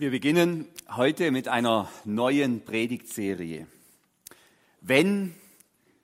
Wir 0.00 0.12
beginnen 0.12 0.68
heute 0.94 1.32
mit 1.32 1.48
einer 1.48 1.90
neuen 2.04 2.64
Predigtserie. 2.64 3.66
Wenn 4.80 5.34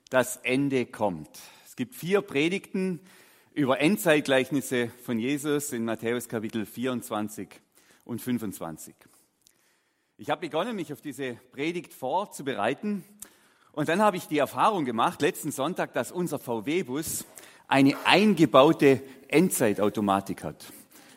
das 0.09 0.35
Ende 0.35 0.85
kommt. 0.85 1.29
Es 1.65 1.77
gibt 1.77 1.95
vier 1.95 2.19
Predigten 2.19 2.99
über 3.53 3.79
Endzeitgleichnisse 3.79 4.91
von 5.05 5.17
Jesus 5.17 5.71
in 5.71 5.85
Matthäus 5.85 6.27
Kapitel 6.27 6.65
24 6.65 7.47
und 8.03 8.19
25. 8.19 8.93
Ich 10.17 10.29
habe 10.29 10.41
begonnen, 10.41 10.75
mich 10.75 10.91
auf 10.91 10.99
diese 10.99 11.35
Predigt 11.53 11.93
vorzubereiten 11.93 13.05
und 13.71 13.87
dann 13.87 14.01
habe 14.01 14.17
ich 14.17 14.27
die 14.27 14.39
Erfahrung 14.39 14.83
gemacht, 14.83 15.21
letzten 15.21 15.53
Sonntag, 15.53 15.93
dass 15.93 16.11
unser 16.11 16.37
VW-Bus 16.39 17.23
eine 17.69 17.95
eingebaute 18.03 19.01
Endzeitautomatik 19.29 20.43
hat. 20.43 20.65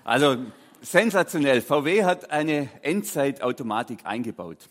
Also 0.05 0.47
sensationell. 0.81 1.63
VW 1.63 2.05
hat 2.05 2.31
eine 2.31 2.69
Endzeitautomatik 2.83 4.01
eingebaut. 4.05 4.69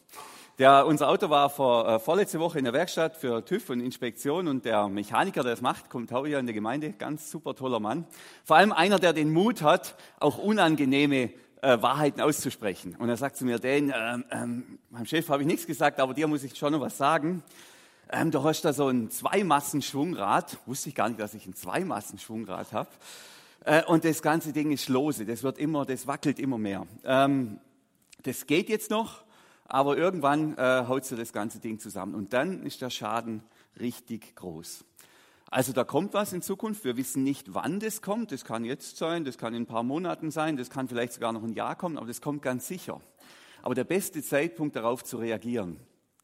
Der, 0.59 0.87
unser 0.87 1.09
Auto 1.09 1.29
war 1.29 1.49
vor, 1.49 1.87
äh, 1.87 1.99
vorletzte 1.99 2.39
Woche 2.39 2.57
in 2.57 2.65
der 2.65 2.73
Werkstatt 2.73 3.15
für 3.15 3.45
TÜV 3.45 3.69
und 3.69 3.79
Inspektion 3.79 4.47
und 4.47 4.65
der 4.65 4.87
Mechaniker, 4.87 5.43
der 5.43 5.51
das 5.51 5.61
macht, 5.61 5.89
kommt 5.89 6.11
auch 6.11 6.25
hier 6.25 6.39
in 6.39 6.47
der 6.47 6.55
Gemeinde, 6.55 6.93
ganz 6.93 7.29
super 7.29 7.53
toller 7.53 7.79
Mann. 7.79 8.05
Vor 8.43 8.57
allem 8.57 8.71
einer, 8.71 8.97
der 8.97 9.13
den 9.13 9.31
Mut 9.31 9.61
hat, 9.61 9.95
auch 10.19 10.39
unangenehme 10.39 11.29
äh, 11.61 11.81
Wahrheiten 11.81 12.21
auszusprechen. 12.21 12.95
Und 12.97 13.07
er 13.07 13.17
sagt 13.17 13.37
zu 13.37 13.45
mir, 13.45 13.59
Dan, 13.59 13.93
ähm, 13.95 14.25
ähm, 14.31 14.79
meinem 14.89 15.05
Chef 15.05 15.29
habe 15.29 15.43
ich 15.43 15.47
nichts 15.47 15.67
gesagt, 15.67 15.99
aber 15.99 16.15
dir 16.15 16.27
muss 16.27 16.43
ich 16.43 16.57
schon 16.57 16.71
noch 16.71 16.81
was 16.81 16.97
sagen. 16.97 17.43
Ähm, 18.09 18.31
du 18.31 18.41
hast 18.43 18.61
da 18.61 18.73
so 18.73 18.87
ein 18.87 19.11
Zweimassenschwungrad. 19.11 20.57
Wusste 20.65 20.89
ich 20.89 20.95
gar 20.95 21.09
nicht, 21.09 21.19
dass 21.19 21.35
ich 21.35 21.45
ein 21.45 21.53
Zweimassenschwungrad 21.53 22.73
habe. 22.73 22.89
Äh, 23.65 23.83
und 23.85 24.05
das 24.05 24.21
ganze 24.21 24.53
Ding 24.53 24.71
ist 24.71 24.89
lose, 24.89 25.25
das 25.25 25.43
wird 25.43 25.57
immer, 25.57 25.85
das 25.85 26.07
wackelt 26.07 26.39
immer 26.39 26.57
mehr. 26.57 26.87
Ähm, 27.03 27.59
das 28.23 28.45
geht 28.45 28.69
jetzt 28.69 28.89
noch, 28.89 29.23
aber 29.65 29.97
irgendwann 29.97 30.57
äh, 30.57 30.85
haut 30.87 31.05
so 31.05 31.15
das 31.15 31.33
ganze 31.33 31.59
Ding 31.59 31.79
zusammen. 31.79 32.15
Und 32.15 32.33
dann 32.33 32.63
ist 32.63 32.81
der 32.81 32.89
Schaden 32.89 33.43
richtig 33.79 34.35
groß. 34.35 34.85
Also 35.49 35.71
da 35.71 35.83
kommt 35.83 36.13
was 36.13 36.33
in 36.33 36.41
Zukunft. 36.41 36.83
Wir 36.83 36.97
wissen 36.97 37.23
nicht, 37.23 37.53
wann 37.53 37.79
das 37.79 38.01
kommt. 38.01 38.31
Das 38.31 38.43
kann 38.43 38.65
jetzt 38.65 38.97
sein, 38.97 39.23
das 39.23 39.37
kann 39.37 39.53
in 39.53 39.63
ein 39.63 39.65
paar 39.65 39.83
Monaten 39.83 40.29
sein, 40.29 40.57
das 40.57 40.69
kann 40.69 40.87
vielleicht 40.87 41.13
sogar 41.13 41.31
noch 41.31 41.43
ein 41.43 41.53
Jahr 41.53 41.75
kommen, 41.75 41.97
aber 41.97 42.07
das 42.07 42.21
kommt 42.21 42.41
ganz 42.41 42.67
sicher. 42.67 42.99
Aber 43.61 43.75
der 43.75 43.85
beste 43.85 44.21
Zeitpunkt 44.21 44.75
darauf 44.75 45.03
zu 45.03 45.17
reagieren, 45.17 45.79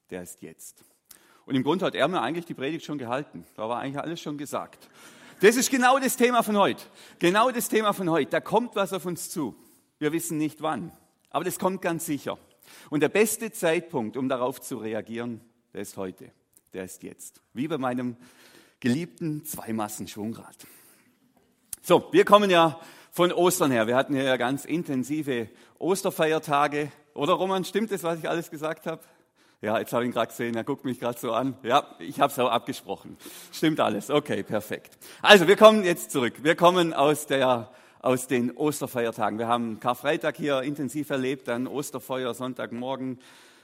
der 0.10 0.24
ist 0.24 0.42
jetzt. 0.42 0.84
Und 1.46 1.56
im 1.56 1.64
Grunde 1.64 1.86
hat 1.86 1.96
er 1.96 2.08
mir 2.08 2.22
eigentlich 2.22 2.46
die 2.46 2.54
Predigt 2.54 2.86
schon 2.86 2.98
gehalten. 2.98 3.46
Da 3.56 3.68
war 3.68 3.80
eigentlich 3.80 4.02
alles 4.02 4.22
schon 4.22 4.38
gesagt. 4.38 4.90
Das 5.44 5.58
ist 5.58 5.70
genau 5.70 6.00
das 6.00 6.16
Thema 6.16 6.42
von 6.42 6.56
heute. 6.56 6.82
Genau 7.20 7.52
das 7.52 7.68
Thema 7.68 7.92
von 7.92 8.10
heute. 8.10 8.32
Da 8.32 8.40
kommt 8.40 8.78
was 8.78 8.94
auf 8.94 9.06
uns 9.06 9.30
zu. 9.30 9.54
Wir 10.00 10.14
wissen 10.14 10.38
nicht 10.38 10.62
wann. 10.62 10.94
Aber 11.32 11.44
das 11.44 11.60
kommt 11.60 11.82
ganz 11.82 12.06
sicher. 12.06 12.38
Und 12.90 13.02
der 13.02 13.10
beste 13.10 13.52
Zeitpunkt, 13.52 14.16
um 14.16 14.30
darauf 14.30 14.62
zu 14.62 14.78
reagieren, 14.78 15.42
der 15.74 15.82
ist 15.82 15.98
heute. 15.98 16.32
Der 16.72 16.86
ist 16.86 17.04
jetzt. 17.04 17.42
Wie 17.52 17.68
bei 17.68 17.78
meinem 17.78 18.16
geliebten 18.80 19.44
Zweimassenschwungrad. 19.44 20.56
So, 21.82 22.08
wir 22.14 22.24
kommen 22.24 22.50
ja 22.50 22.80
von 23.12 23.34
Ostern 23.34 23.72
her. 23.72 23.86
Wir 23.86 23.98
hatten 23.98 24.16
ja 24.16 24.38
ganz 24.38 24.64
intensive 24.64 25.50
Osterfeiertage. 25.78 26.90
Oder 27.16 27.34
Roman, 27.34 27.66
stimmt 27.66 27.92
das, 27.92 28.04
was 28.04 28.18
ich 28.18 28.30
alles 28.30 28.50
gesagt 28.50 28.86
habe? 28.86 29.04
Ja, 29.64 29.80
jetzt 29.80 29.94
habe 29.94 30.04
ich 30.04 30.10
ihn 30.10 30.14
gerade 30.14 30.28
gesehen, 30.28 30.56
er 30.56 30.66
guckt 30.66 30.84
mich 30.84 31.00
gerade 31.00 31.18
so 31.18 31.32
an. 31.32 31.56
Ja, 31.64 31.96
ich 31.98 32.20
habe 32.20 32.34
es 32.34 32.38
auch 32.38 32.50
abgesprochen. 32.50 33.16
Stimmt 33.54 33.80
alles. 33.80 34.10
Okay, 34.10 34.44
perfekt. 34.44 34.98
Also, 35.22 35.48
wir 35.48 35.56
kommen 35.56 35.86
jetzt 35.86 36.12
zurück. 36.12 36.34
Wir 36.44 36.56
kommen 36.56 36.94
aus, 36.94 37.28
der, 37.28 37.70
aus 38.02 38.28
den 38.28 38.52
Osterfeiertagen. 38.52 39.40
Wir 39.40 39.48
haben 39.48 39.80
Karfreitag 39.80 40.36
hier 40.36 40.64
intensiv 40.64 41.12
erlebt, 41.12 41.48
dann 41.48 41.66
Osterfeuer, 41.66 42.34
Sonntagmorgen, 42.34 43.20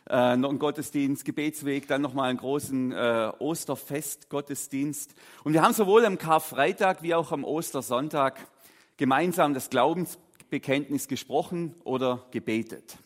äh, 0.10 0.38
noch 0.38 0.52
einen 0.52 0.60
Gottesdienst, 0.60 1.26
Gebetsweg, 1.26 1.90
dann 1.90 2.02
nochmal 2.02 2.30
einen 2.30 2.40
großen 2.40 2.94
äh, 2.94 3.32
Osterfest-Gottesdienst. 3.38 5.14
Und 5.44 5.52
wir 5.52 5.62
haben 5.62 5.74
sowohl 5.74 6.06
am 6.06 6.18
Karfreitag 6.18 7.04
wie 7.04 7.14
auch 7.14 7.34
am 7.34 7.44
Ostersonntag 7.44 8.48
gemeinsam 8.96 9.54
das 9.54 9.70
Glaubensbekenntnis 9.70 11.10
gesprochen 11.10 11.76
oder 11.84 12.26
gebetet. 12.32 12.98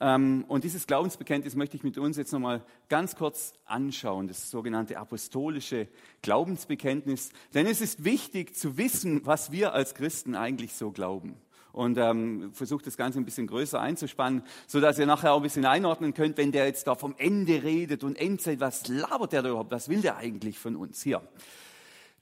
Ähm, 0.00 0.44
und 0.48 0.64
dieses 0.64 0.86
Glaubensbekenntnis 0.86 1.54
möchte 1.54 1.76
ich 1.76 1.82
mit 1.82 1.98
uns 1.98 2.16
jetzt 2.16 2.32
nochmal 2.32 2.62
ganz 2.88 3.16
kurz 3.16 3.54
anschauen, 3.64 4.28
das 4.28 4.50
sogenannte 4.50 4.98
apostolische 4.98 5.88
Glaubensbekenntnis. 6.22 7.30
Denn 7.54 7.66
es 7.66 7.80
ist 7.80 8.04
wichtig 8.04 8.54
zu 8.54 8.76
wissen, 8.76 9.24
was 9.24 9.52
wir 9.52 9.72
als 9.72 9.94
Christen 9.94 10.34
eigentlich 10.34 10.74
so 10.74 10.90
glauben. 10.90 11.36
Und 11.72 11.98
ähm, 11.98 12.52
versucht 12.54 12.86
das 12.86 12.96
Ganze 12.96 13.18
ein 13.18 13.26
bisschen 13.26 13.46
größer 13.46 13.78
einzuspannen, 13.78 14.42
so 14.66 14.80
dass 14.80 14.98
ihr 14.98 15.04
nachher 15.04 15.32
auch 15.32 15.38
ein 15.38 15.42
bisschen 15.42 15.66
einordnen 15.66 16.14
könnt, 16.14 16.38
wenn 16.38 16.50
der 16.50 16.66
jetzt 16.66 16.86
da 16.86 16.94
vom 16.94 17.14
Ende 17.18 17.62
redet 17.62 18.02
und 18.02 18.16
Endzeit, 18.16 18.60
was 18.60 18.88
labert 18.88 19.32
der 19.32 19.42
da 19.42 19.50
überhaupt, 19.50 19.70
was 19.70 19.90
will 19.90 20.00
der 20.00 20.16
eigentlich 20.16 20.58
von 20.58 20.74
uns 20.74 21.02
hier? 21.02 21.20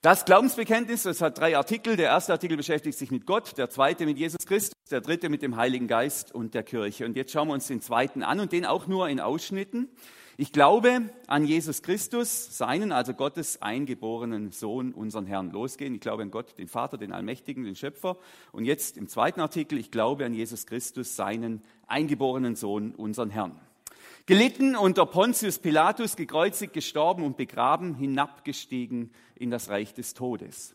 Das 0.04 0.26
Glaubensbekenntnis, 0.26 1.04
das 1.04 1.22
hat 1.22 1.38
drei 1.38 1.56
Artikel. 1.56 1.97
Der 1.97 2.09
erste 2.09 2.32
Artikel 2.32 2.59
beschäftigt 2.59 2.98
sich 2.98 3.10
mit 3.10 3.25
Gott, 3.25 3.56
der 3.56 3.70
zweite 3.70 4.04
mit 4.04 4.19
Jesus 4.19 4.44
Christus, 4.44 4.75
der 4.91 5.00
dritte 5.00 5.31
mit 5.31 5.41
dem 5.41 5.56
Heiligen 5.56 5.87
Geist 5.87 6.34
und 6.34 6.53
der 6.53 6.62
Kirche. 6.62 7.06
Und 7.06 7.16
jetzt 7.16 7.32
schauen 7.32 7.48
wir 7.48 7.54
uns 7.54 7.69
den 7.69 7.81
zweiten 7.81 8.22
an 8.22 8.38
und 8.38 8.53
den 8.53 8.66
auch 8.66 8.87
nur 8.87 9.09
in 9.09 9.19
Ausschnitten. 9.19 9.88
Ich 10.37 10.53
glaube 10.53 11.09
an 11.26 11.47
Jesus 11.47 11.81
Christus, 11.81 12.54
seinen, 12.54 12.92
also 12.92 13.15
Gottes 13.15 13.62
eingeborenen 13.62 14.53
Sohn, 14.53 14.92
unseren 14.92 15.25
Herrn. 15.25 15.50
Losgehen. 15.53 15.94
Ich 15.94 16.03
glaube 16.03 16.22
an 16.22 16.31
Gott, 16.31 16.59
den 16.59 16.69
Vater, 16.69 16.98
den 16.98 17.12
Allmächtigen, 17.12 17.65
den 17.65 17.75
Schöpfer. 17.75 18.19
Und 18.53 18.66
jetzt 18.66 18.98
im 18.98 19.09
zweiten 19.09 19.41
Artikel, 19.41 19.78
ich 19.78 19.91
glaube 19.91 20.26
an 20.26 20.34
Jesus 20.34 20.66
Christus, 20.66 21.16
seinen 21.16 21.62
eingeborenen 21.86 22.56
Sohn, 22.56 22.94
unseren 22.94 23.31
Herrn. 23.31 23.59
Gelitten 24.26 24.74
unter 24.74 25.04
Pontius 25.04 25.58
Pilatus, 25.58 26.16
gekreuzigt, 26.16 26.72
gestorben 26.72 27.24
und 27.24 27.36
begraben, 27.36 27.94
hinabgestiegen 27.94 29.12
in 29.34 29.50
das 29.50 29.68
Reich 29.68 29.92
des 29.92 30.14
Todes. 30.14 30.74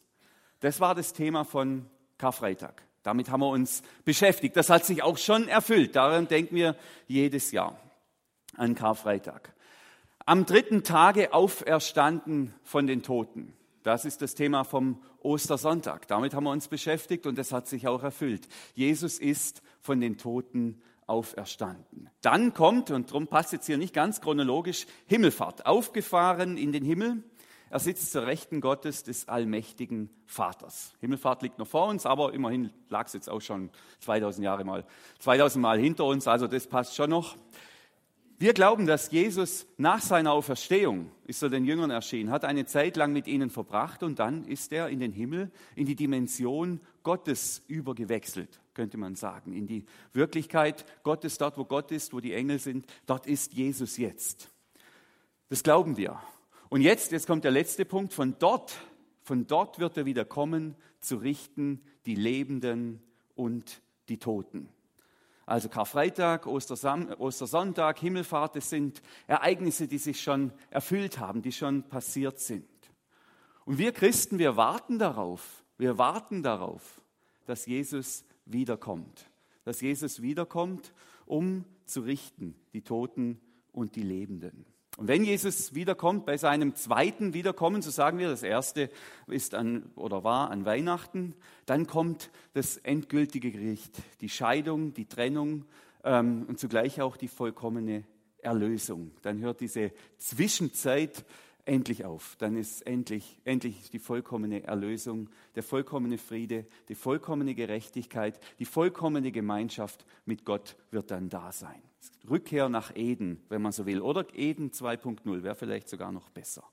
Das 0.60 0.80
war 0.80 0.94
das 0.94 1.14
Thema 1.14 1.46
von 1.46 1.88
Karfreitag. 2.20 2.84
Damit 3.02 3.32
haben 3.32 3.40
wir 3.40 3.50
uns 3.50 3.82
beschäftigt. 4.06 4.56
Das 4.56 4.70
hat 4.70 4.86
sich 4.86 5.02
auch 5.02 5.18
schon 5.18 5.48
erfüllt. 5.48 5.96
Daran 5.96 6.28
denken 6.28 6.56
wir 6.56 6.76
jedes 7.08 7.52
Jahr 7.52 7.80
an 8.56 8.76
Karfreitag. 8.76 9.54
Am 10.28 10.46
dritten 10.46 10.84
Tage 10.84 11.34
auferstanden 11.34 12.54
von 12.62 12.86
den 12.86 13.02
Toten. 13.02 13.54
Das 13.82 14.06
ist 14.06 14.22
das 14.22 14.36
Thema 14.36 14.64
vom 14.64 15.02
Ostersonntag. 15.24 16.08
Damit 16.08 16.36
haben 16.36 16.44
wir 16.44 16.52
uns 16.52 16.68
beschäftigt 16.68 17.26
und 17.26 17.36
das 17.36 17.52
hat 17.52 17.68
sich 17.68 17.88
auch 17.88 18.04
erfüllt. 18.04 18.48
Jesus 18.76 19.18
ist 19.18 19.64
von 19.82 20.02
den 20.02 20.18
Toten 20.18 20.84
auferstanden. 21.10 22.10
Dann 22.22 22.54
kommt, 22.54 22.92
und 22.92 23.10
darum 23.10 23.28
passt 23.28 23.52
jetzt 23.52 23.66
hier 23.66 23.78
nicht 23.78 23.94
ganz 23.94 24.22
chronologisch, 24.22 24.86
Himmelfahrt, 25.08 25.66
aufgefahren 25.66 26.58
in 26.58 26.72
den 26.72 26.86
Himmel. 26.86 27.24
Er 27.72 27.80
sitzt 27.80 28.12
zur 28.12 28.26
Rechten 28.26 28.62
Gottes 28.62 29.04
des 29.04 29.28
allmächtigen 29.28 30.10
Vaters. 30.26 30.94
Himmelfahrt 31.02 31.44
liegt 31.44 31.60
noch 31.60 31.68
vor 31.68 31.88
uns, 31.88 32.06
aber 32.06 32.34
immerhin 32.34 32.72
lag 32.90 33.08
es 33.08 33.14
jetzt 33.14 33.30
auch 33.30 33.42
schon 33.42 33.70
2000 34.00 34.44
Jahre 34.44 34.64
mal, 34.64 34.86
2000 35.20 35.62
Mal 35.62 35.80
hinter 35.80 36.06
uns, 36.06 36.28
also 36.28 36.48
das 36.48 36.68
passt 36.68 36.96
schon 36.96 37.12
noch. 37.12 37.36
Wir 38.42 38.54
glauben, 38.54 38.88
dass 38.88 39.12
Jesus 39.12 39.68
nach 39.78 40.02
seiner 40.02 40.32
Auferstehung 40.32 41.12
ist 41.26 41.44
er 41.44 41.50
den 41.50 41.66
Jüngern 41.66 41.92
erschienen, 41.92 42.32
hat 42.32 42.46
eine 42.46 42.66
Zeit 42.66 42.96
lang 42.96 43.12
mit 43.12 43.28
ihnen 43.28 43.50
verbracht 43.50 44.02
und 44.02 44.18
dann 44.18 44.46
ist 44.46 44.72
er 44.72 44.88
in 44.88 45.02
den 45.02 45.12
Himmel, 45.12 45.52
in 45.76 45.86
die 45.86 45.96
Dimension 45.96 46.80
Gottes 47.10 47.64
übergewechselt, 47.66 48.62
könnte 48.76 48.96
man 49.00 49.16
sagen, 49.16 49.52
in 49.52 49.66
die 49.66 49.84
Wirklichkeit 50.14 50.86
Gottes, 51.02 51.40
dort 51.40 51.58
wo 51.58 51.66
Gott 51.66 51.92
ist, 51.92 52.14
wo 52.14 52.20
die 52.20 52.34
Engel 52.34 52.60
sind, 52.60 52.86
dort 53.08 53.26
ist 53.26 53.54
Jesus 53.54 53.98
jetzt. 53.98 54.52
Das 55.48 55.64
glauben 55.64 55.98
wir. 55.98 56.22
Und 56.70 56.82
jetzt, 56.82 57.12
jetzt 57.12 57.26
kommt 57.26 57.46
der 57.46 57.50
letzte 57.50 57.84
Punkt, 57.84 58.14
von 58.14 58.36
dort, 58.38 58.80
von 59.24 59.48
dort 59.48 59.80
wird 59.80 59.98
er 59.98 60.06
wieder 60.06 60.24
kommen, 60.24 60.76
zu 61.00 61.16
richten 61.16 61.82
die 62.06 62.14
Lebenden 62.14 63.02
und 63.34 63.82
die 64.08 64.20
Toten. 64.20 64.70
Also 65.48 65.68
Karfreitag, 65.68 66.46
Ostersonntag, 66.46 67.98
Himmelfahrt, 67.98 68.56
das 68.56 68.70
sind 68.70 69.02
Ereignisse, 69.26 69.88
die 69.88 69.98
sich 69.98 70.22
schon 70.22 70.54
erfüllt 70.70 71.18
haben, 71.18 71.42
die 71.42 71.54
schon 71.54 71.90
passiert 71.90 72.38
sind. 72.38 72.70
Und 73.66 73.80
wir 73.80 73.94
Christen, 73.94 74.38
wir 74.38 74.58
warten 74.58 75.00
darauf, 75.00 75.64
wir 75.80 75.98
warten 75.98 76.44
darauf, 76.44 77.02
dass 77.46 77.66
Jesus 77.66 78.24
wiederkommt. 78.46 79.30
Dass 79.64 79.82
Jesus 79.82 80.22
wiederkommt, 80.22 80.94
um 81.26 81.66
zu 81.86 82.02
richten, 82.02 82.56
die 82.74 82.82
Toten 82.82 83.40
und 83.72 83.96
die 83.96 84.04
Lebenden. 84.04 84.66
Und 84.98 85.08
wenn 85.08 85.24
Jesus 85.24 85.74
wiederkommt, 85.74 86.26
bei 86.26 86.36
seinem 86.36 86.76
zweiten 86.76 87.34
Wiederkommen, 87.34 87.82
so 87.82 87.90
sagen 87.90 88.18
wir, 88.18 88.28
das 88.28 88.44
erste 88.44 88.90
ist 89.28 89.56
an, 89.56 89.90
oder 89.96 90.26
war 90.26 90.52
an 90.52 90.66
Weihnachten, 90.66 91.36
dann 91.66 91.88
kommt 91.88 92.30
das 92.54 92.76
endgültige 92.78 93.52
Gericht, 93.52 93.96
die 94.20 94.28
Scheidung, 94.28 94.94
die 94.94 95.06
Trennung 95.06 95.64
ähm, 96.04 96.44
und 96.50 96.60
zugleich 96.60 97.00
auch 97.00 97.16
die 97.16 97.30
vollkommene 97.30 98.04
Erlösung. 98.40 99.12
Dann 99.22 99.40
hört 99.40 99.62
diese 99.62 99.94
Zwischenzeit 100.18 101.24
endlich 101.66 102.06
auf. 102.06 102.36
Dann 102.40 102.56
ist 102.56 102.82
endlich, 102.88 103.40
endlich 103.46 103.92
die 103.92 104.00
vollkommene 104.00 104.64
Erlösung, 104.64 105.30
der 105.56 105.64
vollkommene 105.64 106.18
Friede, 106.18 106.66
die 106.88 106.96
vollkommene 106.96 107.56
Gerechtigkeit, 107.56 108.40
die 108.60 108.66
vollkommene 108.66 109.32
Gemeinschaft 109.32 110.06
mit 110.26 110.46
Gott 110.46 110.76
wird 110.92 111.12
dann 111.12 111.30
da 111.30 111.52
sein. 111.52 111.82
Rückkehr 112.30 112.70
nach 112.70 112.96
Eden, 112.96 113.42
wenn 113.50 113.62
man 113.62 113.72
so 113.72 113.86
will. 113.86 114.02
Oder 114.02 114.26
Eden 114.34 114.72
2.0 114.72 115.44
wäre 115.44 115.56
vielleicht 115.56 115.90
sogar 115.90 116.12
noch 116.12 116.30
besser. 116.30 116.64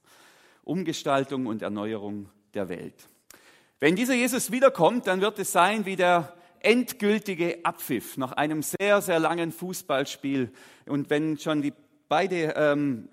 Umgestaltung 0.64 1.46
und 1.46 1.62
Erneuerung 1.62 2.28
der 2.54 2.68
Welt. 2.68 3.08
Wenn 3.78 3.96
dieser 3.96 4.14
Jesus 4.14 4.50
wiederkommt, 4.50 5.06
dann 5.06 5.20
wird 5.20 5.38
es 5.38 5.52
sein 5.52 5.84
wie 5.84 5.96
der 5.96 6.34
endgültige 6.60 7.64
Abpfiff 7.64 8.16
nach 8.16 8.32
einem 8.32 8.62
sehr, 8.62 9.00
sehr 9.00 9.18
langen 9.18 9.52
Fußballspiel. 9.52 10.50
Und 10.86 11.10
wenn 11.10 11.38
schon 11.38 11.62
die 11.62 11.72
beide 12.08 12.54
ähm, 12.56 13.08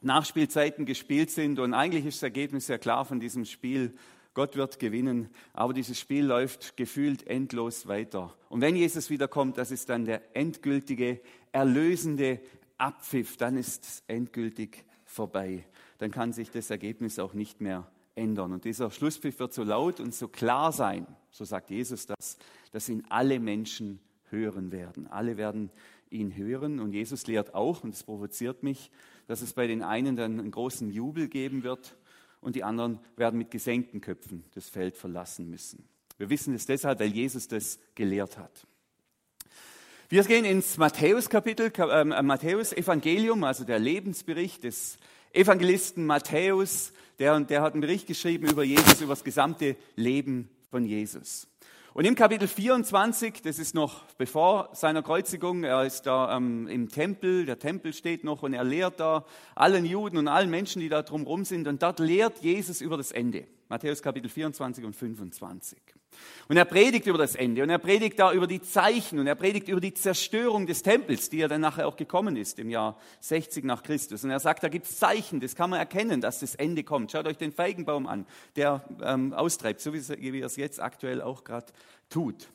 Nachspielzeiten 0.00 0.86
gespielt 0.86 1.30
sind 1.30 1.58
und 1.58 1.74
eigentlich 1.74 2.06
ist 2.06 2.18
das 2.18 2.24
Ergebnis 2.24 2.66
sehr 2.66 2.78
klar 2.78 3.04
von 3.04 3.20
diesem 3.20 3.44
Spiel, 3.44 3.94
Gott 4.34 4.54
wird 4.54 4.78
gewinnen, 4.78 5.30
aber 5.52 5.72
dieses 5.72 5.98
Spiel 5.98 6.24
läuft 6.24 6.76
gefühlt 6.76 7.26
endlos 7.26 7.88
weiter. 7.88 8.36
Und 8.48 8.60
wenn 8.60 8.76
Jesus 8.76 9.10
wiederkommt, 9.10 9.58
das 9.58 9.72
ist 9.72 9.88
dann 9.88 10.04
der 10.04 10.22
endgültige, 10.36 11.20
erlösende 11.50 12.40
Abpfiff, 12.76 13.36
dann 13.36 13.56
ist 13.56 13.84
es 13.84 14.02
endgültig 14.06 14.84
vorbei. 15.04 15.64
Dann 15.98 16.12
kann 16.12 16.32
sich 16.32 16.52
das 16.52 16.70
Ergebnis 16.70 17.18
auch 17.18 17.34
nicht 17.34 17.60
mehr 17.60 17.90
ändern. 18.14 18.52
Und 18.52 18.64
dieser 18.64 18.92
Schlusspfiff 18.92 19.40
wird 19.40 19.52
so 19.52 19.64
laut 19.64 19.98
und 19.98 20.14
so 20.14 20.28
klar 20.28 20.70
sein, 20.70 21.06
so 21.32 21.44
sagt 21.44 21.70
Jesus 21.70 22.06
das, 22.06 22.38
dass 22.70 22.88
ihn 22.88 23.04
alle 23.08 23.40
Menschen 23.40 23.98
hören 24.30 24.70
werden. 24.70 25.08
Alle 25.08 25.36
werden 25.36 25.70
ihn 26.10 26.36
hören. 26.36 26.80
Und 26.80 26.92
Jesus 26.92 27.26
lehrt 27.26 27.54
auch, 27.54 27.84
und 27.84 27.94
das 27.94 28.02
provoziert 28.02 28.62
mich, 28.62 28.90
dass 29.26 29.42
es 29.42 29.52
bei 29.52 29.66
den 29.66 29.82
einen 29.82 30.16
dann 30.16 30.38
einen 30.38 30.50
großen 30.50 30.90
Jubel 30.90 31.28
geben 31.28 31.62
wird 31.62 31.96
und 32.40 32.56
die 32.56 32.64
anderen 32.64 32.98
werden 33.16 33.38
mit 33.38 33.50
gesenkten 33.50 34.00
Köpfen 34.00 34.44
das 34.54 34.68
Feld 34.68 34.96
verlassen 34.96 35.50
müssen. 35.50 35.84
Wir 36.16 36.30
wissen 36.30 36.54
es 36.54 36.66
deshalb, 36.66 37.00
weil 37.00 37.12
Jesus 37.12 37.48
das 37.48 37.78
gelehrt 37.94 38.38
hat. 38.38 38.66
Wir 40.08 40.24
gehen 40.24 40.44
ins 40.44 40.78
Matthäus-Kapitel, 40.78 41.70
äh, 41.76 42.04
Matthäus-Evangelium, 42.04 43.44
also 43.44 43.64
der 43.64 43.78
Lebensbericht 43.78 44.64
des 44.64 44.98
Evangelisten 45.32 46.06
Matthäus. 46.06 46.92
Der, 47.18 47.38
der 47.40 47.62
hat 47.62 47.74
einen 47.74 47.82
Bericht 47.82 48.06
geschrieben 48.06 48.48
über 48.48 48.64
Jesus, 48.64 49.02
über 49.02 49.12
das 49.12 49.22
gesamte 49.22 49.76
Leben 49.96 50.48
von 50.70 50.84
Jesus. 50.84 51.46
Und 51.98 52.04
im 52.04 52.14
Kapitel 52.14 52.46
24, 52.46 53.42
das 53.42 53.58
ist 53.58 53.74
noch 53.74 54.04
bevor 54.18 54.68
seiner 54.72 55.02
Kreuzigung, 55.02 55.64
er 55.64 55.84
ist 55.84 56.02
da 56.02 56.36
ähm, 56.36 56.68
im 56.68 56.88
Tempel, 56.90 57.44
der 57.44 57.58
Tempel 57.58 57.92
steht 57.92 58.22
noch 58.22 58.44
und 58.44 58.54
er 58.54 58.62
lehrt 58.62 59.00
da 59.00 59.24
allen 59.56 59.84
Juden 59.84 60.16
und 60.16 60.28
allen 60.28 60.48
Menschen, 60.48 60.78
die 60.78 60.88
da 60.88 61.02
drumherum 61.02 61.44
sind. 61.44 61.66
Und 61.66 61.82
dort 61.82 61.98
lehrt 61.98 62.38
Jesus 62.38 62.80
über 62.82 62.96
das 62.96 63.10
Ende. 63.10 63.48
Matthäus 63.68 64.00
Kapitel 64.00 64.28
24 64.28 64.84
und 64.84 64.94
25. 64.94 65.76
Und 66.48 66.56
er 66.56 66.64
predigt 66.64 67.06
über 67.06 67.18
das 67.18 67.34
Ende 67.34 67.62
und 67.62 67.68
er 67.68 67.78
predigt 67.78 68.18
da 68.18 68.32
über 68.32 68.46
die 68.46 68.62
Zeichen 68.62 69.18
und 69.18 69.26
er 69.26 69.34
predigt 69.34 69.68
über 69.68 69.80
die 69.80 69.92
Zerstörung 69.92 70.66
des 70.66 70.82
Tempels, 70.82 71.28
die 71.28 71.38
ja 71.38 71.48
dann 71.48 71.60
nachher 71.60 71.86
auch 71.86 71.96
gekommen 71.96 72.36
ist 72.36 72.58
im 72.58 72.70
Jahr 72.70 72.96
60 73.20 73.64
nach 73.64 73.82
Christus. 73.82 74.24
Und 74.24 74.30
er 74.30 74.40
sagt, 74.40 74.62
da 74.62 74.68
gibt 74.68 74.86
es 74.86 74.96
Zeichen, 74.96 75.40
das 75.40 75.54
kann 75.54 75.68
man 75.68 75.78
erkennen, 75.78 76.22
dass 76.22 76.40
das 76.40 76.54
Ende 76.54 76.84
kommt. 76.84 77.12
Schaut 77.12 77.26
euch 77.26 77.36
den 77.36 77.52
Feigenbaum 77.52 78.06
an, 78.06 78.24
der 78.56 78.82
ähm, 79.02 79.34
austreibt, 79.34 79.80
so 79.80 79.92
wie 79.92 80.40
er 80.40 80.46
es 80.46 80.56
jetzt 80.56 80.80
aktuell 80.80 81.20
auch 81.20 81.44
gerade 81.44 81.66
tut. 82.08 82.48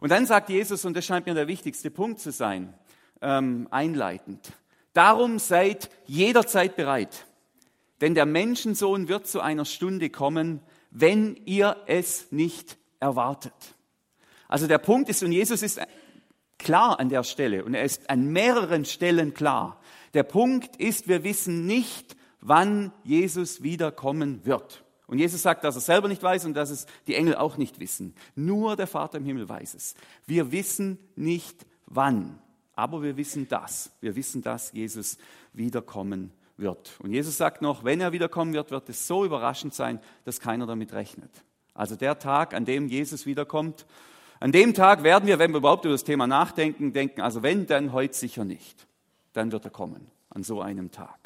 Und 0.00 0.10
dann 0.10 0.24
sagt 0.24 0.48
Jesus, 0.48 0.84
und 0.86 0.96
das 0.96 1.04
scheint 1.04 1.26
mir 1.26 1.34
der 1.34 1.48
wichtigste 1.48 1.90
Punkt 1.90 2.20
zu 2.20 2.32
sein, 2.32 2.72
ähm, 3.20 3.68
einleitend, 3.70 4.52
darum 4.94 5.38
seid 5.38 5.90
jederzeit 6.06 6.76
bereit, 6.76 7.26
denn 8.00 8.14
der 8.14 8.26
Menschensohn 8.26 9.08
wird 9.08 9.26
zu 9.26 9.40
einer 9.40 9.64
Stunde 9.64 10.10
kommen, 10.10 10.60
wenn 10.90 11.36
ihr 11.44 11.76
es 11.86 12.32
nicht 12.32 12.78
erwartet. 13.00 13.52
Also 14.48 14.66
der 14.66 14.78
Punkt 14.78 15.08
ist, 15.08 15.22
und 15.22 15.32
Jesus 15.32 15.62
ist 15.62 15.80
klar 16.58 17.00
an 17.00 17.08
der 17.08 17.22
Stelle, 17.22 17.64
und 17.64 17.74
er 17.74 17.84
ist 17.84 18.08
an 18.10 18.32
mehreren 18.32 18.84
Stellen 18.84 19.34
klar. 19.34 19.80
Der 20.14 20.22
Punkt 20.22 20.76
ist, 20.76 21.08
wir 21.08 21.24
wissen 21.24 21.66
nicht, 21.66 22.16
wann 22.40 22.92
Jesus 23.02 23.62
wiederkommen 23.62 24.44
wird. 24.44 24.84
Und 25.06 25.18
Jesus 25.18 25.42
sagt, 25.42 25.64
dass 25.64 25.74
er 25.74 25.80
selber 25.80 26.08
nicht 26.08 26.22
weiß 26.22 26.44
und 26.44 26.54
dass 26.54 26.70
es 26.70 26.86
die 27.06 27.14
Engel 27.14 27.36
auch 27.36 27.56
nicht 27.56 27.78
wissen. 27.78 28.14
Nur 28.34 28.76
der 28.76 28.86
Vater 28.86 29.18
im 29.18 29.24
Himmel 29.24 29.48
weiß 29.48 29.74
es. 29.74 29.94
Wir 30.26 30.50
wissen 30.50 30.98
nicht 31.14 31.66
wann, 31.86 32.38
aber 32.74 33.02
wir 33.02 33.16
wissen 33.16 33.48
das. 33.48 33.90
Wir 34.00 34.16
wissen, 34.16 34.42
dass 34.42 34.72
Jesus 34.72 35.18
wiederkommen 35.52 36.32
wird. 36.56 36.98
Und 37.00 37.12
Jesus 37.12 37.36
sagt 37.36 37.60
noch, 37.60 37.84
wenn 37.84 38.00
er 38.00 38.12
wiederkommen 38.12 38.54
wird, 38.54 38.70
wird 38.70 38.88
es 38.88 39.06
so 39.06 39.24
überraschend 39.24 39.74
sein, 39.74 40.00
dass 40.24 40.40
keiner 40.40 40.66
damit 40.66 40.92
rechnet. 40.92 41.30
Also 41.74 41.96
der 41.96 42.18
Tag, 42.18 42.54
an 42.54 42.64
dem 42.64 42.88
Jesus 42.88 43.26
wiederkommt, 43.26 43.86
an 44.40 44.52
dem 44.52 44.74
Tag 44.74 45.02
werden 45.02 45.26
wir, 45.26 45.38
wenn 45.38 45.52
wir 45.52 45.58
überhaupt 45.58 45.84
über 45.84 45.94
das 45.94 46.04
Thema 46.04 46.26
nachdenken, 46.26 46.92
denken, 46.92 47.20
also 47.20 47.42
wenn, 47.42 47.66
dann 47.66 47.92
heute 47.92 48.14
sicher 48.14 48.44
nicht. 48.44 48.86
Dann 49.32 49.52
wird 49.52 49.64
er 49.64 49.70
kommen, 49.70 50.10
an 50.30 50.42
so 50.42 50.60
einem 50.60 50.90
Tag. 50.90 51.18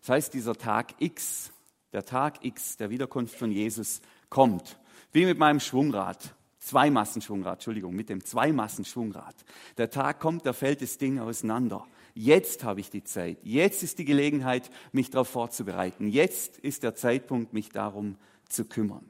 Das 0.00 0.10
heißt, 0.10 0.34
dieser 0.34 0.54
Tag 0.54 0.94
X, 0.98 1.52
der 1.92 2.04
Tag 2.04 2.44
X 2.44 2.76
der 2.76 2.90
Wiederkunft 2.90 3.36
von 3.36 3.50
Jesus 3.50 4.00
kommt, 4.28 4.78
wie 5.12 5.24
mit 5.24 5.38
meinem 5.38 5.60
Schwungrad. 5.60 6.34
Zweimassenschwungrad, 6.60 7.54
Entschuldigung, 7.54 7.94
mit 7.94 8.08
dem 8.08 8.24
Zweimassenschwungrad. 8.24 9.34
Der 9.78 9.90
Tag 9.90 10.18
kommt, 10.18 10.44
da 10.44 10.52
fällt 10.52 10.82
das 10.82 10.98
Ding 10.98 11.18
auseinander. 11.18 11.86
Jetzt 12.14 12.64
habe 12.64 12.80
ich 12.80 12.90
die 12.90 13.04
Zeit. 13.04 13.38
Jetzt 13.42 13.82
ist 13.82 13.98
die 13.98 14.04
Gelegenheit, 14.04 14.70
mich 14.92 15.10
darauf 15.10 15.28
vorzubereiten. 15.28 16.08
Jetzt 16.08 16.58
ist 16.58 16.82
der 16.82 16.94
Zeitpunkt, 16.94 17.52
mich 17.52 17.70
darum 17.70 18.16
zu 18.48 18.64
kümmern. 18.64 19.08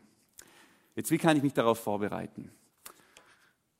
Jetzt, 0.98 1.12
wie 1.12 1.18
kann 1.18 1.36
ich 1.36 1.44
mich 1.44 1.52
darauf 1.52 1.78
vorbereiten? 1.78 2.50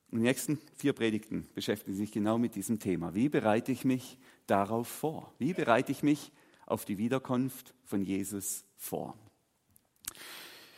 Die 0.09 0.19
nächsten 0.19 0.57
vier 0.77 0.93
Predigten 0.93 1.49
beschäftigen 1.53 1.97
sich 1.97 2.13
genau 2.13 2.37
mit 2.37 2.55
diesem 2.55 2.79
Thema. 2.79 3.13
Wie 3.13 3.27
bereite 3.27 3.73
ich 3.73 3.83
mich 3.83 4.17
darauf 4.47 4.87
vor? 4.87 5.33
Wie 5.37 5.53
bereite 5.53 5.91
ich 5.91 6.01
mich 6.01 6.31
auf 6.65 6.85
die 6.85 6.97
Wiederkunft 6.97 7.73
von 7.83 8.03
Jesus 8.03 8.63
vor? 8.77 9.17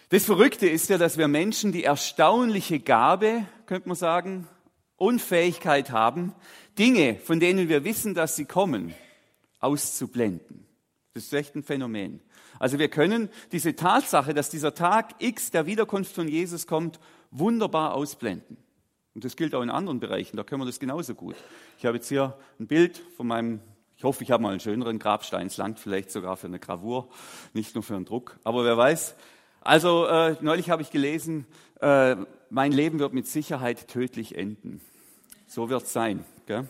Das 0.10 0.26
Verrückte 0.26 0.68
ist 0.68 0.90
ja, 0.90 0.98
dass 0.98 1.20
wir 1.20 1.28
Menschen 1.28 1.74
die 1.74 1.84
erstaunliche 1.84 2.80
Gabe, 2.80 3.46
könnte 3.68 3.90
man 3.90 3.96
sagen, 3.96 4.48
und 4.96 5.22
Fähigkeit 5.22 5.92
haben, 5.92 6.34
Dinge, 6.76 7.20
von 7.20 7.40
denen 7.40 7.70
wir 7.70 7.84
wissen, 7.84 8.16
dass 8.16 8.36
sie 8.36 8.46
kommen, 8.46 8.96
auszublenden. 9.60 10.61
Das 11.14 11.24
ist 11.24 11.34
echt 11.34 11.56
ein 11.56 11.64
Phänomen. 11.64 12.22
Also 12.58 12.80
wir 12.80 12.88
können 12.88 13.30
diese 13.52 13.76
Tatsache, 13.76 14.34
dass 14.34 14.50
dieser 14.50 14.74
Tag 14.74 15.16
X 15.20 15.52
der 15.52 15.66
Wiederkunft 15.66 16.16
von 16.16 16.28
Jesus 16.28 16.68
kommt, 16.68 17.00
wunderbar 17.32 17.94
ausblenden. 17.94 18.56
Und 19.14 19.26
das 19.26 19.36
gilt 19.36 19.54
auch 19.54 19.62
in 19.62 19.70
anderen 19.70 20.00
Bereichen, 20.00 20.38
da 20.38 20.44
können 20.44 20.62
wir 20.62 20.66
das 20.66 20.80
genauso 20.80 21.14
gut. 21.14 21.36
Ich 21.78 21.86
habe 21.86 21.98
jetzt 21.98 22.08
hier 22.08 22.38
ein 22.60 22.68
Bild 22.68 23.02
von 23.18 23.28
meinem, 23.28 23.60
ich 23.98 24.06
hoffe, 24.06 24.24
ich 24.24 24.32
habe 24.32 24.42
mal 24.42 24.52
einen 24.52 24.62
schöneren 24.62 25.00
Grabstein, 25.00 25.48
es 25.48 25.58
langt 25.58 25.80
vielleicht 25.80 26.12
sogar 26.12 26.38
für 26.38 26.48
eine 26.48 26.60
Gravur, 26.60 27.10
nicht 27.54 27.76
nur 27.76 27.84
für 27.84 27.96
einen 27.96 28.06
Druck, 28.06 28.40
aber 28.46 28.64
wer 28.64 28.78
weiß. 28.78 29.16
Also 29.60 30.06
äh, 30.06 30.38
neulich 30.40 30.70
habe 30.70 30.82
ich 30.82 30.92
gelesen, 30.92 31.46
äh, 31.82 32.16
mein 32.50 32.72
Leben 32.72 33.00
wird 33.00 33.14
mit 33.14 33.28
Sicherheit 33.28 33.90
tödlich 33.90 34.38
enden. 34.38 34.80
So 35.46 35.70
wird 35.70 35.84
es 35.84 35.92
sein. 35.92 36.24
Gell? 36.46 36.70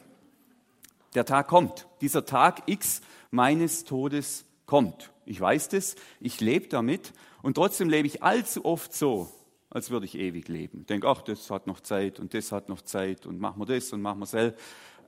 Der 1.13 1.25
Tag 1.25 1.47
kommt, 1.47 1.87
dieser 2.01 2.25
Tag 2.25 2.63
X 2.65 3.01
meines 3.31 3.85
Todes 3.85 4.45
kommt. 4.65 5.11
Ich 5.25 5.39
weiß 5.39 5.69
das, 5.69 5.95
ich 6.19 6.41
lebe 6.41 6.67
damit 6.67 7.13
und 7.41 7.55
trotzdem 7.55 7.89
lebe 7.89 8.07
ich 8.07 8.21
allzu 8.21 8.65
oft 8.65 8.93
so, 8.93 9.31
als 9.69 9.89
würde 9.89 10.05
ich 10.05 10.17
ewig 10.17 10.47
leben. 10.47 10.81
Ich 10.81 10.87
denke, 10.87 11.07
ach, 11.07 11.21
das 11.21 11.49
hat 11.49 11.67
noch 11.67 11.79
Zeit 11.79 12.19
und 12.19 12.33
das 12.33 12.51
hat 12.51 12.69
noch 12.69 12.81
Zeit 12.81 13.25
und 13.25 13.39
machen 13.39 13.59
wir 13.59 13.65
das 13.65 13.91
und 13.93 14.01
machen 14.01 14.19
wir 14.19 14.27
das. 14.27 14.53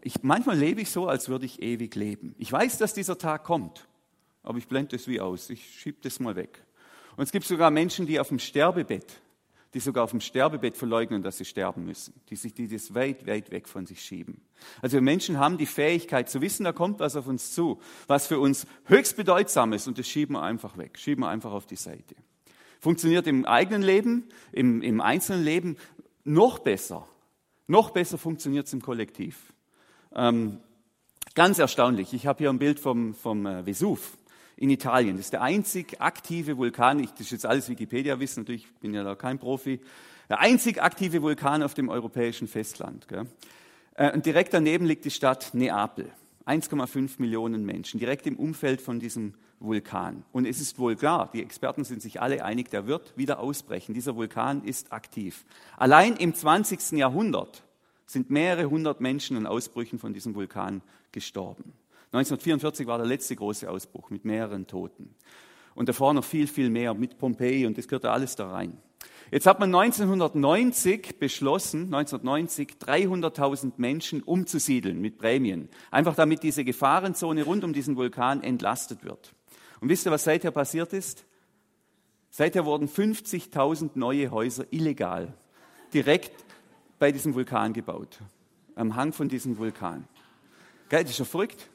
Ich, 0.02 0.24
manchmal 0.24 0.58
lebe 0.58 0.82
ich 0.82 0.90
so, 0.90 1.08
als 1.08 1.30
würde 1.30 1.46
ich 1.46 1.62
ewig 1.62 1.96
leben. 1.96 2.36
Ich 2.38 2.52
weiß, 2.52 2.78
dass 2.78 2.94
dieser 2.94 3.18
Tag 3.18 3.44
kommt, 3.44 3.88
aber 4.42 4.58
ich 4.58 4.68
blende 4.68 4.96
es 4.96 5.08
wie 5.08 5.22
aus. 5.22 5.50
Ich 5.50 5.80
schiebe 5.80 6.00
das 6.02 6.20
mal 6.20 6.36
weg. 6.36 6.64
Und 7.16 7.24
es 7.24 7.32
gibt 7.32 7.46
sogar 7.46 7.72
Menschen, 7.72 8.06
die 8.06 8.20
auf 8.20 8.30
dem 8.30 8.40
Sterbebett 8.40 9.22
die 9.74 9.80
sogar 9.80 10.04
auf 10.04 10.12
dem 10.12 10.22
Sterbebett 10.22 10.78
verleugnen, 10.78 11.24
dass 11.24 11.38
sie 11.38 11.46
sterben 11.46 11.86
müssen, 11.86 12.14
die 12.30 12.36
sich 12.36 12.54
die 12.54 12.68
das 12.68 12.94
weit, 12.94 13.26
weit 13.26 13.52
weg 13.52 13.68
von 13.68 13.86
sich 13.86 14.02
schieben. 14.02 14.42
Also 14.82 14.96
wir 14.96 15.02
Menschen 15.02 15.40
haben 15.40 15.58
die 15.58 15.66
Fähigkeit 15.66 16.30
zu 16.30 16.42
wissen, 16.42 16.64
da 16.64 16.72
kommt 16.72 17.00
was 17.00 17.16
auf 17.16 17.28
uns 17.28 17.54
zu, 17.54 17.80
was 18.08 18.28
für 18.28 18.40
uns 18.40 18.68
höchst 18.86 19.18
bedeutsam 19.18 19.74
ist 19.74 19.88
und 19.88 19.98
das 19.98 20.08
schieben 20.08 20.36
wir 20.36 20.44
einfach 20.44 20.78
weg, 20.78 21.00
schieben 21.00 21.24
wir 21.24 21.30
einfach 21.30 21.52
auf 21.52 21.66
die 21.66 21.76
Seite. 21.76 22.16
Funktioniert 22.80 23.28
im 23.28 23.46
eigenen 23.46 23.82
Leben, 23.82 24.28
im, 24.52 24.82
im 24.82 25.02
einzelnen 25.02 25.44
Leben 25.44 25.78
noch 26.24 26.60
besser. 26.60 27.08
Noch 27.66 27.92
besser 27.92 28.18
funktioniert 28.18 28.68
es 28.68 28.74
im 28.74 28.82
Kollektiv. 28.82 29.54
Ähm, 30.14 30.60
ganz 31.34 31.60
erstaunlich. 31.60 32.14
Ich 32.14 32.28
habe 32.28 32.40
hier 32.40 32.50
ein 32.50 32.60
Bild 32.60 32.80
vom, 32.80 33.14
vom 33.14 33.46
äh, 33.46 33.66
Vesuv 33.66 34.18
in 34.58 34.70
Italien. 34.70 35.18
Das 35.18 35.28
ist 35.28 35.34
der 35.34 35.42
einzig 35.42 36.02
aktive 36.02 36.58
Vulkan, 36.58 37.00
ich, 37.00 37.12
das 37.12 37.22
ist 37.22 37.32
jetzt 37.32 37.46
alles 37.46 37.70
Wikipedia-Wissen, 37.70 38.44
natürlich 38.44 38.72
bin 38.76 38.94
ja 38.94 39.04
da 39.04 39.16
kein 39.16 39.40
Profi, 39.40 39.80
der 40.30 40.40
einzig 40.40 40.82
aktive 40.82 41.22
Vulkan 41.22 41.64
auf 41.64 41.74
dem 41.74 41.90
europäischen 41.90 42.48
Festland. 42.48 43.08
Gell? 43.08 43.26
Äh, 43.96 44.12
und 44.12 44.26
direkt 44.26 44.54
daneben 44.54 44.86
liegt 44.86 45.06
die 45.06 45.12
Stadt 45.12 45.54
Neapel. 45.54 46.12
1,5 46.46 47.14
Millionen 47.20 47.66
Menschen, 47.66 48.00
direkt 48.00 48.28
im 48.28 48.36
Umfeld 48.36 48.82
von 48.82 49.00
diesem 49.00 49.34
Vulkan. 49.60 50.26
Und 50.34 50.46
es 50.46 50.60
ist 50.60 50.78
wohl 50.78 50.96
klar, 50.98 51.30
die 51.34 51.42
Experten 51.42 51.86
sind 51.86 52.02
sich 52.02 52.22
alle 52.22 52.44
einig, 52.44 52.70
der 52.70 52.86
wird 52.86 53.18
wieder 53.18 53.40
ausbrechen. 53.40 53.94
Dieser 53.94 54.18
Vulkan 54.18 54.62
ist 54.64 54.92
aktiv. 54.92 55.46
Allein 55.78 56.18
im 56.18 56.34
20. 56.34 56.94
Jahrhundert 56.94 57.64
sind 58.06 58.30
mehrere 58.30 58.70
hundert 58.70 59.00
Menschen 59.00 59.38
an 59.38 59.46
Ausbrüchen 59.46 60.00
von 60.00 60.14
diesem 60.14 60.36
Vulkan 60.36 60.82
gestorben. 61.14 61.74
1944 62.14 62.86
war 62.86 63.00
der 63.00 63.08
letzte 63.08 63.36
große 63.36 63.70
Ausbruch 63.70 64.12
mit 64.12 64.24
mehreren 64.24 64.68
Toten. 64.68 65.16
Und 65.74 65.90
davor 65.90 66.14
noch 66.14 66.24
viel, 66.24 66.46
viel 66.46 66.70
mehr 66.70 66.94
mit 66.94 67.18
Pompeji 67.18 67.66
und 67.66 67.76
das 67.78 67.88
gehört 67.88 68.06
alles 68.06 68.36
da 68.36 68.52
rein. 68.52 68.78
Jetzt 69.32 69.48
hat 69.48 69.60
man 69.60 69.74
1990 69.74 71.18
beschlossen, 71.18 71.86
1990 71.86 72.76
300.000 72.80 73.74
Menschen 73.78 74.22
umzusiedeln 74.22 75.02
mit 75.02 75.18
Prämien. 75.18 75.70
Einfach 75.90 76.14
damit 76.14 76.44
diese 76.44 76.64
Gefahrenzone 76.64 77.42
rund 77.44 77.64
um 77.64 77.74
diesen 77.74 77.96
Vulkan 77.96 78.44
entlastet 78.44 79.04
wird. 79.04 79.34
Und 79.82 79.90
wisst 79.90 80.06
ihr, 80.06 80.12
was 80.12 80.24
seither 80.24 80.52
passiert 80.52 80.94
ist? 80.94 81.26
Seither 82.30 82.66
wurden 82.66 82.88
50.000 82.88 83.92
neue 83.96 84.30
Häuser 84.30 84.66
illegal 84.70 85.34
direkt 85.96 86.46
bei 87.00 87.12
diesem 87.12 87.34
Vulkan 87.34 87.74
gebaut. 87.74 88.20
Am 88.76 88.96
Hang 88.96 89.14
von 89.14 89.30
diesem 89.30 89.58
Vulkan. 89.58 90.08
Geil, 90.90 91.04
das 91.04 91.14
ist 91.14 91.20
ja 91.20 91.26
verrückt. 91.26 91.70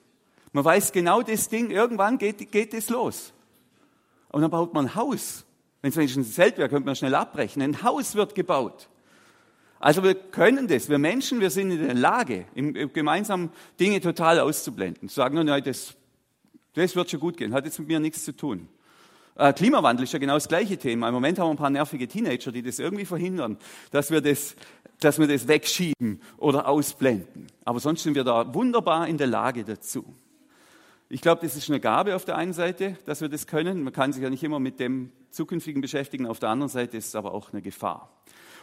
Man 0.59 0.65
weiß 0.65 0.91
genau 0.91 1.23
das 1.23 1.49
Ding, 1.49 1.71
irgendwann 1.71 2.19
geht, 2.19 2.51
geht 2.51 2.75
es 2.75 2.89
los. 2.89 3.33
Und 4.33 4.43
dann 4.43 4.51
baut 4.51 4.75
man 4.75 4.87
ein 4.87 4.95
Haus. 4.97 5.45
Wenn 5.83 5.91
es 5.91 5.97
wenigstens 5.97 6.31
ein 6.31 6.33
Zelt 6.33 6.59
wäre, 6.59 6.69
könnte 6.69 6.85
man 6.85 6.97
schnell 6.97 7.15
abbrechen. 7.15 7.63
Ein 7.63 7.85
Haus 7.85 8.17
wird 8.17 8.35
gebaut. 8.35 8.89
Also 9.79 10.03
wir 10.03 10.17
können 10.17 10.67
das. 10.67 10.89
Wir 10.89 10.99
Menschen, 10.99 11.39
wir 11.39 11.51
sind 11.51 11.71
in 11.71 11.87
der 11.87 11.95
Lage, 11.95 12.47
gemeinsam 12.93 13.51
Dinge 13.79 14.01
total 14.01 14.41
auszublenden. 14.41 15.09
Zu 15.09 15.15
sagen, 15.15 15.37
no, 15.37 15.45
nein, 15.45 15.63
das, 15.63 15.95
das 16.75 16.97
wird 16.97 17.09
schon 17.09 17.21
gut 17.21 17.37
gehen. 17.37 17.55
Hat 17.55 17.65
jetzt 17.65 17.79
mit 17.79 17.87
mir 17.87 18.01
nichts 18.01 18.25
zu 18.25 18.35
tun. 18.35 18.69
Äh, 19.37 19.53
Klimawandel 19.53 20.03
ist 20.03 20.13
ja 20.13 20.19
genau 20.19 20.35
das 20.35 20.49
gleiche 20.49 20.77
Thema. 20.77 21.07
Im 21.07 21.15
Moment 21.15 21.39
haben 21.39 21.47
wir 21.47 21.53
ein 21.53 21.57
paar 21.57 21.71
nervige 21.71 22.09
Teenager, 22.09 22.51
die 22.51 22.63
das 22.63 22.81
irgendwie 22.81 23.05
verhindern, 23.05 23.59
dass 23.93 24.11
wir 24.11 24.21
das, 24.21 24.57
dass 24.99 25.21
wir 25.21 25.29
das 25.29 25.47
wegschieben 25.47 26.21
oder 26.37 26.67
ausblenden. 26.67 27.47
Aber 27.65 27.79
sonst 27.79 28.03
sind 28.03 28.17
wir 28.17 28.25
da 28.25 28.53
wunderbar 28.53 29.07
in 29.07 29.19
der 29.19 29.29
Lage 29.29 29.63
dazu. 29.63 30.05
Ich 31.11 31.23
glaube, 31.23 31.41
das 31.41 31.57
ist 31.57 31.71
eine 31.71 31.81
Gabe 31.81 32.15
auf 32.15 32.27
der 32.27 32.37
einen 32.37 32.53
Seite, 32.53 32.99
dass 33.07 33.23
wir 33.23 33.31
das 33.31 33.47
können. 33.47 33.83
Man 33.83 33.95
kann 33.95 34.13
sich 34.13 34.23
ja 34.23 34.29
nicht 34.29 34.43
immer 34.43 34.61
mit 34.61 34.79
dem 34.79 35.11
Zukünftigen 35.31 35.81
beschäftigen. 35.81 36.27
Auf 36.27 36.39
der 36.39 36.51
anderen 36.51 36.69
Seite 36.69 36.99
ist 36.99 37.07
es 37.09 37.15
aber 37.15 37.33
auch 37.33 37.51
eine 37.51 37.63
Gefahr. 37.63 38.11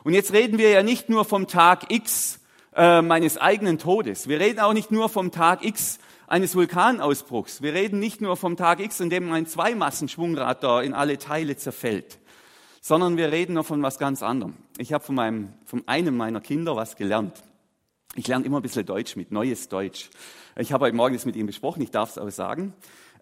Und 0.03 0.13
jetzt 0.13 0.31
reden 0.31 0.59
wir 0.59 0.69
ja 0.69 0.83
nicht 0.83 1.09
nur 1.09 1.25
vom 1.25 1.47
Tag 1.47 1.91
X 1.91 2.39
äh, 2.75 3.01
meines 3.01 3.39
eigenen 3.39 3.79
Todes. 3.79 4.27
Wir 4.27 4.39
reden 4.39 4.59
auch 4.59 4.73
nicht 4.73 4.91
nur 4.91 5.09
vom 5.09 5.31
Tag 5.31 5.65
X 5.65 5.97
eines 6.27 6.55
Vulkanausbruchs. 6.55 7.63
Wir 7.63 7.73
reden 7.73 7.99
nicht 7.99 8.21
nur 8.21 8.37
vom 8.37 8.57
Tag 8.57 8.79
X, 8.79 8.99
in 8.99 9.09
dem 9.09 9.31
ein 9.31 9.47
Zweimassenschwungrad 9.47 10.61
da 10.61 10.83
in 10.83 10.93
alle 10.93 11.17
Teile 11.17 11.57
zerfällt, 11.57 12.19
sondern 12.79 13.17
wir 13.17 13.31
reden 13.31 13.53
noch 13.53 13.65
von 13.65 13.81
was 13.81 13.97
ganz 13.97 14.21
anderem. 14.21 14.53
Ich 14.77 14.93
habe 14.93 15.03
von, 15.03 15.15
meinem, 15.15 15.53
von 15.65 15.81
einem 15.87 16.15
meiner 16.15 16.41
Kinder 16.41 16.75
was 16.75 16.95
gelernt. 16.95 17.41
Ich 18.13 18.27
lerne 18.27 18.45
immer 18.45 18.59
ein 18.59 18.61
bisschen 18.61 18.85
Deutsch 18.85 19.15
mit, 19.15 19.31
neues 19.31 19.67
Deutsch. 19.67 20.11
Ich 20.57 20.71
habe 20.71 20.85
heute 20.85 20.95
Morgen 20.95 21.13
das 21.13 21.25
mit 21.25 21.35
ihm 21.35 21.47
besprochen, 21.47 21.81
ich 21.81 21.91
darf 21.91 22.11
es 22.11 22.17
auch 22.17 22.29
sagen. 22.29 22.73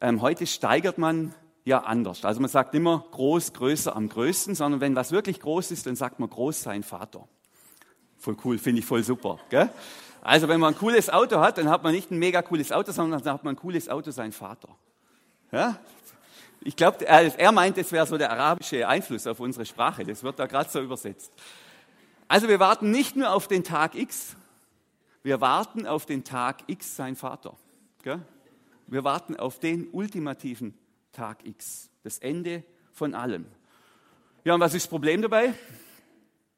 Ähm, 0.01 0.21
heute 0.21 0.45
steigert 0.45 0.99
man 0.99 1.33
ja 1.65 1.79
anders. 1.79 2.23
Also 2.25 2.39
man 2.39 2.49
sagt 2.49 2.75
immer 2.75 3.05
groß, 3.09 3.53
größer 3.53 3.95
am 3.95 4.07
größten, 4.07 4.53
sondern 4.53 4.81
wenn 4.81 4.95
was 4.95 5.11
wirklich 5.11 5.39
groß 5.39 5.71
ist, 5.71 5.87
dann 5.87 5.95
sagt 5.95 6.19
man 6.19 6.29
groß 6.29 6.61
sein 6.61 6.83
Vater. 6.83 7.27
Voll 8.19 8.37
cool, 8.45 8.59
finde 8.59 8.81
ich 8.81 8.85
voll 8.85 9.01
super. 9.01 9.39
Gell? 9.49 9.71
Also 10.21 10.47
wenn 10.47 10.59
man 10.59 10.75
ein 10.75 10.77
cooles 10.77 11.09
Auto 11.09 11.39
hat, 11.39 11.57
dann 11.57 11.69
hat 11.69 11.81
man 11.81 11.93
nicht 11.93 12.11
ein 12.11 12.19
mega 12.19 12.43
cooles 12.43 12.71
Auto, 12.71 12.91
sondern 12.91 13.23
dann 13.23 13.33
hat 13.33 13.43
man 13.43 13.55
ein 13.55 13.59
cooles 13.59 13.89
Auto 13.89 14.11
sein 14.11 14.31
Vater. 14.31 14.69
Ja? 15.51 15.79
Ich 16.61 16.75
glaube, 16.75 17.03
er, 17.07 17.51
meint, 17.51 17.79
es 17.79 17.91
wäre 17.91 18.05
so 18.05 18.15
der 18.15 18.29
arabische 18.29 18.87
Einfluss 18.87 19.25
auf 19.25 19.39
unsere 19.39 19.65
Sprache. 19.65 20.05
Das 20.05 20.21
wird 20.21 20.37
da 20.37 20.45
gerade 20.45 20.69
so 20.69 20.79
übersetzt. 20.79 21.33
Also 22.27 22.47
wir 22.47 22.59
warten 22.59 22.91
nicht 22.91 23.15
nur 23.15 23.31
auf 23.31 23.47
den 23.47 23.63
Tag 23.63 23.95
X, 23.95 24.35
wir 25.23 25.41
warten 25.41 25.87
auf 25.87 26.05
den 26.05 26.23
Tag 26.23 26.63
X, 26.67 26.95
sein 26.95 27.15
Vater. 27.15 27.55
Gell? 28.03 28.21
Wir 28.87 29.03
warten 29.03 29.37
auf 29.37 29.59
den 29.59 29.87
ultimativen 29.91 30.77
Tag 31.13 31.45
X, 31.45 31.89
das 32.03 32.19
Ende 32.19 32.63
von 32.91 33.15
allem. 33.15 33.45
Ja, 34.43 34.53
und 34.53 34.59
was 34.59 34.73
ist 34.73 34.85
das 34.85 34.89
Problem 34.89 35.21
dabei? 35.21 35.53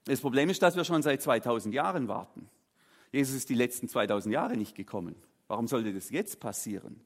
Das 0.06 0.20
Problem 0.20 0.50
ist, 0.50 0.62
dass 0.62 0.76
wir 0.76 0.84
schon 0.84 1.04
seit 1.04 1.22
2000 1.22 1.74
Jahren 1.74 2.08
warten. 2.08 2.50
Jesus 3.12 3.36
ist 3.36 3.50
die 3.50 3.56
letzten 3.56 3.88
2000 3.88 4.34
Jahre 4.34 4.58
nicht 4.58 4.76
gekommen. 4.76 5.16
Warum 5.48 5.68
sollte 5.68 5.94
das 5.94 6.10
jetzt 6.10 6.40
passieren? 6.40 7.00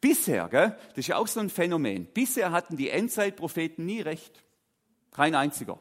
Bisher, 0.00 0.48
gell, 0.48 0.76
das 0.90 0.98
ist 0.98 1.08
ja 1.08 1.16
auch 1.16 1.26
so 1.26 1.40
ein 1.40 1.50
Phänomen, 1.50 2.06
bisher 2.06 2.52
hatten 2.52 2.76
die 2.76 2.88
Endzeitpropheten 2.88 3.84
nie 3.84 4.00
recht. 4.00 4.42
Kein 5.10 5.34
einziger. 5.34 5.78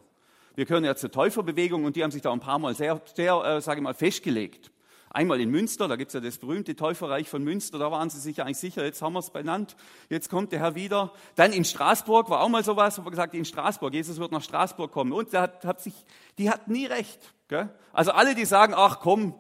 Wir 0.56 0.66
gehören 0.66 0.84
ja 0.84 0.96
zur 0.96 1.12
Täuferbewegung 1.12 1.86
und 1.86 1.96
die 1.96 2.04
haben 2.04 2.12
sich 2.12 2.24
da 2.24 2.34
ein 2.34 2.40
paar 2.40 2.60
Mal 2.60 2.76
sehr, 2.76 3.02
sehr 3.16 3.42
äh, 3.46 3.62
sage 3.62 3.80
ich 3.80 3.84
mal, 3.84 3.94
festgelegt. 3.94 4.72
Einmal 5.12 5.42
in 5.42 5.50
Münster, 5.50 5.88
da 5.88 5.96
gibt 5.96 6.10
es 6.10 6.14
ja 6.14 6.20
das 6.20 6.38
berühmte 6.38 6.76
Täuferreich 6.76 7.28
von 7.28 7.44
Münster, 7.44 7.80
da 7.80 7.92
waren 7.92 8.12
sie 8.12 8.20
sich 8.20 8.42
eigentlich 8.42 8.58
sicher, 8.58 8.84
jetzt 8.84 9.02
haben 9.02 9.14
wir 9.14 9.20
es 9.20 9.32
benannt, 9.32 9.76
jetzt 10.10 10.30
kommt 10.30 10.52
der 10.52 10.60
Herr 10.60 10.76
wieder. 10.76 11.14
Dann 11.36 11.52
in 11.52 11.66
Straßburg 11.66 12.30
war 12.30 12.42
auch 12.42 12.50
mal 12.50 12.64
sowas, 12.64 13.00
wo 13.00 13.06
wir 13.06 13.10
gesagt 13.10 13.34
in 13.34 13.44
Straßburg, 13.44 13.94
Jesus 13.94 14.20
wird 14.20 14.32
nach 14.32 14.44
Straßburg 14.44 14.92
kommen. 14.92 15.12
Und 15.12 15.34
der 15.34 15.42
hat, 15.42 15.66
hat 15.66 15.82
sich, 15.82 15.94
die 16.38 16.52
hatten 16.52 16.72
nie 16.72 16.86
recht. 16.86 17.34
Gell? 17.48 17.70
Also 17.92 18.12
alle, 18.12 18.36
die 18.36 18.46
sagen, 18.46 18.74
ach 18.76 19.00
komm, 19.00 19.34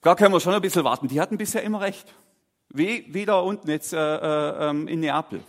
da 0.00 0.16
können 0.16 0.34
wir 0.34 0.40
schon 0.40 0.54
ein 0.54 0.60
bisschen 0.60 0.84
warten, 0.84 1.06
die 1.06 1.20
hatten 1.20 1.38
bisher 1.38 1.62
immer 1.62 1.80
recht. 1.80 2.12
Wie, 2.68 3.06
wie 3.14 3.24
da 3.24 3.38
unten 3.38 3.70
jetzt 3.70 3.92
äh, 3.92 3.98
äh, 3.98 4.70
ähm, 4.70 4.88
in 4.88 4.98
Neapel. 4.98 5.40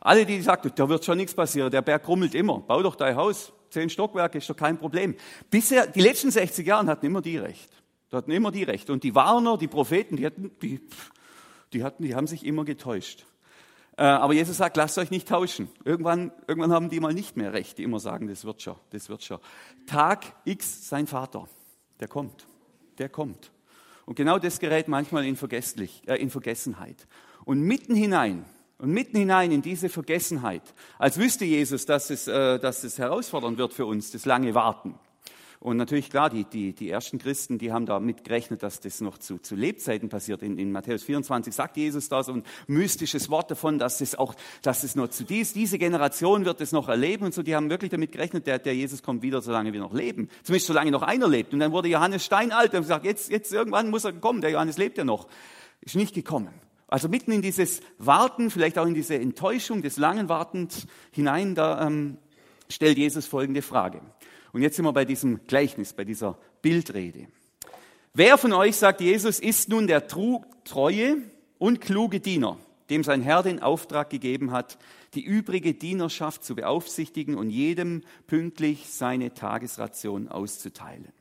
Alle, 0.00 0.26
die 0.26 0.42
sagten, 0.42 0.70
da 0.74 0.88
wird 0.90 1.04
schon 1.04 1.16
nichts 1.16 1.34
passieren, 1.34 1.70
der 1.70 1.80
Berg 1.80 2.04
krummelt 2.04 2.34
immer, 2.34 2.58
bau 2.60 2.82
doch 2.82 2.96
dein 2.96 3.16
Haus, 3.16 3.52
zehn 3.70 3.88
Stockwerke 3.88 4.38
ist 4.38 4.50
doch 4.50 4.56
kein 4.56 4.76
Problem. 4.76 5.16
Bisher, 5.50 5.86
die 5.86 6.02
letzten 6.02 6.30
60 6.30 6.66
Jahre 6.66 6.86
hatten 6.86 7.06
immer 7.06 7.22
die 7.22 7.38
recht. 7.38 7.77
Da 8.10 8.18
hatten 8.18 8.30
immer 8.30 8.50
die 8.50 8.62
Recht. 8.62 8.90
Und 8.90 9.04
die 9.04 9.14
Warner, 9.14 9.58
die 9.58 9.68
Propheten, 9.68 10.16
die, 10.16 10.26
hatten, 10.26 10.50
die, 10.62 10.80
die, 11.72 11.84
hatten, 11.84 12.02
die 12.02 12.14
haben 12.14 12.26
sich 12.26 12.44
immer 12.44 12.64
getäuscht. 12.64 13.26
Äh, 13.96 14.04
aber 14.04 14.32
Jesus 14.32 14.56
sagt, 14.56 14.76
lasst 14.76 14.96
euch 14.96 15.10
nicht 15.10 15.28
tauschen. 15.28 15.68
Irgendwann, 15.84 16.32
irgendwann 16.46 16.72
haben 16.72 16.88
die 16.88 17.00
mal 17.00 17.12
nicht 17.12 17.36
mehr 17.36 17.52
Recht, 17.52 17.78
die 17.78 17.82
immer 17.82 17.98
sagen, 17.98 18.28
das 18.28 18.44
wird 18.44 18.62
schon, 18.62 18.76
das 18.90 19.08
wird 19.08 19.24
schon. 19.24 19.38
Tag 19.86 20.24
X, 20.44 20.88
sein 20.88 21.06
Vater, 21.06 21.48
der 21.98 22.08
kommt, 22.08 22.46
der 22.98 23.08
kommt. 23.08 23.50
Und 24.06 24.14
genau 24.14 24.38
das 24.38 24.60
gerät 24.60 24.88
manchmal 24.88 25.26
in, 25.26 25.36
äh, 25.36 26.14
in 26.14 26.30
Vergessenheit. 26.30 27.06
Und 27.44 27.60
mitten 27.60 27.94
hinein, 27.94 28.44
und 28.78 28.90
mitten 28.90 29.18
hinein 29.18 29.50
in 29.50 29.62
diese 29.62 29.88
Vergessenheit, 29.88 30.62
als 30.98 31.18
wüsste 31.18 31.44
Jesus, 31.44 31.84
dass 31.84 32.08
es, 32.10 32.28
äh, 32.28 32.60
dass 32.60 32.84
es 32.84 32.98
herausfordernd 32.98 33.58
wird 33.58 33.74
für 33.74 33.84
uns, 33.84 34.12
das 34.12 34.24
lange 34.24 34.54
Warten. 34.54 34.94
Und 35.60 35.76
natürlich, 35.76 36.08
klar, 36.08 36.30
die, 36.30 36.44
die, 36.44 36.72
die 36.72 36.88
ersten 36.88 37.18
Christen, 37.18 37.58
die 37.58 37.72
haben 37.72 37.84
damit 37.84 38.22
gerechnet, 38.22 38.62
dass 38.62 38.78
das 38.78 39.00
noch 39.00 39.18
zu, 39.18 39.38
zu 39.38 39.56
Lebzeiten 39.56 40.08
passiert. 40.08 40.42
In, 40.42 40.56
in 40.56 40.70
Matthäus 40.70 41.02
24 41.02 41.52
sagt 41.52 41.76
Jesus 41.76 42.08
da 42.08 42.22
so 42.22 42.32
ein 42.32 42.44
mystisches 42.68 43.28
Wort 43.28 43.50
davon, 43.50 43.78
dass 43.78 44.00
es 44.00 44.14
auch, 44.14 44.34
dass 44.62 44.84
es 44.84 44.94
noch 44.94 45.08
zu 45.08 45.24
dies, 45.24 45.52
diese 45.52 45.78
Generation 45.78 46.44
wird 46.44 46.60
es 46.60 46.70
noch 46.70 46.88
erleben 46.88 47.24
und 47.24 47.34
so. 47.34 47.42
Die 47.42 47.56
haben 47.56 47.70
wirklich 47.70 47.90
damit 47.90 48.12
gerechnet, 48.12 48.46
der, 48.46 48.60
der 48.60 48.76
Jesus 48.76 49.02
kommt 49.02 49.22
wieder, 49.22 49.42
solange 49.42 49.72
wir 49.72 49.80
noch 49.80 49.92
leben. 49.92 50.28
Zumindest 50.44 50.68
solange 50.68 50.92
noch 50.92 51.02
einer 51.02 51.26
lebt. 51.26 51.52
Und 51.52 51.58
dann 51.58 51.72
wurde 51.72 51.88
Johannes 51.88 52.24
steinalt 52.24 52.72
und 52.74 52.82
gesagt, 52.82 53.04
jetzt, 53.04 53.28
jetzt 53.28 53.52
irgendwann 53.52 53.90
muss 53.90 54.04
er 54.04 54.12
kommen. 54.12 54.40
Der 54.40 54.50
Johannes 54.50 54.78
lebt 54.78 54.96
ja 54.96 55.04
noch. 55.04 55.26
Ist 55.80 55.96
nicht 55.96 56.14
gekommen. 56.14 56.54
Also 56.86 57.08
mitten 57.08 57.32
in 57.32 57.42
dieses 57.42 57.80
Warten, 57.98 58.50
vielleicht 58.50 58.78
auch 58.78 58.86
in 58.86 58.94
diese 58.94 59.16
Enttäuschung 59.16 59.82
des 59.82 59.96
langen 59.96 60.28
Wartens 60.28 60.86
hinein, 61.10 61.54
da 61.54 61.86
ähm, 61.86 62.16
stellt 62.70 62.96
Jesus 62.96 63.26
folgende 63.26 63.60
Frage. 63.60 64.00
Und 64.52 64.62
jetzt 64.62 64.76
sind 64.76 64.84
wir 64.84 64.92
bei 64.92 65.04
diesem 65.04 65.46
Gleichnis, 65.46 65.92
bei 65.92 66.04
dieser 66.04 66.38
Bildrede. 66.62 67.28
Wer 68.14 68.38
von 68.38 68.52
euch, 68.52 68.76
sagt 68.76 69.00
Jesus, 69.00 69.38
ist 69.38 69.68
nun 69.68 69.86
der 69.86 70.08
treue 70.08 71.18
und 71.58 71.80
kluge 71.80 72.20
Diener, 72.20 72.58
dem 72.90 73.04
sein 73.04 73.22
Herr 73.22 73.42
den 73.42 73.60
Auftrag 73.60 74.10
gegeben 74.10 74.50
hat, 74.50 74.78
die 75.14 75.22
übrige 75.22 75.74
Dienerschaft 75.74 76.44
zu 76.44 76.54
beaufsichtigen 76.54 77.36
und 77.36 77.50
jedem 77.50 78.02
pünktlich 78.26 78.88
seine 78.88 79.34
Tagesration 79.34 80.28
auszuteilen? 80.28 81.12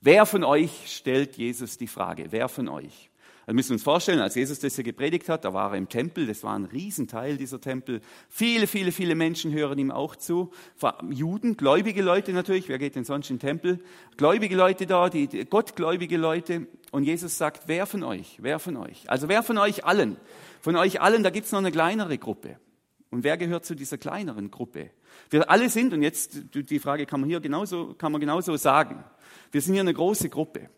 Wer 0.00 0.26
von 0.26 0.44
euch 0.44 0.70
stellt 0.86 1.36
Jesus 1.36 1.78
die 1.78 1.86
Frage? 1.86 2.26
Wer 2.30 2.48
von 2.48 2.68
euch? 2.68 3.10
Wir 3.46 3.54
müssen 3.54 3.74
uns 3.74 3.82
vorstellen, 3.82 4.20
als 4.20 4.34
Jesus 4.34 4.60
das 4.60 4.74
hier 4.74 4.84
gepredigt 4.84 5.28
hat, 5.28 5.44
da 5.44 5.52
war 5.52 5.72
er 5.72 5.76
im 5.76 5.88
Tempel, 5.88 6.26
das 6.26 6.42
war 6.42 6.54
ein 6.54 6.64
Riesenteil 6.64 7.36
dieser 7.36 7.60
Tempel. 7.60 8.00
Viele, 8.28 8.66
viele, 8.66 8.90
viele 8.90 9.14
Menschen 9.14 9.52
hören 9.52 9.78
ihm 9.78 9.90
auch 9.90 10.16
zu. 10.16 10.50
Juden, 11.10 11.56
gläubige 11.56 12.02
Leute 12.02 12.32
natürlich, 12.32 12.68
wer 12.68 12.78
geht 12.78 12.96
denn 12.96 13.04
sonst 13.04 13.30
in 13.30 13.36
den 13.36 13.46
Tempel? 13.46 13.80
Gläubige 14.16 14.56
Leute 14.56 14.86
da, 14.86 15.10
die, 15.10 15.26
die 15.26 15.44
gottgläubige 15.44 16.16
Leute. 16.16 16.66
Und 16.90 17.04
Jesus 17.04 17.36
sagt, 17.36 17.64
wer 17.66 17.86
von 17.86 18.02
euch, 18.02 18.38
wer 18.40 18.58
von 18.58 18.76
euch? 18.76 19.10
Also 19.10 19.28
wer 19.28 19.42
von 19.42 19.58
euch 19.58 19.84
allen? 19.84 20.16
Von 20.60 20.76
euch 20.76 21.00
allen, 21.02 21.22
da 21.22 21.30
gibt's 21.30 21.52
noch 21.52 21.58
eine 21.58 21.72
kleinere 21.72 22.16
Gruppe. 22.16 22.58
Und 23.10 23.24
wer 23.24 23.36
gehört 23.36 23.64
zu 23.64 23.74
dieser 23.74 23.98
kleineren 23.98 24.50
Gruppe? 24.50 24.90
Wir 25.30 25.48
alle 25.50 25.68
sind, 25.68 25.92
und 25.92 26.02
jetzt 26.02 26.40
die 26.52 26.78
Frage 26.78 27.06
kann 27.06 27.20
man 27.20 27.28
hier 27.28 27.40
genauso, 27.40 27.94
kann 27.94 28.10
man 28.10 28.20
genauso 28.20 28.56
sagen, 28.56 29.04
wir 29.52 29.60
sind 29.60 29.74
hier 29.74 29.82
eine 29.82 29.94
große 29.94 30.30
Gruppe. 30.30 30.68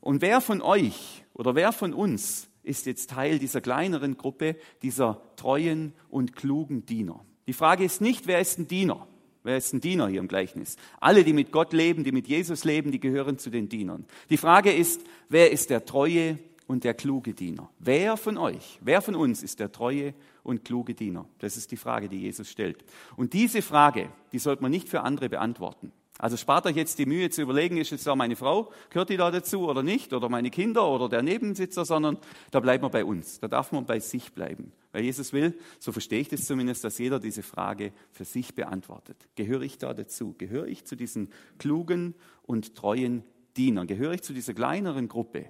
Und 0.00 0.20
wer 0.20 0.40
von 0.40 0.60
euch 0.60 1.23
oder 1.34 1.54
wer 1.54 1.72
von 1.72 1.92
uns 1.92 2.48
ist 2.62 2.86
jetzt 2.86 3.10
Teil 3.10 3.38
dieser 3.38 3.60
kleineren 3.60 4.16
Gruppe, 4.16 4.56
dieser 4.82 5.20
treuen 5.36 5.92
und 6.08 6.34
klugen 6.34 6.86
Diener. 6.86 7.24
Die 7.46 7.52
Frage 7.52 7.84
ist 7.84 8.00
nicht, 8.00 8.26
wer 8.26 8.40
ist 8.40 8.58
ein 8.58 8.68
Diener? 8.68 9.06
Wer 9.42 9.58
ist 9.58 9.74
ein 9.74 9.82
Diener 9.82 10.08
hier 10.08 10.20
im 10.20 10.28
Gleichnis? 10.28 10.76
Alle, 11.00 11.22
die 11.22 11.34
mit 11.34 11.52
Gott 11.52 11.74
leben, 11.74 12.02
die 12.02 12.12
mit 12.12 12.26
Jesus 12.26 12.64
leben, 12.64 12.90
die 12.90 13.00
gehören 13.00 13.36
zu 13.36 13.50
den 13.50 13.68
Dienern. 13.68 14.06
Die 14.30 14.38
Frage 14.38 14.72
ist, 14.72 15.02
wer 15.28 15.52
ist 15.52 15.68
der 15.68 15.84
treue 15.84 16.38
und 16.66 16.84
der 16.84 16.94
kluge 16.94 17.34
Diener? 17.34 17.70
Wer 17.78 18.16
von 18.16 18.38
euch, 18.38 18.78
wer 18.80 19.02
von 19.02 19.14
uns 19.14 19.42
ist 19.42 19.60
der 19.60 19.70
treue 19.70 20.14
und 20.42 20.64
kluge 20.64 20.94
Diener? 20.94 21.28
Das 21.40 21.58
ist 21.58 21.70
die 21.72 21.76
Frage, 21.76 22.08
die 22.08 22.22
Jesus 22.22 22.48
stellt. 22.48 22.82
Und 23.16 23.34
diese 23.34 23.60
Frage, 23.60 24.08
die 24.32 24.38
sollte 24.38 24.62
man 24.62 24.70
nicht 24.70 24.88
für 24.88 25.02
andere 25.02 25.28
beantworten. 25.28 25.92
Also 26.18 26.36
spart 26.36 26.64
euch 26.66 26.76
jetzt 26.76 26.98
die 27.00 27.06
Mühe 27.06 27.28
zu 27.28 27.42
überlegen, 27.42 27.76
ist 27.76 27.90
jetzt 27.90 28.06
da 28.06 28.14
meine 28.14 28.36
Frau, 28.36 28.72
gehört 28.90 29.10
die 29.10 29.16
da 29.16 29.32
dazu 29.32 29.68
oder 29.68 29.82
nicht, 29.82 30.12
oder 30.12 30.28
meine 30.28 30.50
Kinder 30.50 30.88
oder 30.88 31.08
der 31.08 31.22
Nebensitzer, 31.22 31.84
sondern 31.84 32.18
da 32.52 32.60
bleibt 32.60 32.82
man 32.82 32.92
bei 32.92 33.04
uns. 33.04 33.40
Da 33.40 33.48
darf 33.48 33.72
man 33.72 33.84
bei 33.84 33.98
sich 33.98 34.32
bleiben. 34.32 34.72
Weil 34.92 35.02
Jesus 35.02 35.32
will, 35.32 35.58
so 35.80 35.90
verstehe 35.90 36.20
ich 36.20 36.28
das 36.28 36.46
zumindest, 36.46 36.84
dass 36.84 36.98
jeder 36.98 37.18
diese 37.18 37.42
Frage 37.42 37.92
für 38.12 38.24
sich 38.24 38.54
beantwortet. 38.54 39.16
Gehöre 39.34 39.62
ich 39.62 39.78
da 39.78 39.92
dazu? 39.92 40.36
Gehöre 40.38 40.68
ich 40.68 40.84
zu 40.84 40.94
diesen 40.94 41.30
klugen 41.58 42.14
und 42.42 42.76
treuen 42.76 43.24
Dienern? 43.56 43.88
Gehöre 43.88 44.12
ich 44.12 44.22
zu 44.22 44.32
dieser 44.32 44.54
kleineren 44.54 45.08
Gruppe 45.08 45.46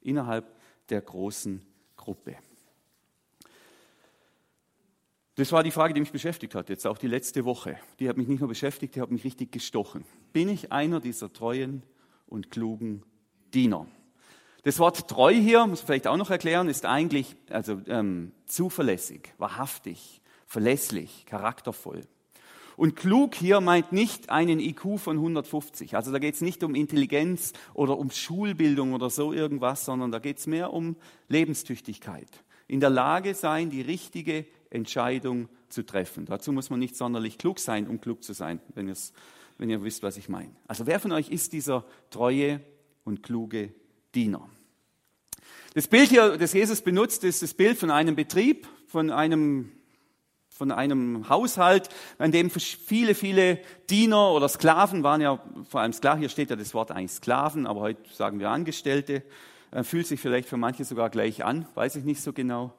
innerhalb 0.00 0.52
der 0.88 1.00
großen 1.00 1.62
Gruppe? 1.96 2.36
Das 5.38 5.52
war 5.52 5.62
die 5.62 5.70
Frage, 5.70 5.94
die 5.94 6.00
mich 6.00 6.10
beschäftigt 6.10 6.56
hat, 6.56 6.68
jetzt 6.68 6.84
auch 6.84 6.98
die 6.98 7.06
letzte 7.06 7.44
Woche. 7.44 7.78
Die 8.00 8.08
hat 8.08 8.16
mich 8.16 8.26
nicht 8.26 8.40
nur 8.40 8.48
beschäftigt, 8.48 8.96
die 8.96 9.00
hat 9.00 9.12
mich 9.12 9.22
richtig 9.22 9.52
gestochen. 9.52 10.04
Bin 10.32 10.48
ich 10.48 10.72
einer 10.72 10.98
dieser 10.98 11.32
treuen 11.32 11.84
und 12.26 12.50
klugen 12.50 13.04
Diener? 13.54 13.86
Das 14.64 14.80
Wort 14.80 15.06
treu 15.06 15.32
hier, 15.32 15.64
muss 15.68 15.78
man 15.82 15.86
vielleicht 15.86 16.08
auch 16.08 16.16
noch 16.16 16.30
erklären, 16.30 16.68
ist 16.68 16.84
eigentlich 16.84 17.36
also, 17.50 17.80
ähm, 17.86 18.32
zuverlässig, 18.46 19.32
wahrhaftig, 19.38 20.22
verlässlich, 20.44 21.24
charaktervoll. 21.26 22.00
Und 22.76 22.96
klug 22.96 23.36
hier 23.36 23.60
meint 23.60 23.92
nicht 23.92 24.30
einen 24.30 24.58
IQ 24.58 24.98
von 24.98 25.18
150. 25.18 25.94
Also 25.94 26.10
da 26.10 26.18
geht 26.18 26.34
es 26.34 26.40
nicht 26.40 26.64
um 26.64 26.74
Intelligenz 26.74 27.52
oder 27.74 27.96
um 27.96 28.10
Schulbildung 28.10 28.92
oder 28.92 29.08
so 29.08 29.32
irgendwas, 29.32 29.84
sondern 29.84 30.10
da 30.10 30.18
geht 30.18 30.38
es 30.38 30.48
mehr 30.48 30.72
um 30.72 30.96
Lebenstüchtigkeit. 31.28 32.42
In 32.66 32.80
der 32.80 32.90
Lage 32.90 33.34
sein, 33.34 33.70
die 33.70 33.82
richtige 33.82 34.44
Entscheidung 34.70 35.48
zu 35.68 35.84
treffen. 35.84 36.26
Dazu 36.26 36.52
muss 36.52 36.70
man 36.70 36.78
nicht 36.78 36.96
sonderlich 36.96 37.38
klug 37.38 37.58
sein, 37.58 37.86
um 37.88 38.00
klug 38.00 38.22
zu 38.22 38.32
sein, 38.32 38.60
wenn, 38.74 38.92
wenn 39.58 39.70
ihr 39.70 39.82
wisst, 39.82 40.02
was 40.02 40.16
ich 40.16 40.28
meine. 40.28 40.54
Also 40.66 40.86
wer 40.86 41.00
von 41.00 41.12
euch 41.12 41.30
ist 41.30 41.52
dieser 41.52 41.84
treue 42.10 42.60
und 43.04 43.22
kluge 43.22 43.72
Diener? 44.14 44.48
Das 45.74 45.86
Bild 45.86 46.08
hier, 46.08 46.38
das 46.38 46.52
Jesus 46.52 46.80
benutzt, 46.80 47.24
ist 47.24 47.42
das 47.42 47.54
Bild 47.54 47.78
von 47.78 47.90
einem 47.90 48.16
Betrieb, 48.16 48.66
von 48.86 49.10
einem 49.10 49.72
von 50.58 50.72
einem 50.72 51.28
Haushalt, 51.28 51.88
in 52.18 52.32
dem 52.32 52.50
viele, 52.50 53.14
viele 53.14 53.60
Diener 53.90 54.32
oder 54.32 54.48
Sklaven 54.48 55.04
waren 55.04 55.20
ja, 55.20 55.40
vor 55.68 55.82
allem 55.82 55.92
Sklaven, 55.92 56.18
hier 56.18 56.28
steht 56.28 56.50
ja 56.50 56.56
das 56.56 56.74
Wort 56.74 56.90
eigentlich 56.90 57.12
Sklaven, 57.12 57.64
aber 57.64 57.78
heute 57.78 58.00
sagen 58.12 58.40
wir 58.40 58.50
Angestellte, 58.50 59.22
äh, 59.70 59.84
fühlt 59.84 60.08
sich 60.08 60.20
vielleicht 60.20 60.48
für 60.48 60.56
manche 60.56 60.84
sogar 60.84 61.10
gleich 61.10 61.44
an, 61.44 61.66
weiß 61.76 61.94
ich 61.94 62.04
nicht 62.04 62.20
so 62.20 62.32
genau 62.32 62.74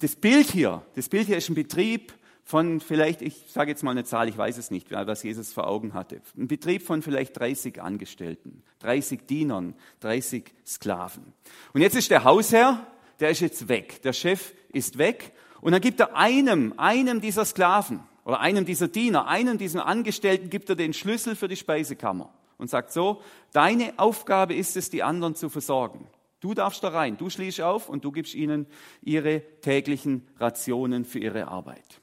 das 0.00 0.16
Bild 0.16 0.50
hier, 0.50 0.82
das 0.94 1.08
Bild 1.08 1.26
hier 1.26 1.36
ist 1.36 1.48
ein 1.48 1.54
Betrieb 1.54 2.12
von 2.44 2.80
vielleicht, 2.80 3.22
ich 3.22 3.46
sage 3.48 3.70
jetzt 3.70 3.82
mal 3.82 3.90
eine 3.90 4.04
Zahl, 4.04 4.28
ich 4.28 4.38
weiß 4.38 4.56
es 4.58 4.70
nicht, 4.70 4.92
was 4.92 5.22
Jesus 5.24 5.52
vor 5.52 5.66
Augen 5.66 5.94
hatte. 5.94 6.20
Ein 6.36 6.46
Betrieb 6.46 6.82
von 6.82 7.02
vielleicht 7.02 7.38
30 7.38 7.82
Angestellten, 7.82 8.62
30 8.80 9.26
Dienern, 9.26 9.74
30 10.00 10.44
Sklaven. 10.64 11.32
Und 11.72 11.80
jetzt 11.80 11.96
ist 11.96 12.10
der 12.10 12.22
Hausherr, 12.22 12.86
der 13.18 13.30
ist 13.30 13.40
jetzt 13.40 13.68
weg. 13.68 14.00
Der 14.02 14.12
Chef 14.12 14.52
ist 14.72 14.98
weg. 14.98 15.32
Und 15.60 15.72
dann 15.72 15.80
gibt 15.80 15.98
er 15.98 16.14
einem, 16.14 16.74
einem 16.76 17.20
dieser 17.20 17.44
Sklaven 17.44 18.00
oder 18.24 18.40
einem 18.40 18.64
dieser 18.64 18.88
Diener, 18.88 19.26
einem 19.26 19.58
dieser 19.58 19.86
Angestellten 19.86 20.50
gibt 20.50 20.68
er 20.68 20.76
den 20.76 20.92
Schlüssel 20.92 21.34
für 21.34 21.48
die 21.48 21.56
Speisekammer 21.56 22.32
und 22.58 22.70
sagt 22.70 22.92
so, 22.92 23.22
deine 23.52 23.94
Aufgabe 23.96 24.54
ist 24.54 24.76
es, 24.76 24.90
die 24.90 25.02
anderen 25.02 25.34
zu 25.34 25.48
versorgen. 25.48 26.06
Du 26.40 26.54
darfst 26.54 26.82
da 26.84 26.88
rein, 26.88 27.16
du 27.16 27.30
schließt 27.30 27.60
auf 27.62 27.88
und 27.88 28.04
du 28.04 28.12
gibst 28.12 28.34
ihnen 28.34 28.66
ihre 29.02 29.42
täglichen 29.60 30.26
Rationen 30.38 31.04
für 31.04 31.18
ihre 31.18 31.48
Arbeit. 31.48 32.00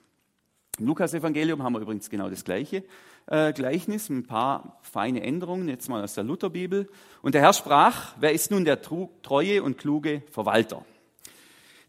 Im 0.79 0.87
Lukas-Evangelium 0.87 1.61
haben 1.61 1.73
wir 1.73 1.81
übrigens 1.81 2.09
genau 2.09 2.29
das 2.29 2.43
gleiche 2.43 2.83
äh, 3.27 3.53
Gleichnis, 3.53 4.09
ein 4.09 4.25
paar 4.25 4.79
feine 4.81 5.21
Änderungen, 5.23 5.67
jetzt 5.69 5.89
mal 5.89 6.03
aus 6.03 6.13
der 6.13 6.23
Lutherbibel. 6.23 6.89
Und 7.21 7.35
der 7.35 7.41
Herr 7.41 7.53
sprach, 7.53 8.15
wer 8.19 8.33
ist 8.33 8.51
nun 8.51 8.65
der 8.65 8.81
treue 8.81 9.63
und 9.63 9.77
kluge 9.77 10.23
Verwalter? 10.31 10.85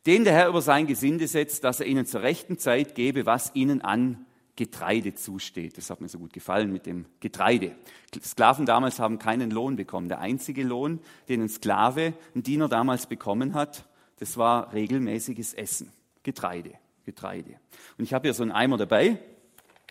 Den 0.07 0.24
der 0.24 0.35
Herr 0.35 0.48
über 0.48 0.61
sein 0.61 0.87
Gesinde 0.87 1.26
setzt, 1.28 1.64
dass 1.64 1.80
er 1.80 1.87
ihnen 1.87 2.07
zur 2.07 2.22
rechten 2.22 2.59
Zeit 2.59 2.94
gebe, 2.94 3.26
was 3.26 3.52
ihnen 3.54 3.80
an 3.80 4.26
Getreide 4.57 5.14
zusteht. 5.14 5.77
Das 5.79 5.90
hat 5.90 6.01
mir 6.01 6.09
so 6.09 6.19
gut 6.19 6.33
gefallen 6.33 6.73
mit 6.73 6.87
dem 6.87 7.07
Getreide. 7.21 7.75
Sklaven 8.23 8.67
damals 8.67 9.01
haben 9.01 9.19
keinen 9.19 9.51
Lohn 9.51 9.77
bekommen. 9.77 10.09
Der 10.09 10.21
einzige 10.21 10.62
Lohn, 10.62 11.01
den 11.29 11.43
ein 11.43 11.49
Sklave, 11.49 12.14
ein 12.35 12.43
Diener 12.43 12.69
damals 12.69 13.07
bekommen 13.07 13.55
hat, 13.55 13.85
das 14.19 14.37
war 14.37 14.73
regelmäßiges 14.73 15.55
Essen. 15.55 15.93
Getreide, 16.23 16.73
Getreide. 17.05 17.59
Und 17.99 18.05
ich 18.05 18.14
habe 18.14 18.29
hier 18.29 18.35
so 18.35 18.43
einen 18.43 18.53
Eimer 18.53 18.77
dabei 18.77 19.19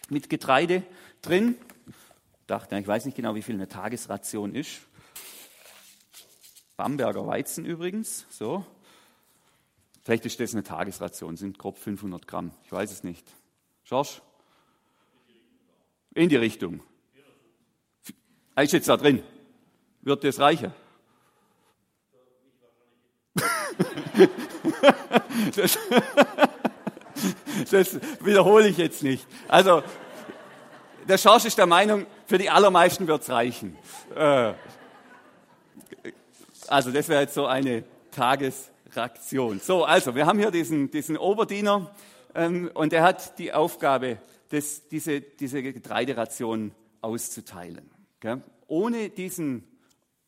mit 0.10 0.30
Getreide 0.30 0.84
drin. 1.21 1.56
Dachte, 2.47 2.78
ich 2.78 2.88
weiß 2.88 3.06
nicht 3.06 3.15
genau, 3.15 3.36
wie 3.36 3.41
viel 3.41 3.56
eine 3.56 3.67
Tagesration 3.67 4.56
ist. 4.56 4.82
Bamberger 6.78 7.28
Weizen 7.28 7.65
übrigens, 7.65 8.26
so. 8.30 8.65
Vielleicht 10.04 10.26
ist 10.26 10.39
das 10.39 10.54
eine 10.54 10.63
Tagesration, 10.63 11.38
sind 11.38 11.58
grob 11.58 11.78
500 11.78 12.28
Gramm. 12.28 12.52
Ich 12.65 12.71
weiß 12.71 12.91
es 12.91 13.04
nicht. 13.04 13.26
Schorsch, 13.84 14.21
in 16.13 16.30
die 16.30 16.36
Richtung. 16.36 16.82
Er 18.56 18.63
ist 18.63 18.73
jetzt 18.73 18.88
da 18.88 18.97
drin. 18.97 19.23
Wird 20.02 20.23
das 20.23 20.39
reichen? 20.39 20.73
das, 25.56 25.80
das 27.71 27.99
wiederhole 28.21 28.67
ich 28.67 28.78
jetzt 28.78 29.02
nicht. 29.02 29.26
Also, 29.47 29.82
der 31.08 31.17
Schorsch 31.17 31.45
ist 31.45 31.58
der 31.58 31.65
Meinung, 31.65 32.06
für 32.28 32.38
die 32.38 32.49
allermeisten 32.49 33.08
wird 33.08 33.23
es 33.23 33.30
reichen. 33.30 33.76
Äh, 34.15 34.54
also, 36.67 36.91
das 36.91 37.10
wäre 37.10 37.21
jetzt 37.21 37.34
so 37.34 37.47
eine 37.47 37.84
Tagesreaktion. 38.12 39.60
So, 39.60 39.84
also, 39.84 40.13
wir 40.15 40.26
haben 40.26 40.38
hier 40.38 40.52
diesen, 40.52 40.91
diesen 40.91 41.17
Oberdiener 41.17 41.89
ähm, 42.36 42.69
und 42.73 42.93
er 42.93 43.04
hat 43.04 43.39
die 43.39 43.52
Aufgabe, 43.54 44.17
das, 44.53 44.87
diese, 44.87 45.19
diese 45.19 45.63
Getreideration 45.63 46.73
auszuteilen. 47.01 47.89
Gell? 48.19 48.43
Ohne 48.67 49.09
diesen 49.09 49.63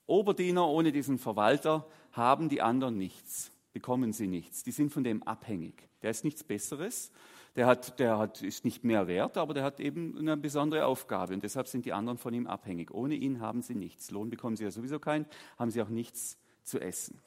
Oberdiener, 0.07 0.67
ohne 0.67 0.91
diesen 0.91 1.19
Verwalter 1.19 1.87
haben 2.11 2.49
die 2.49 2.61
anderen 2.61 2.97
nichts, 2.97 3.51
bekommen 3.71 4.13
sie 4.13 4.25
nichts. 4.25 4.63
Die 4.63 4.71
sind 4.71 4.91
von 4.91 5.03
dem 5.03 5.21
abhängig. 5.23 5.89
Der 6.01 6.09
ist 6.09 6.23
nichts 6.23 6.43
Besseres, 6.43 7.11
der, 7.55 7.67
hat, 7.67 7.99
der 7.99 8.17
hat, 8.17 8.41
ist 8.41 8.65
nicht 8.65 8.83
mehr 8.83 9.07
wert, 9.07 9.37
aber 9.37 9.53
der 9.53 9.63
hat 9.63 9.79
eben 9.79 10.17
eine 10.17 10.35
besondere 10.37 10.87
Aufgabe 10.87 11.33
und 11.35 11.43
deshalb 11.43 11.67
sind 11.67 11.85
die 11.85 11.93
anderen 11.93 12.17
von 12.17 12.33
ihm 12.33 12.47
abhängig. 12.47 12.91
Ohne 12.91 13.13
ihn 13.13 13.41
haben 13.41 13.61
sie 13.61 13.75
nichts. 13.75 14.09
Lohn 14.09 14.31
bekommen 14.31 14.57
sie 14.57 14.63
ja 14.63 14.71
sowieso 14.71 14.99
keinen, 14.99 15.27
haben 15.57 15.69
sie 15.69 15.81
auch 15.83 15.89
nichts 15.89 16.37
zu 16.63 16.79
essen. 16.79 17.21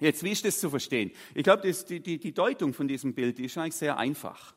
Jetzt, 0.00 0.22
wie 0.22 0.32
ist 0.32 0.44
das 0.44 0.60
zu 0.60 0.68
verstehen? 0.68 1.12
Ich 1.34 1.44
glaube, 1.44 1.62
die, 1.62 2.00
die, 2.00 2.18
die 2.18 2.34
Deutung 2.34 2.74
von 2.74 2.86
diesem 2.86 3.14
Bild 3.14 3.38
die 3.38 3.46
ist 3.46 3.56
eigentlich 3.56 3.76
sehr 3.76 3.96
einfach. 3.96 4.55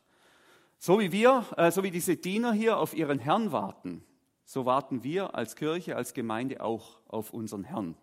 So 0.82 0.98
wie 0.98 1.12
wir, 1.12 1.44
äh, 1.58 1.70
so 1.70 1.82
wie 1.82 1.90
diese 1.90 2.16
Diener 2.16 2.54
hier 2.54 2.78
auf 2.78 2.96
ihren 2.96 3.18
Herrn 3.18 3.52
warten, 3.52 4.02
so 4.46 4.64
warten 4.64 5.04
wir 5.04 5.34
als 5.34 5.54
Kirche, 5.54 5.94
als 5.94 6.14
Gemeinde 6.14 6.62
auch 6.62 7.00
auf 7.06 7.34
unseren 7.34 7.64
Herrn. 7.64 7.96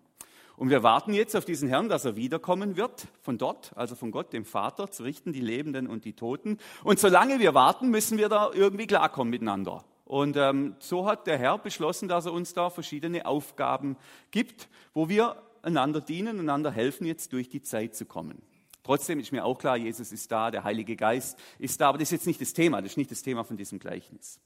Und 0.57 0.69
wir 0.69 0.83
warten 0.83 1.11
jetzt 1.15 1.35
auf 1.35 1.43
diesen 1.43 1.67
Herrn, 1.69 1.89
dass 1.89 2.05
er 2.05 2.15
wiederkommen 2.15 2.77
wird, 2.77 3.07
von 3.23 3.39
dort, 3.39 3.71
also 3.75 3.95
von 3.95 4.11
Gott, 4.11 4.31
dem 4.31 4.45
Vater, 4.45 4.91
zu 4.91 5.01
richten 5.01 5.33
die 5.33 5.41
Lebenden 5.41 5.87
und 5.87 6.05
die 6.05 6.13
Toten. 6.13 6.59
Und 6.83 6.99
solange 6.99 7.39
wir 7.39 7.55
warten, 7.55 7.89
müssen 7.89 8.19
wir 8.19 8.29
da 8.29 8.51
irgendwie 8.53 8.85
klarkommen 8.85 9.31
miteinander. 9.31 9.83
Und 10.05 10.37
ähm, 10.37 10.75
so 10.77 11.07
hat 11.07 11.25
der 11.25 11.39
Herr 11.39 11.57
beschlossen, 11.57 12.07
dass 12.07 12.27
er 12.27 12.33
uns 12.33 12.53
da 12.53 12.69
verschiedene 12.69 13.25
Aufgaben 13.25 13.97
gibt, 14.29 14.69
wo 14.93 15.09
wir 15.09 15.41
einander 15.63 15.99
dienen, 15.99 16.39
einander 16.39 16.69
helfen, 16.69 17.07
jetzt 17.07 17.33
durch 17.33 17.49
die 17.49 17.63
Zeit 17.63 17.95
zu 17.95 18.05
kommen. 18.05 18.43
Trotzdem 18.87 19.19
ist 19.19 19.33
mir 19.33 19.43
auch 19.43 19.59
klar, 19.59 19.75
Jesus 19.75 20.13
ist 20.13 20.31
da, 20.31 20.49
der 20.49 20.63
Heilige 20.63 20.95
Geist 20.95 21.37
ist 21.59 21.81
da, 21.81 21.89
aber 21.89 21.97
das 21.97 22.07
ist 22.07 22.19
jetzt 22.19 22.25
nicht 22.25 22.39
das 22.39 22.53
Thema, 22.53 22.81
das 22.81 22.91
ist 22.91 22.97
nicht 22.97 23.11
das 23.11 23.21
Thema 23.21 23.43
von 23.43 23.57
diesem 23.57 23.79
Gleichnis. 23.79 24.39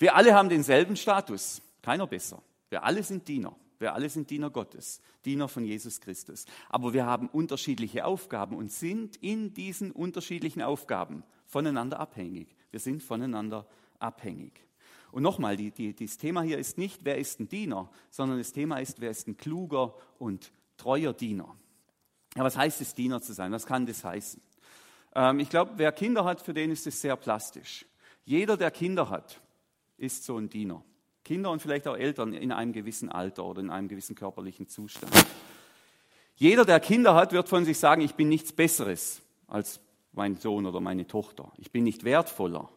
Wir 0.00 0.16
alle 0.16 0.34
haben 0.34 0.48
denselben 0.48 0.96
Status, 0.96 1.62
keiner 1.80 2.08
besser. 2.08 2.42
Wir 2.70 2.82
alle 2.82 3.04
sind 3.04 3.28
Diener. 3.28 3.54
Wir 3.78 3.94
alle 3.94 4.08
sind 4.08 4.30
Diener 4.30 4.50
Gottes, 4.50 5.00
Diener 5.24 5.46
von 5.46 5.64
Jesus 5.64 6.00
Christus. 6.00 6.44
Aber 6.68 6.92
wir 6.92 7.06
haben 7.06 7.28
unterschiedliche 7.28 8.04
Aufgaben 8.04 8.56
und 8.56 8.72
sind 8.72 9.14
in 9.22 9.54
diesen 9.54 9.92
unterschiedlichen 9.92 10.62
Aufgaben 10.62 11.22
voneinander 11.46 12.00
abhängig. 12.00 12.48
Wir 12.72 12.80
sind 12.80 13.00
voneinander 13.00 13.64
abhängig. 14.00 14.60
Und 15.12 15.22
nochmal, 15.22 15.56
die, 15.56 15.70
die, 15.70 15.94
das 15.94 16.18
Thema 16.18 16.42
hier 16.42 16.58
ist 16.58 16.78
nicht, 16.78 17.04
wer 17.04 17.16
ist 17.16 17.38
ein 17.38 17.48
Diener, 17.48 17.88
sondern 18.10 18.38
das 18.38 18.50
Thema 18.50 18.78
ist, 18.78 19.00
wer 19.00 19.12
ist 19.12 19.28
ein 19.28 19.36
kluger 19.36 19.94
und 20.18 20.50
treuer 20.76 21.12
Diener. 21.12 21.54
Ja, 22.36 22.42
was 22.42 22.56
heißt 22.56 22.80
es, 22.80 22.94
Diener 22.94 23.22
zu 23.22 23.32
sein? 23.32 23.52
Was 23.52 23.66
kann 23.66 23.86
das 23.86 24.02
heißen? 24.02 24.42
Ähm, 25.14 25.38
ich 25.38 25.48
glaube, 25.48 25.72
wer 25.76 25.92
Kinder 25.92 26.24
hat, 26.24 26.40
für 26.40 26.54
den 26.54 26.70
ist 26.70 26.86
es 26.86 27.00
sehr 27.00 27.16
plastisch. 27.16 27.86
Jeder, 28.24 28.56
der 28.56 28.70
Kinder 28.70 29.08
hat, 29.08 29.40
ist 29.96 30.24
so 30.24 30.36
ein 30.36 30.48
Diener. 30.48 30.82
Kinder 31.24 31.50
und 31.50 31.62
vielleicht 31.62 31.86
auch 31.86 31.96
Eltern 31.96 32.32
in 32.34 32.52
einem 32.52 32.72
gewissen 32.72 33.08
Alter 33.08 33.44
oder 33.44 33.60
in 33.60 33.70
einem 33.70 33.88
gewissen 33.88 34.16
körperlichen 34.16 34.68
Zustand. 34.68 35.12
Jeder, 36.36 36.64
der 36.64 36.80
Kinder 36.80 37.14
hat, 37.14 37.32
wird 37.32 37.48
von 37.48 37.64
sich 37.64 37.78
sagen, 37.78 38.02
ich 38.02 38.14
bin 38.14 38.28
nichts 38.28 38.52
Besseres 38.52 39.22
als 39.46 39.80
mein 40.12 40.36
Sohn 40.36 40.66
oder 40.66 40.80
meine 40.80 41.06
Tochter. 41.06 41.52
Ich 41.56 41.70
bin 41.70 41.84
nicht 41.84 42.02
wertvoller. 42.02 42.68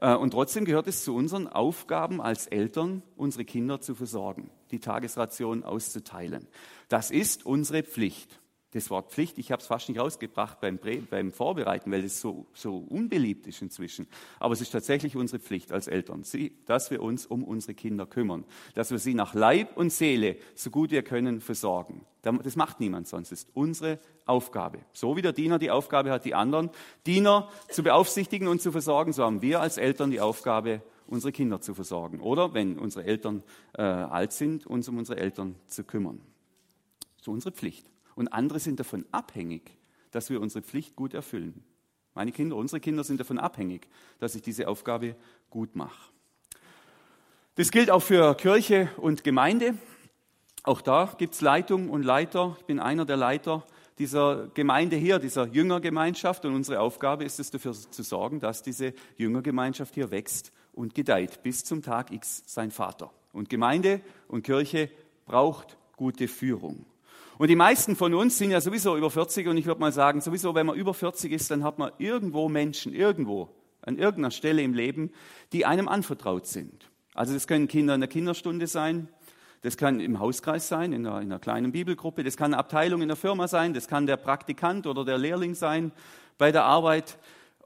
Äh, 0.00 0.14
und 0.14 0.32
trotzdem 0.32 0.66
gehört 0.66 0.86
es 0.86 1.04
zu 1.04 1.14
unseren 1.14 1.48
Aufgaben 1.48 2.20
als 2.20 2.46
Eltern, 2.46 3.02
unsere 3.16 3.46
Kinder 3.46 3.80
zu 3.80 3.94
versorgen, 3.94 4.50
die 4.70 4.80
Tagesration 4.80 5.64
auszuteilen. 5.64 6.46
Das 6.88 7.10
ist 7.10 7.46
unsere 7.46 7.82
Pflicht 7.82 8.39
das 8.72 8.88
Wort 8.90 9.10
Pflicht, 9.10 9.38
ich 9.38 9.50
habe 9.50 9.60
es 9.60 9.66
fast 9.66 9.88
nicht 9.88 9.98
rausgebracht 9.98 10.60
beim, 10.60 10.78
beim 11.10 11.32
Vorbereiten, 11.32 11.90
weil 11.90 12.04
es 12.04 12.20
so, 12.20 12.46
so 12.54 12.76
unbeliebt 12.76 13.46
ist 13.48 13.62
inzwischen. 13.62 14.06
Aber 14.38 14.52
es 14.52 14.60
ist 14.60 14.70
tatsächlich 14.70 15.16
unsere 15.16 15.40
Pflicht 15.40 15.72
als 15.72 15.88
Eltern, 15.88 16.22
dass 16.66 16.90
wir 16.90 17.02
uns 17.02 17.26
um 17.26 17.42
unsere 17.42 17.74
Kinder 17.74 18.06
kümmern, 18.06 18.44
dass 18.74 18.92
wir 18.92 18.98
sie 18.98 19.14
nach 19.14 19.34
Leib 19.34 19.76
und 19.76 19.92
Seele, 19.92 20.36
so 20.54 20.70
gut 20.70 20.92
wir 20.92 21.02
können, 21.02 21.40
versorgen. 21.40 22.06
Das 22.22 22.54
macht 22.54 22.78
niemand 22.80 23.08
sonst, 23.08 23.32
das 23.32 23.42
ist 23.42 23.50
unsere 23.54 23.98
Aufgabe. 24.26 24.80
So 24.92 25.16
wie 25.16 25.22
der 25.22 25.32
Diener 25.32 25.58
die 25.58 25.70
Aufgabe 25.70 26.10
hat, 26.10 26.24
die 26.24 26.34
anderen 26.34 26.70
Diener 27.06 27.48
zu 27.70 27.82
beaufsichtigen 27.82 28.46
und 28.46 28.62
zu 28.62 28.70
versorgen, 28.70 29.12
so 29.12 29.24
haben 29.24 29.42
wir 29.42 29.60
als 29.60 29.78
Eltern 29.78 30.10
die 30.10 30.20
Aufgabe, 30.20 30.82
unsere 31.06 31.32
Kinder 31.32 31.60
zu 31.60 31.74
versorgen. 31.74 32.20
Oder 32.20 32.54
wenn 32.54 32.78
unsere 32.78 33.04
Eltern 33.04 33.42
äh, 33.72 33.82
alt 33.82 34.32
sind, 34.32 34.64
uns 34.64 34.88
um 34.88 34.96
unsere 34.96 35.18
Eltern 35.18 35.56
zu 35.66 35.82
kümmern. 35.82 36.20
So 37.20 37.32
unsere 37.32 37.52
Pflicht 37.52 37.89
und 38.14 38.28
andere 38.28 38.58
sind 38.60 38.80
davon 38.80 39.06
abhängig, 39.12 39.76
dass 40.10 40.30
wir 40.30 40.40
unsere 40.40 40.62
Pflicht 40.62 40.96
gut 40.96 41.14
erfüllen. 41.14 41.64
Meine 42.14 42.32
Kinder, 42.32 42.56
unsere 42.56 42.80
Kinder 42.80 43.04
sind 43.04 43.20
davon 43.20 43.38
abhängig, 43.38 43.88
dass 44.18 44.34
ich 44.34 44.42
diese 44.42 44.68
Aufgabe 44.68 45.16
gut 45.48 45.76
mache. 45.76 46.10
Das 47.54 47.70
gilt 47.70 47.90
auch 47.90 48.00
für 48.02 48.34
Kirche 48.36 48.88
und 48.96 49.24
Gemeinde. 49.24 49.74
Auch 50.62 50.80
da 50.80 51.14
gibt 51.18 51.34
es 51.34 51.40
Leitung 51.40 51.90
und 51.90 52.02
Leiter. 52.02 52.56
Ich 52.58 52.66
bin 52.66 52.80
einer 52.80 53.04
der 53.04 53.16
Leiter 53.16 53.64
dieser 53.98 54.48
Gemeinde 54.54 54.96
hier, 54.96 55.18
dieser 55.18 55.46
Jüngergemeinschaft. 55.46 56.44
Und 56.44 56.54
unsere 56.54 56.80
Aufgabe 56.80 57.24
ist 57.24 57.38
es, 57.38 57.50
dafür 57.50 57.72
zu 57.72 58.02
sorgen, 58.02 58.40
dass 58.40 58.62
diese 58.62 58.94
Jüngergemeinschaft 59.16 59.94
hier 59.94 60.10
wächst 60.10 60.52
und 60.72 60.94
gedeiht 60.94 61.42
bis 61.42 61.64
zum 61.64 61.82
Tag 61.82 62.10
X 62.10 62.42
sein 62.46 62.70
Vater. 62.70 63.12
Und 63.32 63.48
Gemeinde 63.48 64.00
und 64.26 64.42
Kirche 64.42 64.90
braucht 65.26 65.76
gute 65.96 66.28
Führung. 66.28 66.86
Und 67.40 67.48
die 67.48 67.56
meisten 67.56 67.96
von 67.96 68.12
uns 68.12 68.36
sind 68.36 68.50
ja 68.50 68.60
sowieso 68.60 68.98
über 68.98 69.10
40 69.10 69.48
und 69.48 69.56
ich 69.56 69.64
würde 69.64 69.80
mal 69.80 69.92
sagen, 69.92 70.20
sowieso, 70.20 70.54
wenn 70.54 70.66
man 70.66 70.76
über 70.76 70.92
40 70.92 71.32
ist, 71.32 71.50
dann 71.50 71.64
hat 71.64 71.78
man 71.78 71.90
irgendwo 71.96 72.50
Menschen, 72.50 72.92
irgendwo, 72.92 73.48
an 73.80 73.96
irgendeiner 73.96 74.30
Stelle 74.30 74.60
im 74.60 74.74
Leben, 74.74 75.10
die 75.54 75.64
einem 75.64 75.88
anvertraut 75.88 76.46
sind. 76.46 76.90
Also 77.14 77.32
das 77.32 77.46
können 77.46 77.66
Kinder 77.66 77.94
in 77.94 78.02
der 78.02 78.10
Kinderstunde 78.10 78.66
sein, 78.66 79.08
das 79.62 79.78
kann 79.78 80.00
im 80.00 80.18
Hauskreis 80.18 80.68
sein, 80.68 80.92
in 80.92 81.06
einer, 81.06 81.22
in 81.22 81.32
einer 81.32 81.38
kleinen 81.38 81.72
Bibelgruppe, 81.72 82.24
das 82.24 82.36
kann 82.36 82.52
eine 82.52 82.58
Abteilung 82.58 83.00
in 83.00 83.08
der 83.08 83.16
Firma 83.16 83.48
sein, 83.48 83.72
das 83.72 83.88
kann 83.88 84.06
der 84.06 84.18
Praktikant 84.18 84.86
oder 84.86 85.06
der 85.06 85.16
Lehrling 85.16 85.54
sein 85.54 85.92
bei 86.36 86.52
der 86.52 86.64
Arbeit 86.64 87.16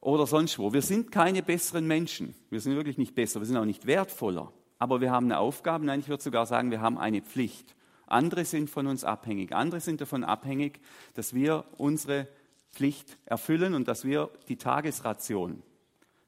oder 0.00 0.28
sonst 0.28 0.56
wo. 0.60 0.72
Wir 0.72 0.82
sind 0.82 1.10
keine 1.10 1.42
besseren 1.42 1.88
Menschen. 1.88 2.36
Wir 2.48 2.60
sind 2.60 2.76
wirklich 2.76 2.96
nicht 2.96 3.16
besser, 3.16 3.40
wir 3.40 3.46
sind 3.46 3.56
auch 3.56 3.64
nicht 3.64 3.86
wertvoller. 3.86 4.52
Aber 4.78 5.00
wir 5.00 5.10
haben 5.10 5.26
eine 5.26 5.40
Aufgabe, 5.40 5.84
nein, 5.84 5.98
ich 5.98 6.08
würde 6.08 6.22
sogar 6.22 6.46
sagen, 6.46 6.70
wir 6.70 6.80
haben 6.80 6.96
eine 6.96 7.22
Pflicht. 7.22 7.73
Andere 8.06 8.44
sind 8.44 8.70
von 8.70 8.86
uns 8.86 9.04
abhängig. 9.04 9.52
Andere 9.52 9.80
sind 9.80 10.00
davon 10.00 10.24
abhängig, 10.24 10.80
dass 11.14 11.34
wir 11.34 11.64
unsere 11.78 12.28
Pflicht 12.72 13.18
erfüllen 13.24 13.74
und 13.74 13.88
dass 13.88 14.04
wir 14.04 14.30
die 14.48 14.56
Tagesration, 14.56 15.62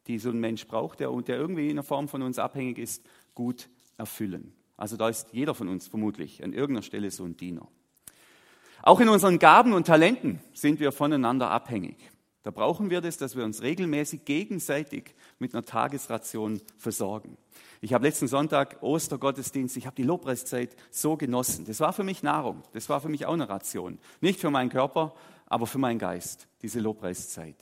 die 0.06 0.18
so 0.18 0.30
ein 0.30 0.38
Mensch 0.38 0.66
braucht, 0.66 1.00
der, 1.00 1.10
der 1.22 1.36
irgendwie 1.36 1.66
in 1.66 1.72
einer 1.72 1.82
Form 1.82 2.08
von 2.08 2.22
uns 2.22 2.38
abhängig 2.38 2.78
ist, 2.78 3.04
gut 3.34 3.68
erfüllen. 3.98 4.52
Also 4.76 4.96
da 4.96 5.08
ist 5.08 5.32
jeder 5.32 5.54
von 5.54 5.68
uns 5.68 5.88
vermutlich 5.88 6.42
an 6.44 6.52
irgendeiner 6.52 6.82
Stelle 6.82 7.10
so 7.10 7.24
ein 7.24 7.36
Diener. 7.36 7.66
Auch 8.82 9.00
in 9.00 9.08
unseren 9.08 9.38
Gaben 9.38 9.72
und 9.72 9.86
Talenten 9.86 10.40
sind 10.52 10.80
wir 10.80 10.92
voneinander 10.92 11.50
abhängig. 11.50 11.96
Da 12.46 12.52
brauchen 12.52 12.90
wir 12.90 13.00
das, 13.00 13.16
dass 13.16 13.34
wir 13.34 13.42
uns 13.42 13.60
regelmäßig 13.62 14.24
gegenseitig 14.24 15.16
mit 15.40 15.52
einer 15.52 15.64
Tagesration 15.64 16.60
versorgen. 16.78 17.36
Ich 17.80 17.92
habe 17.92 18.06
letzten 18.06 18.28
Sonntag 18.28 18.80
Ostergottesdienst, 18.82 19.76
ich 19.76 19.84
habe 19.84 19.96
die 19.96 20.04
Lobpreiszeit 20.04 20.76
so 20.92 21.16
genossen. 21.16 21.64
Das 21.64 21.80
war 21.80 21.92
für 21.92 22.04
mich 22.04 22.22
Nahrung, 22.22 22.62
das 22.72 22.88
war 22.88 23.00
für 23.00 23.08
mich 23.08 23.26
auch 23.26 23.32
eine 23.32 23.48
Ration. 23.48 23.98
Nicht 24.20 24.38
für 24.38 24.52
meinen 24.52 24.70
Körper, 24.70 25.12
aber 25.46 25.66
für 25.66 25.78
meinen 25.78 25.98
Geist, 25.98 26.46
diese 26.62 26.78
Lobpreiszeit. 26.78 27.56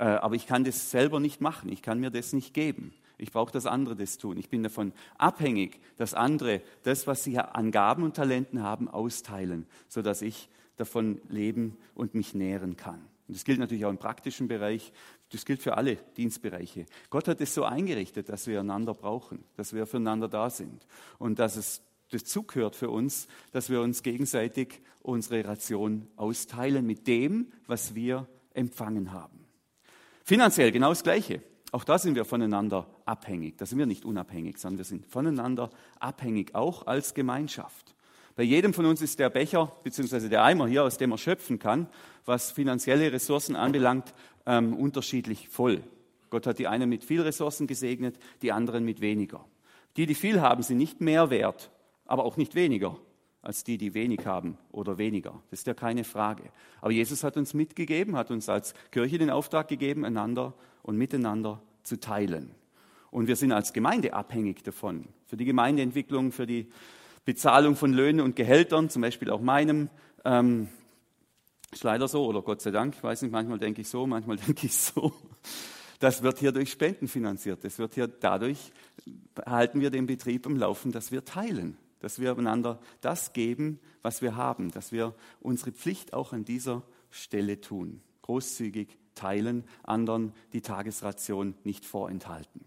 Äh, 0.00 0.06
aber 0.06 0.34
ich 0.34 0.48
kann 0.48 0.64
das 0.64 0.90
selber 0.90 1.20
nicht 1.20 1.40
machen, 1.40 1.70
ich 1.70 1.80
kann 1.80 2.00
mir 2.00 2.10
das 2.10 2.32
nicht 2.32 2.54
geben. 2.54 2.92
Ich 3.18 3.30
brauche, 3.30 3.52
dass 3.52 3.66
andere 3.66 3.94
das 3.94 4.18
tun. 4.18 4.36
Ich 4.36 4.48
bin 4.48 4.64
davon 4.64 4.94
abhängig, 5.16 5.78
dass 5.96 6.12
andere 6.12 6.60
das, 6.82 7.06
was 7.06 7.22
sie 7.22 7.38
an 7.38 7.70
Gaben 7.70 8.02
und 8.02 8.16
Talenten 8.16 8.64
haben, 8.64 8.88
austeilen, 8.88 9.68
sodass 9.86 10.22
ich 10.22 10.48
davon 10.76 11.20
leben 11.28 11.76
und 11.94 12.16
mich 12.16 12.34
nähren 12.34 12.76
kann. 12.76 13.13
Und 13.26 13.36
das 13.36 13.44
gilt 13.44 13.58
natürlich 13.58 13.84
auch 13.86 13.90
im 13.90 13.98
praktischen 13.98 14.48
Bereich. 14.48 14.92
Das 15.30 15.44
gilt 15.44 15.62
für 15.62 15.76
alle 15.76 15.96
Dienstbereiche. 16.16 16.86
Gott 17.08 17.26
hat 17.28 17.40
es 17.40 17.54
so 17.54 17.64
eingerichtet, 17.64 18.28
dass 18.28 18.46
wir 18.46 18.60
einander 18.60 18.94
brauchen, 18.94 19.44
dass 19.56 19.72
wir 19.72 19.86
füreinander 19.86 20.28
da 20.28 20.50
sind 20.50 20.86
und 21.18 21.38
dass 21.38 21.56
es 21.56 21.82
dazu 22.10 22.42
gehört 22.42 22.76
für 22.76 22.90
uns, 22.90 23.26
dass 23.52 23.70
wir 23.70 23.80
uns 23.80 24.02
gegenseitig 24.02 24.80
unsere 25.00 25.44
Ration 25.46 26.08
austeilen 26.16 26.86
mit 26.86 27.06
dem, 27.06 27.52
was 27.66 27.94
wir 27.94 28.28
empfangen 28.52 29.12
haben. 29.12 29.46
Finanziell 30.22 30.70
genau 30.70 30.90
das 30.90 31.02
Gleiche. 31.02 31.42
Auch 31.72 31.84
da 31.84 31.98
sind 31.98 32.14
wir 32.14 32.24
voneinander 32.24 32.86
abhängig. 33.04 33.58
Da 33.58 33.66
sind 33.66 33.78
wir 33.78 33.86
nicht 33.86 34.04
unabhängig, 34.04 34.58
sondern 34.58 34.78
wir 34.78 34.84
sind 34.84 35.06
voneinander 35.06 35.70
abhängig, 35.98 36.54
auch 36.54 36.86
als 36.86 37.14
Gemeinschaft. 37.14 37.93
Bei 38.36 38.42
jedem 38.42 38.74
von 38.74 38.86
uns 38.86 39.00
ist 39.00 39.18
der 39.20 39.30
Becher 39.30 39.72
bzw. 39.84 40.28
der 40.28 40.42
Eimer 40.42 40.66
hier, 40.66 40.82
aus 40.82 40.98
dem 40.98 41.12
er 41.12 41.18
schöpfen 41.18 41.58
kann, 41.58 41.88
was 42.24 42.50
finanzielle 42.50 43.12
Ressourcen 43.12 43.54
anbelangt, 43.54 44.12
ähm, 44.44 44.74
unterschiedlich 44.74 45.48
voll. 45.48 45.82
Gott 46.30 46.46
hat 46.46 46.58
die 46.58 46.66
einen 46.66 46.88
mit 46.88 47.04
viel 47.04 47.20
Ressourcen 47.20 47.68
gesegnet, 47.68 48.18
die 48.42 48.50
anderen 48.50 48.84
mit 48.84 49.00
weniger. 49.00 49.44
Die, 49.96 50.06
die 50.06 50.16
viel 50.16 50.40
haben, 50.40 50.64
sind 50.64 50.78
nicht 50.78 51.00
mehr 51.00 51.30
wert, 51.30 51.70
aber 52.06 52.24
auch 52.24 52.36
nicht 52.36 52.56
weniger 52.56 52.96
als 53.40 53.62
die, 53.62 53.78
die 53.78 53.94
wenig 53.94 54.26
haben 54.26 54.58
oder 54.72 54.98
weniger. 54.98 55.40
Das 55.50 55.60
ist 55.60 55.66
ja 55.66 55.74
keine 55.74 56.02
Frage. 56.02 56.44
Aber 56.80 56.90
Jesus 56.90 57.22
hat 57.22 57.36
uns 57.36 57.54
mitgegeben, 57.54 58.16
hat 58.16 58.30
uns 58.30 58.48
als 58.48 58.74
Kirche 58.90 59.18
den 59.18 59.30
Auftrag 59.30 59.68
gegeben, 59.68 60.04
einander 60.04 60.54
und 60.82 60.96
miteinander 60.96 61.62
zu 61.82 62.00
teilen. 62.00 62.52
Und 63.10 63.28
wir 63.28 63.36
sind 63.36 63.52
als 63.52 63.72
Gemeinde 63.72 64.14
abhängig 64.14 64.64
davon. 64.64 65.04
Für 65.26 65.36
die 65.36 65.44
Gemeindeentwicklung, 65.44 66.32
für 66.32 66.46
die 66.46 66.68
Bezahlung 67.24 67.76
von 67.76 67.92
Löhnen 67.92 68.20
und 68.20 68.36
Gehältern, 68.36 68.90
zum 68.90 69.02
Beispiel 69.02 69.30
auch 69.30 69.40
meinem, 69.40 69.88
ähm, 70.24 70.68
ist 71.72 71.84
leider 71.84 72.06
so, 72.08 72.26
oder 72.26 72.42
Gott 72.42 72.60
sei 72.60 72.70
Dank, 72.70 72.94
ich 72.96 73.02
weiß 73.02 73.22
nicht, 73.22 73.32
manchmal 73.32 73.58
denke 73.58 73.80
ich 73.80 73.88
so, 73.88 74.06
manchmal 74.06 74.36
denke 74.46 74.66
ich 74.66 74.76
so. 74.76 75.12
Das 76.00 76.22
wird 76.22 76.38
hier 76.38 76.52
durch 76.52 76.70
Spenden 76.70 77.08
finanziert. 77.08 77.64
Das 77.64 77.78
wird 77.78 77.94
hier 77.94 78.08
dadurch, 78.08 78.72
halten 79.46 79.80
wir 79.80 79.90
den 79.90 80.06
Betrieb 80.06 80.46
am 80.46 80.56
Laufen, 80.56 80.92
dass 80.92 81.12
wir 81.12 81.24
teilen, 81.24 81.78
dass 82.00 82.18
wir 82.18 82.36
einander 82.36 82.78
das 83.00 83.32
geben, 83.32 83.80
was 84.02 84.20
wir 84.20 84.36
haben, 84.36 84.70
dass 84.70 84.92
wir 84.92 85.14
unsere 85.40 85.72
Pflicht 85.72 86.12
auch 86.12 86.32
an 86.32 86.44
dieser 86.44 86.82
Stelle 87.10 87.60
tun. 87.60 88.02
Großzügig 88.22 88.98
teilen, 89.14 89.64
anderen 89.82 90.32
die 90.52 90.60
Tagesration 90.60 91.54
nicht 91.64 91.86
vorenthalten. 91.86 92.64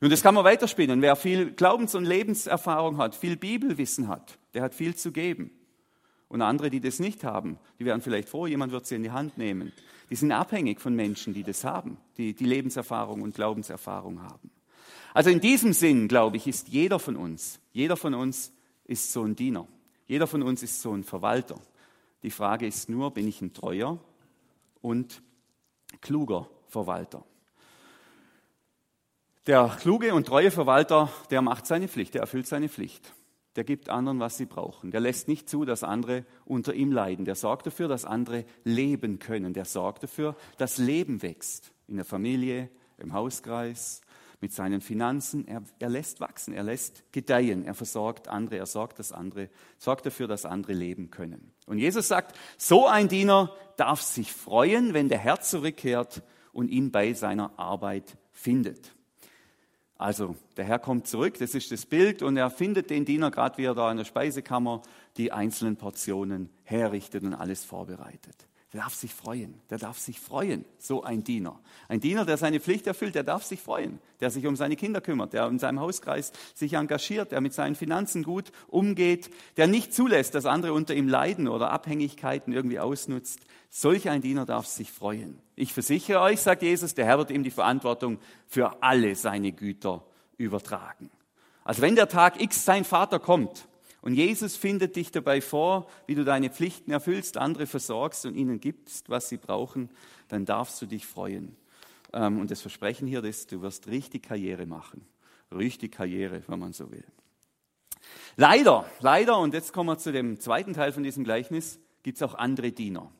Und 0.00 0.10
das 0.10 0.22
kann 0.22 0.34
man 0.34 0.44
weiterspinnen. 0.44 1.02
Wer 1.02 1.16
viel 1.16 1.52
Glaubens- 1.52 1.94
und 1.94 2.04
Lebenserfahrung 2.04 2.98
hat, 2.98 3.14
viel 3.14 3.36
Bibelwissen 3.36 4.08
hat, 4.08 4.38
der 4.54 4.62
hat 4.62 4.74
viel 4.74 4.94
zu 4.94 5.12
geben. 5.12 5.50
Und 6.28 6.42
andere, 6.42 6.70
die 6.70 6.80
das 6.80 6.98
nicht 6.98 7.24
haben, 7.24 7.58
die 7.78 7.84
wären 7.84 8.00
vielleicht 8.00 8.28
froh, 8.28 8.46
jemand 8.46 8.72
wird 8.72 8.86
sie 8.86 8.96
in 8.96 9.02
die 9.02 9.12
Hand 9.12 9.38
nehmen. 9.38 9.72
Die 10.10 10.16
sind 10.16 10.32
abhängig 10.32 10.80
von 10.80 10.94
Menschen, 10.94 11.34
die 11.34 11.42
das 11.42 11.64
haben, 11.64 11.98
die, 12.16 12.34
die 12.34 12.44
Lebenserfahrung 12.44 13.22
und 13.22 13.34
Glaubenserfahrung 13.34 14.22
haben. 14.22 14.50
Also 15.14 15.30
in 15.30 15.40
diesem 15.40 15.72
Sinn, 15.72 16.08
glaube 16.08 16.36
ich, 16.36 16.46
ist 16.46 16.68
jeder 16.68 16.98
von 16.98 17.16
uns, 17.16 17.60
jeder 17.72 17.96
von 17.96 18.14
uns 18.14 18.52
ist 18.84 19.12
so 19.12 19.22
ein 19.22 19.34
Diener. 19.34 19.66
Jeder 20.06 20.26
von 20.26 20.42
uns 20.42 20.62
ist 20.62 20.82
so 20.82 20.92
ein 20.92 21.04
Verwalter. 21.04 21.60
Die 22.22 22.30
Frage 22.30 22.66
ist 22.66 22.88
nur, 22.88 23.12
bin 23.12 23.26
ich 23.26 23.40
ein 23.40 23.52
treuer 23.52 23.98
und 24.82 25.22
kluger 26.00 26.48
Verwalter? 26.68 27.24
Der 29.46 29.76
kluge 29.80 30.14
und 30.14 30.26
treue 30.26 30.50
Verwalter, 30.50 31.10
der 31.30 31.42
macht 31.42 31.66
seine 31.66 31.88
Pflicht, 31.88 32.14
der 32.14 32.22
erfüllt 32.22 32.46
seine 32.46 32.68
Pflicht 32.68 33.14
der 33.56 33.64
gibt 33.64 33.88
anderen, 33.88 34.20
was 34.20 34.36
sie 34.36 34.46
brauchen. 34.46 34.90
Der 34.90 35.00
lässt 35.00 35.28
nicht 35.28 35.48
zu, 35.48 35.64
dass 35.64 35.82
andere 35.82 36.24
unter 36.44 36.74
ihm 36.74 36.92
leiden. 36.92 37.24
Der 37.24 37.34
sorgt 37.34 37.66
dafür, 37.66 37.88
dass 37.88 38.04
andere 38.04 38.44
leben 38.64 39.18
können. 39.18 39.54
Der 39.54 39.64
sorgt 39.64 40.02
dafür, 40.02 40.36
dass 40.58 40.78
Leben 40.78 41.22
wächst. 41.22 41.72
In 41.88 41.96
der 41.96 42.04
Familie, 42.04 42.70
im 42.98 43.12
Hauskreis, 43.12 44.02
mit 44.40 44.52
seinen 44.52 44.82
Finanzen. 44.82 45.48
Er, 45.48 45.62
er 45.78 45.88
lässt 45.88 46.20
wachsen, 46.20 46.52
er 46.52 46.62
lässt 46.62 47.10
gedeihen, 47.12 47.64
er 47.64 47.74
versorgt 47.74 48.28
andere, 48.28 48.58
er 48.58 48.66
sorgt, 48.66 48.98
dass 48.98 49.12
andere, 49.12 49.48
sorgt 49.78 50.04
dafür, 50.04 50.28
dass 50.28 50.44
andere 50.44 50.74
leben 50.74 51.10
können. 51.10 51.52
Und 51.66 51.78
Jesus 51.78 52.08
sagt, 52.08 52.36
so 52.58 52.86
ein 52.86 53.08
Diener 53.08 53.54
darf 53.78 54.02
sich 54.02 54.32
freuen, 54.32 54.92
wenn 54.92 55.08
der 55.08 55.18
Herr 55.18 55.40
zurückkehrt 55.40 56.22
und 56.52 56.68
ihn 56.68 56.90
bei 56.90 57.14
seiner 57.14 57.58
Arbeit 57.58 58.18
findet. 58.32 58.95
Also 59.98 60.36
der 60.56 60.64
Herr 60.64 60.78
kommt 60.78 61.06
zurück, 61.06 61.38
das 61.38 61.54
ist 61.54 61.72
das 61.72 61.86
Bild, 61.86 62.22
und 62.22 62.36
er 62.36 62.50
findet 62.50 62.90
den 62.90 63.04
Diener, 63.04 63.30
gerade 63.30 63.56
wie 63.56 63.64
er 63.64 63.74
da 63.74 63.90
in 63.90 63.96
der 63.96 64.04
Speisekammer 64.04 64.82
die 65.16 65.32
einzelnen 65.32 65.76
Portionen 65.76 66.50
herrichtet 66.64 67.24
und 67.24 67.34
alles 67.34 67.64
vorbereitet. 67.64 68.46
Der 68.72 68.80
darf 68.80 68.94
sich 68.94 69.14
freuen, 69.14 69.60
der 69.70 69.78
darf 69.78 69.98
sich 69.98 70.18
freuen, 70.18 70.64
so 70.76 71.04
ein 71.04 71.22
Diener. 71.22 71.60
Ein 71.88 72.00
Diener, 72.00 72.24
der 72.24 72.36
seine 72.36 72.58
Pflicht 72.58 72.88
erfüllt, 72.88 73.14
der 73.14 73.22
darf 73.22 73.44
sich 73.44 73.60
freuen, 73.60 74.00
der 74.18 74.30
sich 74.30 74.44
um 74.44 74.56
seine 74.56 74.74
Kinder 74.74 75.00
kümmert, 75.00 75.34
der 75.34 75.46
in 75.46 75.60
seinem 75.60 75.78
Hauskreis 75.78 76.32
sich 76.52 76.72
engagiert, 76.72 77.30
der 77.30 77.40
mit 77.40 77.54
seinen 77.54 77.76
Finanzen 77.76 78.24
gut 78.24 78.50
umgeht, 78.66 79.30
der 79.56 79.68
nicht 79.68 79.94
zulässt, 79.94 80.34
dass 80.34 80.46
andere 80.46 80.72
unter 80.72 80.94
ihm 80.94 81.06
leiden 81.06 81.46
oder 81.46 81.70
Abhängigkeiten 81.70 82.52
irgendwie 82.52 82.80
ausnutzt. 82.80 83.38
Solch 83.70 84.08
ein 84.08 84.20
Diener 84.20 84.46
darf 84.46 84.66
sich 84.66 84.90
freuen. 84.90 85.38
Ich 85.54 85.72
versichere 85.72 86.20
euch, 86.20 86.40
sagt 86.40 86.62
Jesus, 86.62 86.94
der 86.94 87.06
Herr 87.06 87.18
wird 87.18 87.30
ihm 87.30 87.44
die 87.44 87.50
Verantwortung 87.52 88.18
für 88.48 88.82
alle 88.82 89.14
seine 89.14 89.52
Güter 89.52 90.04
übertragen. 90.38 91.10
Also 91.62 91.82
wenn 91.82 91.94
der 91.94 92.08
Tag 92.08 92.40
X 92.42 92.64
sein 92.64 92.84
Vater 92.84 93.20
kommt 93.20 93.68
und 94.06 94.14
Jesus 94.14 94.54
findet 94.54 94.94
dich 94.94 95.10
dabei 95.10 95.40
vor, 95.40 95.88
wie 96.06 96.14
du 96.14 96.22
deine 96.22 96.48
Pflichten 96.48 96.92
erfüllst, 96.92 97.38
andere 97.38 97.66
versorgst 97.66 98.24
und 98.24 98.36
ihnen 98.36 98.60
gibst, 98.60 99.10
was 99.10 99.28
sie 99.28 99.36
brauchen, 99.36 99.90
dann 100.28 100.44
darfst 100.44 100.80
du 100.80 100.86
dich 100.86 101.04
freuen. 101.04 101.56
Ähm, 102.12 102.38
und 102.38 102.52
das 102.52 102.60
Versprechen 102.60 103.08
hier 103.08 103.24
ist, 103.24 103.50
du 103.50 103.62
wirst 103.62 103.88
richtig 103.88 104.22
Karriere 104.22 104.64
machen. 104.64 105.04
Richtig 105.50 105.90
Karriere, 105.90 106.40
wenn 106.46 106.60
man 106.60 106.72
so 106.72 106.92
will. 106.92 107.02
Leider, 108.36 108.88
leider, 109.00 109.40
und 109.40 109.54
jetzt 109.54 109.72
kommen 109.72 109.88
wir 109.88 109.98
zu 109.98 110.12
dem 110.12 110.38
zweiten 110.38 110.72
Teil 110.72 110.92
von 110.92 111.02
diesem 111.02 111.24
Gleichnis, 111.24 111.80
gibt 112.04 112.18
es 112.18 112.22
auch 112.22 112.36
andere 112.36 112.70
Diener. 112.70 113.10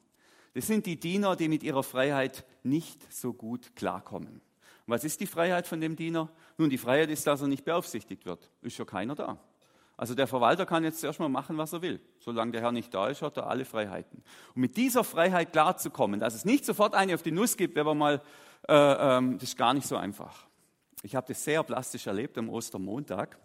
Das 0.55 0.69
sind 0.69 0.87
die 0.87 1.01
Diener, 1.01 1.35
die 1.35 1.49
mit 1.49 1.65
ihrer 1.65 1.83
Freiheit 1.83 2.45
nicht 2.63 3.13
so 3.13 3.33
gut 3.33 3.75
klarkommen. 3.75 4.41
Was 4.87 5.03
ist 5.03 5.21
die 5.21 5.27
Freiheit 5.27 5.67
von 5.67 5.81
dem 5.81 5.97
Diener? 5.97 6.31
Nun, 6.59 6.71
die 6.71 6.79
Freiheit 6.79 7.11
ist, 7.11 7.27
dass 7.27 7.41
er 7.41 7.49
nicht 7.49 7.65
beaufsichtigt 7.65 8.25
wird. 8.25 8.49
Ist 8.63 8.79
ja 8.79 8.85
keiner 8.85 9.17
da. 9.17 9.41
Also 9.97 10.15
der 10.15 10.27
Verwalter 10.27 10.67
kann 10.67 10.85
jetzt 10.85 11.03
erstmal 11.03 11.31
machen, 11.31 11.57
was 11.57 11.73
er 11.73 11.81
will. 11.81 12.01
Solange 12.19 12.53
der 12.53 12.61
Herr 12.61 12.73
nicht 12.73 12.93
da 12.93 13.09
ist, 13.09 13.23
hat 13.23 13.39
er 13.39 13.47
alle 13.47 13.65
Freiheiten. 13.65 14.23
Und 14.55 14.61
mit 14.61 14.77
dieser 14.77 15.05
Freiheit 15.05 15.53
klarzukommen, 15.53 16.21
dass 16.21 16.35
es 16.35 16.45
nicht 16.45 16.67
sofort 16.67 16.95
eine 16.95 17.15
auf 17.15 17.23
die 17.23 17.33
Nuss 17.33 17.57
gibt, 17.57 17.77
wenn 17.77 17.87
man 17.87 17.99
mal, 17.99 18.23
äh, 18.69 18.75
ähm, 18.75 19.39
das 19.39 19.51
ist 19.51 19.57
gar 19.57 19.73
nicht 19.73 19.87
so 19.87 19.97
einfach. 19.97 20.47
Ich 21.03 21.15
habe 21.15 21.27
das 21.29 21.43
sehr 21.43 21.63
plastisch 21.63 22.07
erlebt 22.07 22.37
am 22.37 22.51
Ostermontag. 22.51 23.39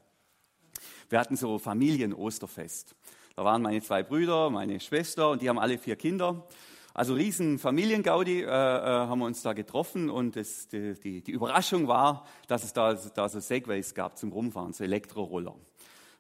Wir 1.10 1.20
hatten 1.20 1.38
so 1.38 1.58
Familien-Osterfest. 1.58 2.96
Da 3.36 3.46
waren 3.46 3.62
meine 3.62 3.82
zwei 3.82 4.04
Brüder, 4.04 4.50
meine 4.50 4.80
Schwester 4.80 5.30
und 5.30 5.42
die 5.42 5.48
haben 5.48 5.60
alle 5.60 5.78
vier 5.78 5.96
Kinder. 5.96 6.48
Also 6.94 7.14
riesen 7.14 7.60
Familiengaudi 7.60 8.42
äh, 8.42 8.46
äh, 8.46 8.48
haben 8.50 9.20
wir 9.20 9.26
uns 9.26 9.42
da 9.42 9.54
getroffen 9.54 10.10
und 10.10 10.36
das, 10.36 10.68
die, 10.68 10.94
die, 11.00 11.22
die, 11.22 11.32
Überraschung 11.32 11.88
war, 11.88 12.26
dass 12.48 12.66
es 12.66 12.74
da, 12.74 12.94
da 12.94 13.30
so 13.30 13.40
Segways 13.40 13.94
gab 13.94 14.18
zum 14.18 14.34
Rumfahren, 14.34 14.74
so 14.74 14.84
Elektroroller. 14.84 15.56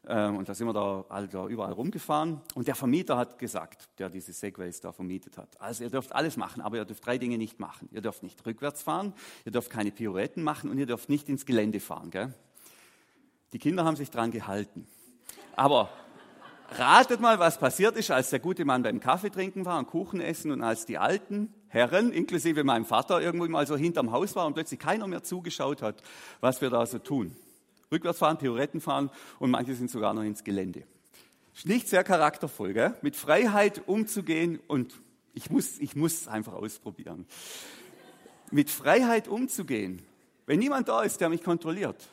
Ähm, 0.08 0.38
und 0.38 0.50
da 0.50 0.56
sind 0.56 0.68
wir 0.68 0.74
da, 0.74 1.28
da 1.28 1.48
überall 1.48 1.74
rumgefahren. 1.74 2.42
Und 2.56 2.68
der 2.68 2.76
Vermieter 2.76 3.18
hat 3.18 3.38
gesagt, 3.38 3.90
der 4.00 4.10
diese 4.10 4.34
Segways 4.34 4.82
da 4.82 4.92
vermietet 4.92 5.38
hat, 5.38 5.60
also 5.62 5.84
ihr 5.84 5.90
dürft 5.90 6.14
alles 6.14 6.38
machen, 6.38 6.62
aber 6.62 6.78
ihr 6.78 6.86
dürft 6.86 7.06
drei 7.06 7.18
Dinge 7.18 7.38
nicht 7.38 7.60
machen. 7.60 7.88
Ihr 7.92 8.02
dürft 8.02 8.24
nicht 8.24 8.44
rückwärts 8.46 8.82
fahren, 8.82 9.14
ihr 9.46 9.52
dürft 9.52 9.70
keine 9.70 9.92
Pirouetten 9.92 10.44
machen 10.44 10.70
und 10.70 10.78
ihr 10.78 10.88
dürft 10.88 11.10
nicht 11.10 11.30
ins 11.30 11.46
Gelände 11.46 11.80
fahren. 11.80 12.10
Gell? 12.10 12.34
Die 13.54 13.60
Kinder 13.60 13.86
haben 13.86 13.96
sich 13.96 14.10
dran 14.10 14.32
gehalten. 14.32 14.88
Aber 15.56 15.90
ratet 16.72 17.20
mal, 17.20 17.38
was 17.38 17.60
passiert 17.60 17.96
ist, 17.98 18.10
als 18.10 18.32
der 18.32 18.40
gute 18.40 18.66
Mann 18.66 18.82
beim 18.82 19.00
Kaffee 19.00 19.30
trinken 19.30 19.66
war 19.66 19.78
und 19.78 19.88
Kuchen 19.88 20.22
essen 20.22 20.52
und 20.52 20.64
als 20.64 20.86
die 20.86 20.98
alten 20.98 21.54
Herren, 21.68 22.12
inklusive 22.12 22.64
meinem 22.64 22.86
Vater, 22.86 23.22
irgendwo 23.22 23.46
mal 23.48 23.68
so 23.68 23.76
hinterm 23.78 24.12
Haus 24.12 24.36
war 24.36 24.48
und 24.48 24.54
plötzlich 24.54 24.80
keiner 24.80 25.06
mehr 25.06 25.22
zugeschaut 25.22 25.82
hat, 25.82 26.02
was 26.40 26.60
wir 26.62 26.70
da 26.70 26.86
so 26.86 26.98
tun 26.98 27.36
rückwärts 27.92 28.20
fahren, 28.20 28.38
Pirouetten 28.38 28.82
fahren 28.82 29.10
und 29.40 29.52
manche 29.52 29.76
sind 29.76 29.92
sogar 29.92 30.14
noch 30.14 30.24
ins 30.24 30.44
Gelände. 30.44 30.84
Nicht 31.66 31.90
sehr 31.90 32.04
charaktervoll, 32.04 32.74
gell? 32.74 32.96
mit 33.02 33.16
Freiheit 33.16 33.88
umzugehen 33.88 34.60
und 34.68 34.94
ich 35.34 35.50
muss, 35.50 35.80
ich 35.80 35.96
muss 35.96 36.28
einfach 36.28 36.54
ausprobieren. 36.54 37.26
Mit 38.52 38.70
Freiheit 38.70 39.28
umzugehen, 39.28 40.02
wenn 40.46 40.60
niemand 40.60 40.88
da 40.88 41.04
ist, 41.04 41.22
der 41.22 41.30
mich 41.30 41.44
kontrolliert, 41.44 42.10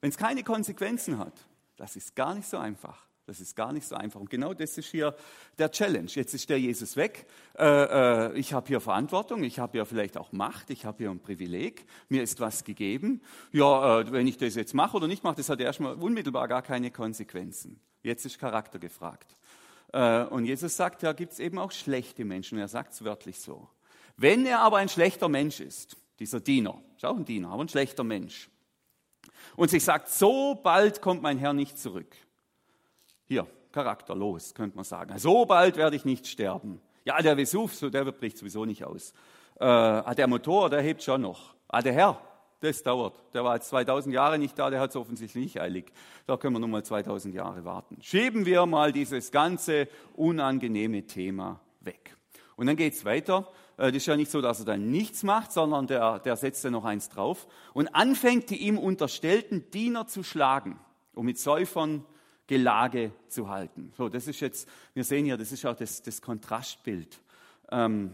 wenn 0.00 0.10
es 0.10 0.16
keine 0.16 0.42
Konsequenzen 0.42 1.18
hat, 1.18 1.34
das 1.76 1.96
ist 1.96 2.14
gar 2.14 2.34
nicht 2.34 2.48
so 2.48 2.58
einfach. 2.58 3.09
Das 3.30 3.38
ist 3.38 3.54
gar 3.54 3.72
nicht 3.72 3.86
so 3.86 3.94
einfach. 3.94 4.18
Und 4.18 4.28
genau 4.28 4.54
das 4.54 4.76
ist 4.76 4.88
hier 4.88 5.14
der 5.56 5.70
Challenge. 5.70 6.08
Jetzt 6.08 6.34
ist 6.34 6.50
der 6.50 6.58
Jesus 6.58 6.96
weg. 6.96 7.26
Äh, 7.56 7.64
äh, 7.64 8.36
ich 8.36 8.52
habe 8.52 8.66
hier 8.66 8.80
Verantwortung, 8.80 9.44
ich 9.44 9.60
habe 9.60 9.78
hier 9.78 9.86
vielleicht 9.86 10.18
auch 10.18 10.32
Macht, 10.32 10.68
ich 10.70 10.84
habe 10.84 10.98
hier 10.98 11.12
ein 11.12 11.20
Privileg, 11.20 11.86
mir 12.08 12.24
ist 12.24 12.40
was 12.40 12.64
gegeben. 12.64 13.22
Ja, 13.52 14.00
äh, 14.00 14.10
wenn 14.10 14.26
ich 14.26 14.36
das 14.36 14.56
jetzt 14.56 14.74
mache 14.74 14.96
oder 14.96 15.06
nicht 15.06 15.22
mache, 15.22 15.36
das 15.36 15.48
hat 15.48 15.60
erstmal 15.60 15.94
unmittelbar 15.94 16.48
gar 16.48 16.62
keine 16.62 16.90
Konsequenzen. 16.90 17.78
Jetzt 18.02 18.26
ist 18.26 18.36
Charakter 18.40 18.80
gefragt. 18.80 19.36
Äh, 19.92 20.24
und 20.24 20.44
Jesus 20.44 20.76
sagt, 20.76 21.04
da 21.04 21.12
gibt 21.12 21.34
es 21.34 21.38
eben 21.38 21.60
auch 21.60 21.70
schlechte 21.70 22.24
Menschen. 22.24 22.58
Er 22.58 22.66
sagt 22.66 22.94
es 22.94 23.04
wörtlich 23.04 23.38
so. 23.38 23.68
Wenn 24.16 24.44
er 24.44 24.58
aber 24.58 24.78
ein 24.78 24.88
schlechter 24.88 25.28
Mensch 25.28 25.60
ist, 25.60 25.96
dieser 26.18 26.40
Diener, 26.40 26.82
ist 26.96 27.04
auch 27.04 27.16
ein 27.16 27.24
Diener, 27.24 27.50
aber 27.50 27.62
ein 27.62 27.68
schlechter 27.68 28.02
Mensch, 28.02 28.50
und 29.54 29.70
sich 29.70 29.84
sagt, 29.84 30.08
so 30.08 30.56
bald 30.56 31.00
kommt 31.00 31.22
mein 31.22 31.38
Herr 31.38 31.52
nicht 31.52 31.78
zurück, 31.78 32.16
hier, 33.30 33.46
charakterlos, 33.70 34.54
könnte 34.54 34.74
man 34.74 34.84
sagen. 34.84 35.16
So 35.18 35.46
bald 35.46 35.76
werde 35.76 35.94
ich 35.94 36.04
nicht 36.04 36.26
sterben. 36.26 36.80
Ja, 37.04 37.22
der 37.22 37.36
Vesuv, 37.36 37.72
so, 37.72 37.88
der 37.88 38.04
bricht 38.06 38.36
sowieso 38.36 38.64
nicht 38.64 38.84
aus. 38.84 39.14
Äh, 39.54 40.14
der 40.16 40.26
Motor, 40.26 40.68
der 40.68 40.82
hebt 40.82 41.00
schon 41.00 41.20
noch. 41.20 41.54
Ah, 41.68 41.80
der 41.80 41.92
Herr, 41.92 42.20
das 42.58 42.82
dauert. 42.82 43.14
Der 43.32 43.44
war 43.44 43.54
jetzt 43.54 43.68
2000 43.68 44.12
Jahre 44.12 44.36
nicht 44.36 44.58
da, 44.58 44.68
der 44.68 44.80
hat 44.80 44.90
es 44.90 44.96
offensichtlich 44.96 45.44
nicht 45.44 45.60
eilig. 45.60 45.92
Da 46.26 46.36
können 46.36 46.56
wir 46.56 46.58
nur 46.58 46.68
mal 46.68 46.82
2000 46.82 47.32
Jahre 47.32 47.64
warten. 47.64 47.98
Schieben 48.02 48.46
wir 48.46 48.66
mal 48.66 48.90
dieses 48.90 49.30
ganze 49.30 49.86
unangenehme 50.16 51.06
Thema 51.06 51.60
weg. 51.82 52.16
Und 52.56 52.66
dann 52.66 52.74
geht 52.74 52.94
es 52.94 53.04
weiter. 53.04 53.46
Äh, 53.76 53.92
das 53.92 53.98
ist 53.98 54.06
ja 54.06 54.16
nicht 54.16 54.32
so, 54.32 54.40
dass 54.40 54.58
er 54.58 54.66
dann 54.66 54.90
nichts 54.90 55.22
macht, 55.22 55.52
sondern 55.52 55.86
der, 55.86 56.18
der 56.18 56.34
setzt 56.34 56.64
dann 56.64 56.72
noch 56.72 56.84
eins 56.84 57.08
drauf 57.08 57.46
und 57.74 57.94
anfängt, 57.94 58.50
die 58.50 58.56
ihm 58.56 58.76
unterstellten 58.76 59.70
Diener 59.70 60.08
zu 60.08 60.24
schlagen 60.24 60.80
und 61.14 61.26
mit 61.26 61.38
Säufern 61.38 62.04
Gelage 62.50 63.12
zu 63.28 63.48
halten. 63.48 63.92
So, 63.96 64.08
das 64.08 64.26
ist 64.26 64.40
jetzt, 64.40 64.68
wir 64.92 65.04
sehen 65.04 65.24
hier, 65.24 65.36
das 65.36 65.52
ist 65.52 65.64
auch 65.64 65.76
das, 65.76 66.02
das 66.02 66.20
Kontrastbild. 66.20 67.22
Ähm, 67.70 68.12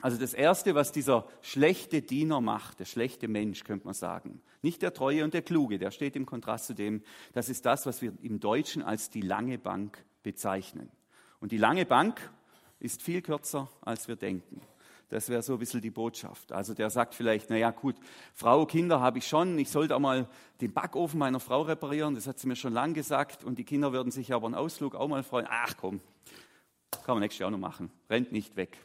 also 0.00 0.16
das 0.16 0.32
Erste, 0.32 0.74
was 0.74 0.90
dieser 0.90 1.28
schlechte 1.42 2.00
Diener 2.00 2.40
macht, 2.40 2.80
der 2.80 2.86
schlechte 2.86 3.28
Mensch, 3.28 3.64
könnte 3.64 3.84
man 3.84 3.92
sagen, 3.92 4.40
nicht 4.62 4.80
der 4.80 4.94
Treue 4.94 5.22
und 5.22 5.34
der 5.34 5.42
Kluge, 5.42 5.78
der 5.78 5.90
steht 5.90 6.16
im 6.16 6.24
Kontrast 6.24 6.64
zu 6.64 6.74
dem, 6.74 7.02
das 7.34 7.50
ist 7.50 7.66
das, 7.66 7.84
was 7.84 8.00
wir 8.00 8.14
im 8.22 8.40
Deutschen 8.40 8.80
als 8.80 9.10
die 9.10 9.20
lange 9.20 9.58
Bank 9.58 10.02
bezeichnen. 10.22 10.88
Und 11.38 11.52
die 11.52 11.58
lange 11.58 11.84
Bank 11.84 12.32
ist 12.80 13.02
viel 13.02 13.20
kürzer, 13.20 13.68
als 13.82 14.08
wir 14.08 14.16
denken. 14.16 14.62
Das 15.08 15.30
wäre 15.30 15.42
so 15.42 15.54
ein 15.54 15.58
bisschen 15.58 15.80
die 15.80 15.90
Botschaft. 15.90 16.52
Also 16.52 16.74
der 16.74 16.90
sagt 16.90 17.14
vielleicht, 17.14 17.48
naja 17.48 17.70
gut, 17.70 17.96
Frau, 18.34 18.66
Kinder 18.66 19.00
habe 19.00 19.18
ich 19.18 19.26
schon, 19.26 19.58
ich 19.58 19.70
sollte 19.70 19.96
auch 19.96 20.00
mal 20.00 20.28
den 20.60 20.72
Backofen 20.72 21.18
meiner 21.18 21.40
Frau 21.40 21.62
reparieren, 21.62 22.14
das 22.14 22.26
hat 22.26 22.38
sie 22.38 22.46
mir 22.46 22.56
schon 22.56 22.74
lange 22.74 22.92
gesagt 22.92 23.42
und 23.42 23.58
die 23.58 23.64
Kinder 23.64 23.92
würden 23.92 24.10
sich 24.10 24.34
aber 24.34 24.46
einen 24.46 24.54
Ausflug 24.54 24.94
auch 24.94 25.08
mal 25.08 25.22
freuen. 25.22 25.46
Ach 25.48 25.74
komm, 25.78 26.00
kann 27.08 27.14
man 27.14 27.20
nächstes 27.20 27.38
Jahr 27.38 27.50
noch 27.50 27.58
machen, 27.58 27.90
rennt 28.10 28.32
nicht 28.32 28.56
weg. 28.56 28.76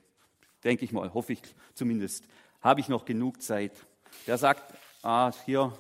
Denke 0.64 0.86
ich 0.86 0.94
mal, 0.94 1.14
hoffe 1.14 1.34
ich 1.34 1.42
zumindest, 1.74 2.26
habe 2.62 2.80
ich 2.80 2.88
noch 2.88 3.04
genug 3.04 3.42
Zeit. 3.42 3.74
Der 4.26 4.38
sagt, 4.38 4.74
ah, 5.02 5.34
hier, 5.46 5.74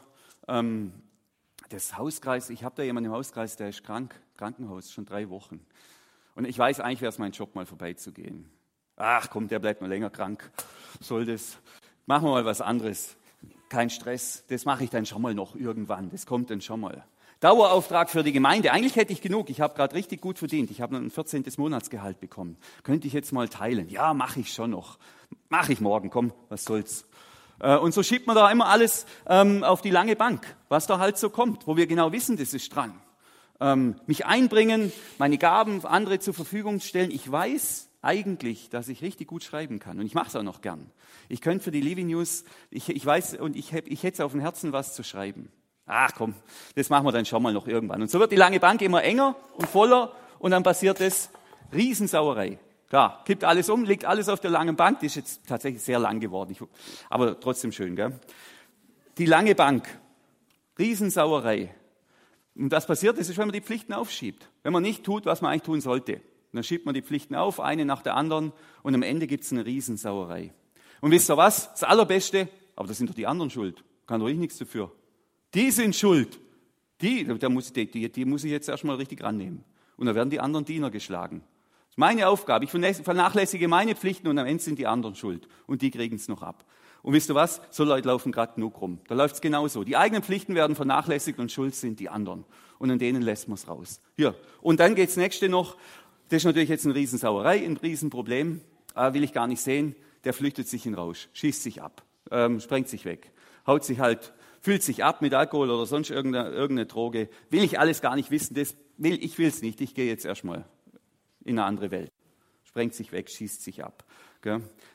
ähm, 0.49 0.91
das 1.69 1.97
Hauskreis, 1.97 2.49
ich 2.49 2.65
habe 2.65 2.75
da 2.75 2.84
jemanden 2.84 3.12
im 3.12 3.15
Hauskreis, 3.15 3.56
der 3.56 3.69
ist 3.69 3.86
krank, 3.86 4.19
Krankenhaus, 4.36 4.91
schon 4.91 5.06
drei 5.06 5.29
Wochen. 5.29 5.65
Und 6.36 6.43
ich 6.43 6.58
weiß, 6.58 6.82
eigentlich 6.82 6.99
wäre 6.99 7.12
es 7.12 7.17
mein 7.17 7.32
Job, 7.32 7.56
mal 7.56 7.65
vorbeizugehen. 7.65 8.51
Ach 8.95 9.29
komm, 9.29 9.47
der 9.47 9.60
bleibt 9.60 9.82
mal 9.82 9.88
länger 9.88 10.10
krank. 10.10 10.51
Soll 10.99 11.25
das? 11.25 11.58
Machen 12.06 12.25
wir 12.25 12.32
mal 12.32 12.45
was 12.45 12.62
anderes. 12.62 13.15
Kein 13.69 13.89
Stress. 13.89 14.43
Das 14.49 14.65
mache 14.65 14.84
ich 14.84 14.89
dann 14.89 15.06
schon 15.06 15.21
mal 15.21 15.34
noch 15.34 15.56
irgendwann. 15.56 16.10
Das 16.12 16.25
kommt 16.25 16.49
dann 16.49 16.62
schon 16.62 16.79
mal. 16.79 17.03
Dauerauftrag 17.39 18.10
für 18.10 18.23
die 18.23 18.32
Gemeinde. 18.32 18.71
Eigentlich 18.71 18.95
hätte 18.95 19.12
ich 19.12 19.21
genug. 19.21 19.49
Ich 19.49 19.60
habe 19.60 19.73
gerade 19.75 19.95
richtig 19.95 20.21
gut 20.21 20.38
verdient. 20.38 20.71
Ich 20.71 20.79
habe 20.79 20.95
ein 20.95 21.10
14. 21.10 21.43
Monatsgehalt 21.58 22.19
bekommen. 22.19 22.58
Könnte 22.84 23.08
ich 23.08 23.13
jetzt 23.13 23.34
mal 23.34 23.49
teilen? 23.49 23.89
Ja, 23.89 24.13
mache 24.13 24.39
ich 24.39 24.53
schon 24.53 24.71
noch. 24.71 24.97
Mache 25.49 25.73
ich 25.73 25.82
morgen. 25.82 26.10
Komm, 26.10 26.32
was 26.49 26.63
soll's. 26.63 27.06
Äh, 27.60 27.77
und 27.77 27.93
so 27.93 28.03
schiebt 28.03 28.27
man 28.27 28.36
da 28.36 28.49
immer 28.51 28.67
alles 28.67 29.06
ähm, 29.27 29.63
auf 29.63 29.82
die 29.82 29.89
lange 29.89 30.15
Bank, 30.15 30.56
was 30.69 30.88
da 30.88 30.99
halt 30.99 31.17
so 31.17 31.29
kommt, 31.29 31.67
wo 31.67 31.77
wir 31.77 31.88
genau 31.88 32.12
wissen, 32.12 32.38
das 32.38 32.53
ist 32.53 32.73
dran. 32.75 32.93
Ähm, 33.60 33.95
mich 34.06 34.25
einbringen, 34.25 34.91
meine 35.17 35.38
Gaben 35.38 35.86
andere 35.86 36.19
zur 36.19 36.34
Verfügung 36.34 36.79
stellen. 36.79 37.12
Ich 37.12 37.32
weiß, 37.32 37.89
eigentlich, 38.03 38.69
dass 38.69 38.89
ich 38.89 39.01
richtig 39.01 39.27
gut 39.27 39.43
schreiben 39.43 39.79
kann. 39.79 39.99
Und 39.99 40.05
ich 40.05 40.13
mache 40.13 40.27
es 40.27 40.35
auch 40.35 40.43
noch 40.43 40.61
gern. 40.61 40.91
Ich 41.29 41.41
könnte 41.41 41.63
für 41.63 41.71
die 41.71 41.81
Living 41.81 42.07
News, 42.07 42.43
ich, 42.69 42.89
ich 42.89 43.05
weiß, 43.05 43.35
und 43.35 43.55
ich, 43.55 43.73
hab, 43.73 43.87
ich 43.87 44.03
hätte 44.03 44.15
es 44.15 44.19
auf 44.19 44.33
dem 44.33 44.41
Herzen, 44.41 44.73
was 44.73 44.93
zu 44.93 45.03
schreiben. 45.03 45.51
Ach 45.85 46.11
komm, 46.15 46.33
das 46.75 46.89
machen 46.89 47.05
wir 47.05 47.11
dann 47.11 47.25
schon 47.25 47.41
mal 47.41 47.53
noch 47.53 47.67
irgendwann. 47.67 48.01
Und 48.01 48.11
so 48.11 48.19
wird 48.19 48.31
die 48.31 48.37
lange 48.37 48.59
Bank 48.59 48.81
immer 48.81 49.03
enger 49.03 49.35
und 49.55 49.67
voller 49.67 50.13
und 50.39 50.51
dann 50.51 50.63
passiert 50.63 51.01
es 51.01 51.29
Riesensauerei. 51.73 52.59
Klar, 52.89 53.23
kippt 53.25 53.43
alles 53.43 53.69
um, 53.69 53.83
liegt 53.85 54.05
alles 54.05 54.29
auf 54.29 54.39
der 54.39 54.51
langen 54.51 54.75
Bank. 54.75 54.99
Die 54.99 55.07
ist 55.07 55.15
jetzt 55.15 55.47
tatsächlich 55.47 55.81
sehr 55.81 55.99
lang 55.99 56.19
geworden, 56.19 56.51
ich, 56.51 56.59
aber 57.09 57.39
trotzdem 57.39 57.71
schön. 57.71 57.95
Gell? 57.95 58.19
Die 59.17 59.25
lange 59.25 59.55
Bank, 59.55 59.87
Riesensauerei. 60.77 61.73
Und 62.55 62.69
das 62.69 62.85
passiert 62.85 63.17
ist, 63.17 63.35
wenn 63.37 63.47
man 63.47 63.53
die 63.53 63.61
Pflichten 63.61 63.93
aufschiebt. 63.93 64.47
Wenn 64.61 64.73
man 64.73 64.83
nicht 64.83 65.03
tut, 65.03 65.25
was 65.25 65.41
man 65.41 65.51
eigentlich 65.51 65.63
tun 65.63 65.81
sollte. 65.81 66.21
Und 66.53 66.57
dann 66.57 66.63
schiebt 66.63 66.85
man 66.85 66.93
die 66.93 67.01
Pflichten 67.01 67.33
auf, 67.33 67.59
eine 67.59 67.83
nach 67.83 68.03
der 68.03 68.15
anderen, 68.15 68.53
und 68.83 68.93
am 68.93 69.01
Ende 69.01 69.25
gibt 69.25 69.43
es 69.43 69.51
eine 69.51 69.65
Riesensauerei. 69.65 70.53
Und 71.01 71.09
wisst 71.09 71.31
ihr 71.31 71.35
was? 71.35 71.71
Das 71.71 71.81
Allerbeste, 71.83 72.47
aber 72.75 72.87
das 72.87 72.99
sind 72.99 73.09
doch 73.09 73.15
die 73.15 73.25
anderen 73.25 73.49
schuld. 73.49 73.83
Kann 74.05 74.19
doch 74.19 74.27
ich 74.27 74.37
nichts 74.37 74.59
dafür. 74.59 74.91
Die 75.55 75.71
sind 75.71 75.95
schuld. 75.95 76.39
Die, 77.01 77.25
da 77.25 77.49
muss, 77.49 77.73
die, 77.73 77.89
die, 77.89 78.11
die 78.11 78.25
muss 78.25 78.43
ich 78.43 78.51
jetzt 78.51 78.69
erstmal 78.69 78.97
richtig 78.97 79.23
rannehmen. 79.23 79.63
Und 79.97 80.05
dann 80.05 80.15
werden 80.15 80.29
die 80.29 80.39
anderen 80.39 80.63
Diener 80.63 80.91
geschlagen. 80.91 81.41
Das 81.41 81.95
ist 81.95 81.97
meine 81.97 82.27
Aufgabe. 82.27 82.65
Ich 82.65 82.71
vernachlässige 82.71 83.67
meine 83.67 83.95
Pflichten 83.95 84.27
und 84.27 84.37
am 84.37 84.45
Ende 84.45 84.63
sind 84.63 84.77
die 84.77 84.85
anderen 84.87 85.15
schuld. 85.15 85.47
Und 85.65 85.81
die 85.81 85.89
kriegen 85.89 86.15
es 86.17 86.27
noch 86.27 86.43
ab. 86.43 86.65
Und 87.01 87.13
wisst 87.13 87.29
ihr 87.29 87.35
was? 87.35 87.61
So 87.69 87.83
Leute 87.83 88.07
laufen 88.07 88.31
gerade 88.31 88.53
genug 88.55 88.79
rum. 88.79 88.99
Da 89.07 89.15
läuft 89.15 89.35
es 89.35 89.41
genauso. 89.41 89.83
Die 89.83 89.97
eigenen 89.97 90.23
Pflichten 90.23 90.55
werden 90.55 90.75
vernachlässigt 90.75 91.37
und 91.37 91.51
schuld 91.51 91.75
sind 91.75 91.99
die 91.99 92.09
anderen. 92.09 92.45
Und 92.79 92.89
an 92.91 92.99
denen 92.99 93.21
lässt 93.21 93.49
man 93.49 93.55
es 93.55 93.67
raus. 93.67 93.99
Hier. 94.15 94.35
Und 94.61 94.79
dann 94.79 94.95
geht's 94.95 95.17
nächste 95.17 95.49
noch. 95.49 95.75
Das 96.29 96.38
ist 96.38 96.45
natürlich 96.45 96.69
jetzt 96.69 96.86
eine 96.86 96.95
Riesensauerei, 96.95 97.63
ein 97.65 97.77
Riesenproblem. 97.77 98.62
Äh, 98.95 99.13
will 99.13 99.23
ich 99.23 99.33
gar 99.33 99.47
nicht 99.47 99.62
sehen. 99.62 99.95
Der 100.23 100.33
flüchtet 100.33 100.67
sich 100.67 100.86
in 100.86 100.93
Rausch, 100.93 101.29
schießt 101.33 101.63
sich 101.63 101.81
ab, 101.81 102.03
ähm, 102.31 102.59
sprengt 102.59 102.88
sich 102.88 103.03
weg, 103.03 103.31
haut 103.67 103.83
sich 103.83 103.99
halt, 103.99 104.33
füllt 104.62 104.81
sich 104.81 105.03
ab 105.03 105.21
mit 105.21 105.33
Alkohol 105.33 105.69
oder 105.69 105.86
sonst 105.86 106.09
irgendeine, 106.09 106.49
irgendeine 106.49 106.86
Droge. 106.86 107.29
Will 107.49 107.63
ich 107.63 107.77
alles 107.77 108.01
gar 108.01 108.15
nicht 108.15 108.31
wissen. 108.31 108.53
Das 108.53 108.75
will, 108.97 109.21
ich 109.21 109.38
will 109.38 109.47
es 109.47 109.62
nicht. 109.62 109.81
Ich 109.81 109.95
gehe 109.95 110.07
jetzt 110.07 110.25
erstmal 110.25 110.65
in 111.43 111.59
eine 111.59 111.67
andere 111.67 111.91
Welt. 111.91 112.12
Sprengt 112.63 112.93
sich 112.93 113.12
weg, 113.12 113.29
schießt 113.29 113.62
sich 113.62 113.83
ab. 113.83 114.05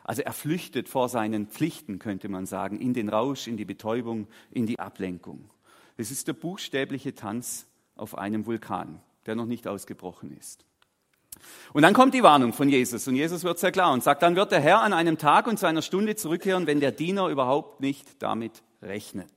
Also 0.05 0.23
er 0.23 0.33
flüchtet 0.33 0.89
vor 0.89 1.09
seinen 1.09 1.47
Pflichten, 1.47 1.99
könnte 1.99 2.29
man 2.29 2.45
sagen, 2.45 2.81
in 2.81 2.93
den 2.93 3.09
Rausch, 3.09 3.47
in 3.47 3.57
die 3.57 3.65
Betäubung, 3.65 4.27
in 4.51 4.67
die 4.67 4.79
Ablenkung. 4.79 5.51
Es 5.97 6.11
ist 6.11 6.29
der 6.29 6.35
buchstäbliche 6.35 7.15
Tanz 7.15 7.67
auf 7.97 8.17
einem 8.17 8.47
Vulkan, 8.47 9.01
der 9.27 9.37
noch 9.37 9.47
nicht 9.47 9.67
ausgebrochen 9.67 10.37
ist. 10.37 10.67
Und 11.73 11.83
dann 11.83 11.95
kommt 11.95 12.15
die 12.15 12.23
Warnung 12.23 12.53
von 12.53 12.69
Jesus 12.69 13.07
und 13.09 13.15
Jesus 13.15 13.45
wird 13.45 13.59
sehr 13.59 13.73
klar 13.73 13.93
und 13.93 14.03
sagt, 14.03 14.23
dann 14.23 14.37
wird 14.37 14.53
der 14.53 14.61
Herr 14.61 14.83
an 14.83 14.93
einem 14.93 15.19
Tag 15.19 15.47
und 15.47 15.59
zu 15.59 15.67
einer 15.67 15.83
Stunde 15.83 16.17
zurückkehren, 16.17 16.67
wenn 16.67 16.81
der 16.81 16.93
Diener 16.93 17.29
überhaupt 17.29 17.81
nicht 17.81 18.23
damit 18.23 18.63
rechnet. 18.83 19.31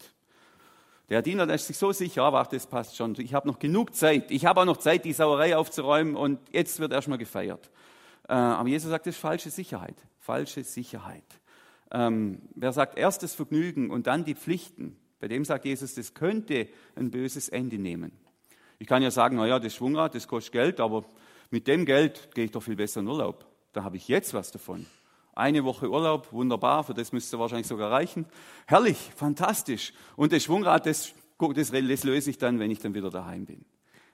Der 1.10 1.22
Diener 1.22 1.46
der 1.46 1.56
ist 1.56 1.68
sich 1.68 1.78
so 1.78 1.92
sicher, 1.92 2.24
aber 2.24 2.48
das 2.50 2.68
passt 2.68 2.96
schon, 2.96 3.16
ich 3.20 3.34
habe 3.34 3.48
noch 3.48 3.60
genug 3.60 3.94
Zeit, 3.96 4.32
ich 4.32 4.46
habe 4.46 4.62
auch 4.62 4.66
noch 4.66 4.78
Zeit, 4.78 5.04
die 5.04 5.12
Sauerei 5.12 5.58
aufzuräumen 5.58 6.16
und 6.16 6.40
jetzt 6.54 6.80
wird 6.80 6.94
erstmal 6.94 7.18
gefeiert. 7.18 7.70
Äh, 8.30 8.34
aber 8.34 8.70
Jesus 8.70 8.90
sagt, 8.90 9.08
das 9.08 9.16
ist 9.16 9.22
falsche 9.22 9.50
Sicherheit. 9.50 9.96
Falsche 10.20 10.64
Sicherheit. 10.64 11.26
Ähm, 11.92 12.42
wer 12.56 12.72
sagt 12.72 12.98
erst 12.98 13.24
das 13.24 13.36
Vergnügen 13.36 13.90
und 13.90 14.08
dann 14.08 14.24
die 14.24 14.36
Pflichten, 14.36 14.96
bei 15.20 15.28
dem 15.28 15.44
sagt 15.44 15.66
Jesus, 15.66 15.96
das 15.96 16.14
könnte 16.14 16.70
ein 16.96 17.12
böses 17.12 17.50
Ende 17.50 17.78
nehmen. 17.78 18.14
Ich 18.80 18.88
kann 18.88 19.04
ja 19.04 19.12
sagen, 19.12 19.36
naja, 19.36 19.60
das 19.60 19.76
Schwungrad, 19.76 20.16
das 20.16 20.28
kostet 20.28 20.54
Geld, 20.54 20.80
aber 20.80 21.04
mit 21.52 21.68
dem 21.68 21.86
Geld 21.86 22.34
gehe 22.34 22.46
ich 22.46 22.52
doch 22.52 22.64
viel 22.64 22.76
besser 22.76 23.02
in 23.02 23.08
Urlaub. 23.08 23.46
Da 23.74 23.84
habe 23.84 23.98
ich 23.98 24.08
jetzt 24.08 24.34
was 24.34 24.52
davon. 24.52 24.86
Eine 25.34 25.64
Woche 25.64 25.90
Urlaub, 25.90 26.32
wunderbar, 26.34 26.84
für 26.84 26.94
das 26.94 27.12
müsste 27.12 27.40
wahrscheinlich 27.40 27.68
sogar 27.68 27.92
reichen. 27.92 28.26
Herrlich, 28.68 28.98
fantastisch. 29.16 29.94
Und 30.16 30.34
das 30.34 30.44
Schwungrad, 30.44 30.86
das, 30.86 31.14
das, 31.38 31.72
das 31.72 32.04
löse 32.04 32.30
ich 32.30 32.38
dann, 32.38 32.60
wenn 32.60 32.72
ich 32.72 32.80
dann 32.80 32.94
wieder 32.94 33.10
daheim 33.10 33.46
bin. 33.46 33.66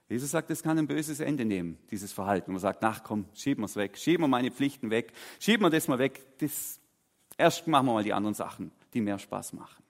Jesus 0.10 0.32
sagt, 0.32 0.50
es 0.52 0.64
kann 0.64 0.78
ein 0.78 0.88
böses 0.88 1.20
Ende 1.20 1.44
nehmen, 1.44 1.78
dieses 1.92 2.14
Verhalten. 2.14 2.52
Man 2.52 2.62
sagt, 2.62 2.82
nach 2.82 3.04
komm, 3.04 3.26
schieben 3.34 3.64
wir 3.64 3.66
es 3.66 3.76
weg, 3.76 3.98
schieben 3.98 4.24
wir 4.24 4.28
meine 4.28 4.52
Pflichten 4.52 4.90
weg, 4.90 5.12
schieben 5.40 5.66
wir 5.66 5.70
das 5.70 5.88
mal 5.88 6.00
weg. 6.00 6.22
Das, 6.38 6.80
erst 7.38 7.68
machen 7.68 7.88
wir 7.88 7.94
mal 7.94 8.04
die 8.04 8.14
anderen 8.14 8.36
Sachen, 8.36 8.72
die 8.94 9.02
mehr 9.02 9.20
Spaß 9.20 9.54
machen. 9.54 9.84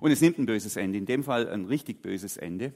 Und 0.00 0.10
es 0.10 0.20
nimmt 0.20 0.38
ein 0.38 0.46
böses 0.46 0.76
Ende, 0.76 0.98
in 0.98 1.06
dem 1.06 1.22
Fall 1.22 1.48
ein 1.48 1.66
richtig 1.66 2.02
böses 2.02 2.36
Ende. 2.36 2.72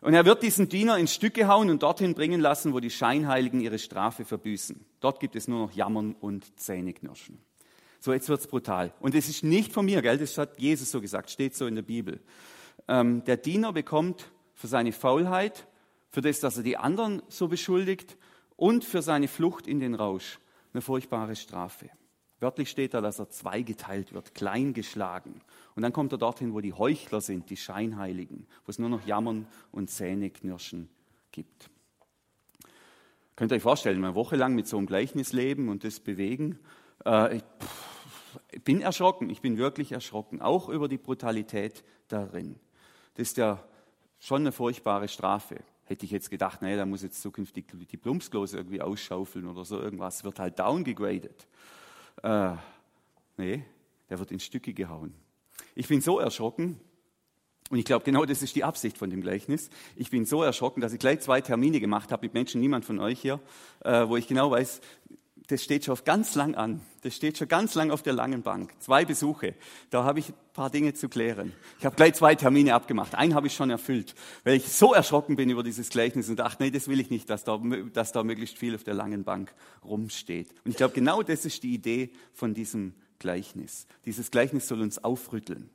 Und 0.00 0.14
er 0.14 0.24
wird 0.24 0.42
diesen 0.42 0.68
Diener 0.68 0.98
in 0.98 1.06
Stücke 1.06 1.48
hauen 1.48 1.70
und 1.70 1.82
dorthin 1.82 2.14
bringen 2.14 2.40
lassen, 2.40 2.72
wo 2.72 2.80
die 2.80 2.90
Scheinheiligen 2.90 3.60
ihre 3.60 3.78
Strafe 3.78 4.24
verbüßen. 4.24 4.84
Dort 5.00 5.20
gibt 5.20 5.36
es 5.36 5.48
nur 5.48 5.60
noch 5.60 5.72
Jammern 5.72 6.14
und 6.14 6.58
Zähneknirschen. 6.60 7.38
So, 7.98 8.12
jetzt 8.12 8.28
wird's 8.28 8.46
brutal. 8.46 8.92
Und 9.00 9.14
es 9.14 9.28
ist 9.28 9.42
nicht 9.42 9.72
von 9.72 9.86
mir, 9.86 10.02
gell? 10.02 10.18
Das 10.18 10.38
hat 10.38 10.60
Jesus 10.60 10.90
so 10.90 11.00
gesagt, 11.00 11.30
steht 11.30 11.56
so 11.56 11.66
in 11.66 11.74
der 11.74 11.82
Bibel. 11.82 12.20
Ähm, 12.88 13.24
der 13.24 13.36
Diener 13.36 13.72
bekommt 13.72 14.30
für 14.54 14.68
seine 14.68 14.92
Faulheit, 14.92 15.66
für 16.10 16.20
das, 16.20 16.40
dass 16.40 16.56
er 16.56 16.62
die 16.62 16.76
anderen 16.76 17.22
so 17.28 17.48
beschuldigt 17.48 18.16
und 18.56 18.84
für 18.84 19.02
seine 19.02 19.28
Flucht 19.28 19.66
in 19.66 19.80
den 19.80 19.94
Rausch. 19.94 20.38
Eine 20.72 20.82
furchtbare 20.82 21.36
Strafe. 21.36 21.90
Wörtlich 22.38 22.68
steht 22.68 22.92
da, 22.92 23.00
dass 23.00 23.18
er 23.18 23.30
zweigeteilt 23.30 24.12
wird, 24.12 24.34
klein 24.34 24.74
geschlagen. 24.74 25.40
Und 25.74 25.82
dann 25.82 25.92
kommt 25.92 26.12
er 26.12 26.18
dorthin, 26.18 26.52
wo 26.52 26.60
die 26.60 26.74
Heuchler 26.74 27.22
sind, 27.22 27.48
die 27.48 27.56
Scheinheiligen, 27.56 28.46
wo 28.64 28.70
es 28.70 28.78
nur 28.78 28.90
noch 28.90 29.06
Jammern 29.06 29.46
und 29.72 29.90
Zähneknirschen 29.90 30.90
gibt. 31.32 31.70
Könnt 33.36 33.52
ihr 33.52 33.56
euch 33.56 33.62
vorstellen, 33.62 34.04
eine 34.04 34.14
Woche 34.14 34.36
lang 34.36 34.54
mit 34.54 34.66
so 34.66 34.76
einem 34.76 34.86
Gleichnis 34.86 35.32
leben 35.32 35.68
und 35.68 35.84
das 35.84 36.00
bewegen? 36.00 36.58
Äh, 37.04 37.36
ich, 37.36 37.44
ich 38.50 38.64
bin 38.64 38.80
erschrocken, 38.80 39.30
ich 39.30 39.40
bin 39.40 39.56
wirklich 39.56 39.92
erschrocken, 39.92 40.40
auch 40.42 40.68
über 40.68 40.88
die 40.88 40.98
Brutalität 40.98 41.84
darin. 42.08 42.56
Das 43.14 43.28
ist 43.28 43.38
der 43.38 43.62
schon 44.18 44.42
eine 44.42 44.52
furchtbare 44.52 45.08
Strafe. 45.08 45.56
Hätte 45.84 46.04
ich 46.04 46.10
jetzt 46.10 46.30
gedacht, 46.30 46.62
naja, 46.62 46.76
da 46.76 46.86
muss 46.86 47.02
jetzt 47.02 47.22
zukünftig 47.22 47.66
die 47.90 47.96
Plumpsklos 47.96 48.54
irgendwie 48.54 48.82
ausschaufeln 48.82 49.46
oder 49.46 49.64
so 49.64 49.80
irgendwas, 49.80 50.24
wird 50.24 50.38
halt 50.38 50.58
downgegradet. 50.58 51.46
Äh, 52.22 52.54
nee, 53.36 53.64
der 54.08 54.18
wird 54.18 54.30
in 54.30 54.40
Stücke 54.40 54.72
gehauen. 54.72 55.14
Ich 55.74 55.88
bin 55.88 56.00
so 56.00 56.18
erschrocken, 56.18 56.80
und 57.68 57.78
ich 57.78 57.84
glaube, 57.84 58.04
genau 58.04 58.24
das 58.24 58.42
ist 58.42 58.54
die 58.54 58.62
Absicht 58.62 58.96
von 58.96 59.10
dem 59.10 59.20
Gleichnis. 59.20 59.70
Ich 59.96 60.10
bin 60.10 60.24
so 60.24 60.42
erschrocken, 60.42 60.80
dass 60.80 60.92
ich 60.92 61.00
gleich 61.00 61.20
zwei 61.20 61.40
Termine 61.40 61.80
gemacht 61.80 62.12
habe 62.12 62.26
mit 62.26 62.34
Menschen, 62.34 62.60
niemand 62.60 62.84
von 62.84 63.00
euch 63.00 63.20
hier, 63.20 63.40
äh, 63.84 64.06
wo 64.06 64.16
ich 64.16 64.28
genau 64.28 64.50
weiß, 64.52 64.80
das 65.48 65.62
steht 65.62 65.84
schon 65.84 65.96
ganz 66.04 66.34
lang 66.34 66.54
an. 66.54 66.80
Das 67.02 67.14
steht 67.14 67.38
schon 67.38 67.46
ganz 67.46 67.74
lang 67.74 67.90
auf 67.90 68.02
der 68.02 68.12
langen 68.12 68.42
Bank. 68.42 68.72
Zwei 68.80 69.04
Besuche. 69.04 69.54
Da 69.90 70.02
habe 70.02 70.18
ich 70.18 70.30
ein 70.30 70.34
paar 70.52 70.70
Dinge 70.70 70.94
zu 70.94 71.08
klären. 71.08 71.52
Ich 71.78 71.84
habe 71.84 71.94
gleich 71.94 72.14
zwei 72.14 72.34
Termine 72.34 72.74
abgemacht. 72.74 73.14
Einen 73.14 73.34
habe 73.34 73.46
ich 73.46 73.54
schon 73.54 73.70
erfüllt, 73.70 74.14
weil 74.42 74.56
ich 74.56 74.68
so 74.68 74.92
erschrocken 74.92 75.36
bin 75.36 75.48
über 75.48 75.62
dieses 75.62 75.88
Gleichnis 75.88 76.28
und 76.28 76.36
dachte, 76.36 76.64
nee, 76.64 76.70
das 76.70 76.88
will 76.88 76.98
ich 76.98 77.10
nicht, 77.10 77.30
dass 77.30 77.44
da, 77.44 77.60
dass 77.92 78.10
da 78.10 78.24
möglichst 78.24 78.58
viel 78.58 78.74
auf 78.74 78.82
der 78.82 78.94
langen 78.94 79.22
Bank 79.22 79.54
rumsteht. 79.84 80.50
Und 80.64 80.72
ich 80.72 80.76
glaube, 80.76 80.94
genau 80.94 81.22
das 81.22 81.44
ist 81.44 81.62
die 81.62 81.74
Idee 81.74 82.10
von 82.32 82.52
diesem 82.52 82.94
Gleichnis. 83.20 83.86
Dieses 84.04 84.32
Gleichnis 84.32 84.66
soll 84.66 84.80
uns 84.80 84.98
aufrütteln. 84.98 85.70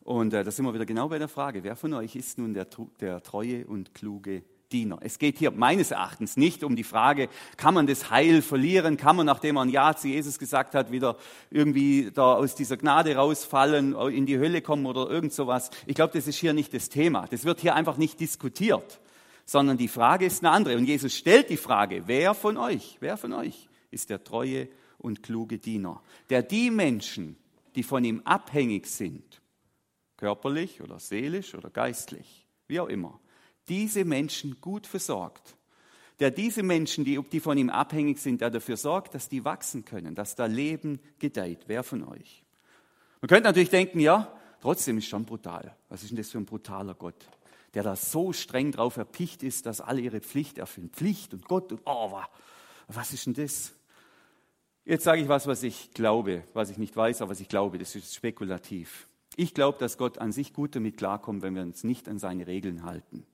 Und 0.00 0.34
äh, 0.34 0.42
da 0.42 0.50
sind 0.50 0.64
wir 0.64 0.74
wieder 0.74 0.86
genau 0.86 1.08
bei 1.08 1.20
der 1.20 1.28
Frage, 1.28 1.62
wer 1.62 1.76
von 1.76 1.94
euch 1.94 2.16
ist 2.16 2.38
nun 2.38 2.54
der, 2.54 2.66
der 3.00 3.22
treue 3.22 3.66
und 3.66 3.94
kluge 3.94 4.42
Diener. 4.72 4.98
Es 5.02 5.18
geht 5.18 5.38
hier 5.38 5.50
meines 5.50 5.90
Erachtens 5.90 6.36
nicht 6.36 6.64
um 6.64 6.74
die 6.74 6.84
Frage, 6.84 7.28
kann 7.56 7.74
man 7.74 7.86
das 7.86 8.10
Heil 8.10 8.42
verlieren? 8.42 8.96
Kann 8.96 9.16
man, 9.16 9.26
nachdem 9.26 9.56
man 9.56 9.68
Ja 9.68 9.94
zu 9.94 10.08
Jesus 10.08 10.38
gesagt 10.38 10.74
hat, 10.74 10.90
wieder 10.90 11.16
irgendwie 11.50 12.10
da 12.12 12.34
aus 12.34 12.54
dieser 12.54 12.76
Gnade 12.76 13.14
rausfallen, 13.14 13.94
in 14.10 14.26
die 14.26 14.38
Hölle 14.38 14.62
kommen 14.62 14.86
oder 14.86 15.08
irgend 15.08 15.32
sowas? 15.32 15.70
Ich 15.86 15.94
glaube, 15.94 16.14
das 16.14 16.26
ist 16.26 16.38
hier 16.38 16.54
nicht 16.54 16.74
das 16.74 16.88
Thema. 16.88 17.26
Das 17.30 17.44
wird 17.44 17.60
hier 17.60 17.74
einfach 17.74 17.98
nicht 17.98 18.18
diskutiert, 18.18 19.00
sondern 19.44 19.76
die 19.76 19.88
Frage 19.88 20.26
ist 20.26 20.42
eine 20.42 20.52
andere. 20.52 20.76
Und 20.76 20.86
Jesus 20.86 21.14
stellt 21.14 21.50
die 21.50 21.56
Frage, 21.56 22.04
wer 22.06 22.34
von 22.34 22.56
euch, 22.56 22.96
wer 23.00 23.16
von 23.16 23.32
euch 23.32 23.68
ist 23.90 24.10
der 24.10 24.24
treue 24.24 24.68
und 24.98 25.22
kluge 25.22 25.58
Diener, 25.58 26.02
der 26.30 26.42
die 26.42 26.70
Menschen, 26.70 27.36
die 27.74 27.82
von 27.82 28.04
ihm 28.04 28.22
abhängig 28.24 28.86
sind, 28.86 29.42
körperlich 30.16 30.80
oder 30.80 30.98
seelisch 30.98 31.54
oder 31.54 31.68
geistlich, 31.68 32.46
wie 32.68 32.80
auch 32.80 32.88
immer, 32.88 33.18
diese 33.68 34.04
Menschen 34.04 34.60
gut 34.60 34.86
versorgt. 34.86 35.56
Der 36.20 36.30
diese 36.30 36.62
Menschen, 36.62 37.04
die, 37.04 37.20
die 37.32 37.40
von 37.40 37.58
ihm 37.58 37.70
abhängig 37.70 38.18
sind, 38.18 38.40
der 38.40 38.50
dafür 38.50 38.76
sorgt, 38.76 39.14
dass 39.14 39.28
die 39.28 39.44
wachsen 39.44 39.84
können, 39.84 40.14
dass 40.14 40.36
da 40.36 40.46
Leben 40.46 41.00
gedeiht. 41.18 41.64
Wer 41.66 41.82
von 41.82 42.04
euch? 42.06 42.44
Man 43.20 43.28
könnte 43.28 43.44
natürlich 43.44 43.70
denken, 43.70 44.00
ja, 44.00 44.32
trotzdem 44.60 44.98
ist 44.98 45.06
schon 45.06 45.24
brutal. 45.24 45.76
Was 45.88 46.02
ist 46.02 46.10
denn 46.10 46.18
das 46.18 46.30
für 46.30 46.38
ein 46.38 46.44
brutaler 46.44 46.94
Gott? 46.94 47.26
Der 47.74 47.82
da 47.82 47.96
so 47.96 48.32
streng 48.32 48.72
drauf 48.72 48.98
erpicht 48.98 49.42
ist, 49.42 49.66
dass 49.66 49.80
alle 49.80 50.00
ihre 50.00 50.20
Pflicht 50.20 50.58
erfüllen. 50.58 50.90
Pflicht 50.90 51.32
und 51.32 51.46
Gott 51.46 51.72
und, 51.72 51.80
oh, 51.86 52.20
was 52.88 53.12
ist 53.12 53.26
denn 53.26 53.34
das? 53.34 53.72
Jetzt 54.84 55.04
sage 55.04 55.22
ich 55.22 55.28
was, 55.28 55.46
was 55.46 55.62
ich 55.62 55.92
glaube, 55.92 56.42
was 56.54 56.70
ich 56.70 56.78
nicht 56.78 56.96
weiß, 56.96 57.22
aber 57.22 57.30
was 57.30 57.40
ich 57.40 57.48
glaube, 57.48 57.78
das 57.78 57.94
ist 57.94 58.14
spekulativ. 58.14 59.06
Ich 59.36 59.54
glaube, 59.54 59.78
dass 59.78 59.96
Gott 59.96 60.18
an 60.18 60.32
sich 60.32 60.52
gut 60.52 60.74
damit 60.74 60.96
klarkommt, 60.96 61.42
wenn 61.42 61.54
wir 61.54 61.62
uns 61.62 61.84
nicht 61.84 62.08
an 62.08 62.18
seine 62.18 62.46
Regeln 62.46 62.82
halten. 62.82 63.24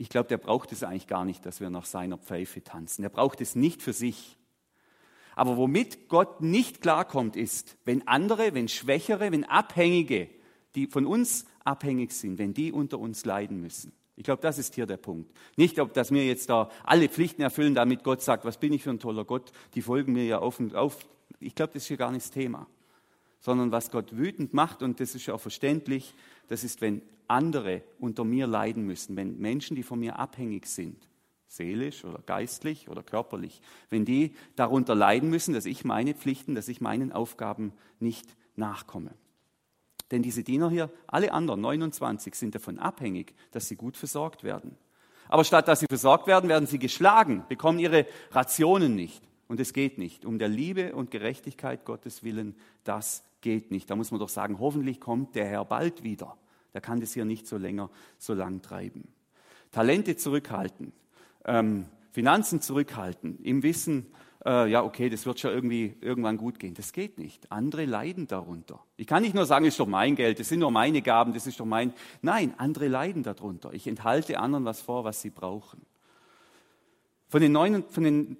Ich 0.00 0.08
glaube, 0.08 0.28
der 0.28 0.38
braucht 0.38 0.70
es 0.70 0.84
eigentlich 0.84 1.08
gar 1.08 1.24
nicht, 1.24 1.44
dass 1.44 1.60
wir 1.60 1.70
nach 1.70 1.84
seiner 1.84 2.18
Pfeife 2.18 2.62
tanzen. 2.62 3.02
Er 3.02 3.10
braucht 3.10 3.40
es 3.40 3.56
nicht 3.56 3.82
für 3.82 3.92
sich. 3.92 4.38
Aber 5.34 5.56
womit 5.56 6.08
Gott 6.08 6.40
nicht 6.40 6.80
klarkommt, 6.80 7.34
ist, 7.34 7.76
wenn 7.84 8.06
andere, 8.06 8.54
wenn 8.54 8.68
Schwächere, 8.68 9.32
wenn 9.32 9.44
Abhängige, 9.44 10.30
die 10.76 10.86
von 10.86 11.04
uns 11.04 11.46
abhängig 11.64 12.12
sind, 12.12 12.38
wenn 12.38 12.54
die 12.54 12.70
unter 12.70 13.00
uns 13.00 13.24
leiden 13.24 13.60
müssen. 13.60 13.92
Ich 14.14 14.22
glaube, 14.22 14.40
das 14.40 14.58
ist 14.58 14.76
hier 14.76 14.86
der 14.86 14.98
Punkt. 14.98 15.32
Nicht, 15.56 15.80
ob 15.80 15.92
dass 15.94 16.12
wir 16.12 16.24
jetzt 16.24 16.48
da 16.48 16.70
alle 16.84 17.08
Pflichten 17.08 17.42
erfüllen, 17.42 17.74
damit 17.74 18.04
Gott 18.04 18.22
sagt, 18.22 18.44
was 18.44 18.58
bin 18.58 18.72
ich 18.72 18.84
für 18.84 18.90
ein 18.90 19.00
toller 19.00 19.24
Gott, 19.24 19.50
die 19.74 19.82
folgen 19.82 20.12
mir 20.12 20.24
ja 20.24 20.38
auf 20.38 20.60
und 20.60 20.76
auf. 20.76 21.08
Ich 21.40 21.56
glaube, 21.56 21.72
das 21.72 21.82
ist 21.82 21.88
hier 21.88 21.96
gar 21.96 22.12
nicht 22.12 22.24
das 22.24 22.30
Thema. 22.30 22.68
Sondern 23.40 23.70
was 23.72 23.90
Gott 23.90 24.16
wütend 24.16 24.52
macht, 24.52 24.82
und 24.82 25.00
das 25.00 25.14
ist 25.14 25.26
ja 25.26 25.34
auch 25.34 25.40
verständlich, 25.40 26.14
das 26.48 26.64
ist, 26.64 26.80
wenn 26.80 27.02
andere 27.28 27.82
unter 27.98 28.24
mir 28.24 28.46
leiden 28.46 28.84
müssen, 28.84 29.16
wenn 29.16 29.38
Menschen, 29.38 29.76
die 29.76 29.82
von 29.82 30.00
mir 30.00 30.18
abhängig 30.18 30.66
sind, 30.66 31.08
seelisch 31.46 32.04
oder 32.04 32.20
geistlich 32.20 32.88
oder 32.88 33.02
körperlich, 33.02 33.60
wenn 33.90 34.04
die 34.04 34.34
darunter 34.56 34.94
leiden 34.94 35.30
müssen, 35.30 35.54
dass 35.54 35.66
ich 35.66 35.84
meine 35.84 36.14
Pflichten, 36.14 36.54
dass 36.54 36.68
ich 36.68 36.80
meinen 36.80 37.12
Aufgaben 37.12 37.72
nicht 38.00 38.26
nachkomme. 38.56 39.12
Denn 40.10 40.22
diese 40.22 40.42
Diener 40.42 40.70
hier, 40.70 40.90
alle 41.06 41.32
anderen, 41.32 41.60
29, 41.60 42.34
sind 42.34 42.54
davon 42.54 42.78
abhängig, 42.78 43.34
dass 43.52 43.68
sie 43.68 43.76
gut 43.76 43.96
versorgt 43.96 44.42
werden. 44.42 44.76
Aber 45.28 45.44
statt 45.44 45.68
dass 45.68 45.80
sie 45.80 45.86
versorgt 45.86 46.26
werden, 46.26 46.48
werden 46.48 46.66
sie 46.66 46.78
geschlagen, 46.78 47.44
bekommen 47.48 47.78
ihre 47.78 48.06
Rationen 48.30 48.94
nicht. 48.94 49.22
Und 49.48 49.60
es 49.60 49.72
geht 49.72 49.98
nicht. 49.98 50.24
Um 50.24 50.38
der 50.38 50.48
Liebe 50.48 50.94
und 50.94 51.10
Gerechtigkeit 51.10 51.84
Gottes 51.84 52.22
willen, 52.22 52.54
das 52.84 53.24
geht 53.40 53.70
nicht. 53.70 53.88
Da 53.90 53.96
muss 53.96 54.10
man 54.10 54.20
doch 54.20 54.28
sagen, 54.28 54.58
hoffentlich 54.60 55.00
kommt 55.00 55.34
der 55.34 55.46
Herr 55.46 55.64
bald 55.64 56.04
wieder. 56.04 56.36
Der 56.74 56.82
kann 56.82 57.00
das 57.00 57.14
hier 57.14 57.24
nicht 57.24 57.46
so 57.46 57.56
länger, 57.56 57.90
so 58.18 58.34
lang 58.34 58.62
treiben. 58.62 59.08
Talente 59.72 60.16
zurückhalten, 60.16 60.92
ähm, 61.44 61.86
Finanzen 62.12 62.60
zurückhalten, 62.60 63.38
im 63.42 63.62
Wissen, 63.62 64.06
äh, 64.44 64.70
ja, 64.70 64.82
okay, 64.82 65.08
das 65.08 65.26
wird 65.26 65.40
schon 65.40 65.50
irgendwie 65.50 65.94
irgendwann 66.00 66.36
gut 66.36 66.58
gehen. 66.58 66.74
Das 66.74 66.92
geht 66.92 67.18
nicht. 67.18 67.50
Andere 67.50 67.84
leiden 67.84 68.26
darunter. 68.26 68.80
Ich 68.96 69.06
kann 69.06 69.22
nicht 69.22 69.34
nur 69.34 69.46
sagen, 69.46 69.64
das 69.64 69.74
ist 69.74 69.80
doch 69.80 69.86
mein 69.86 70.14
Geld, 70.14 70.40
das 70.40 70.48
sind 70.48 70.60
nur 70.60 70.70
meine 70.70 71.02
Gaben, 71.02 71.32
das 71.32 71.46
ist 71.46 71.60
doch 71.60 71.66
mein. 71.66 71.92
Nein, 72.22 72.54
andere 72.56 72.88
leiden 72.88 73.22
darunter. 73.22 73.72
Ich 73.72 73.86
enthalte 73.86 74.38
anderen 74.38 74.64
was 74.64 74.80
vor, 74.80 75.04
was 75.04 75.20
sie 75.20 75.30
brauchen. 75.30 75.82
Von 77.28 77.42
den, 77.42 77.52
neun, 77.52 77.84
von 77.90 78.04
den 78.04 78.36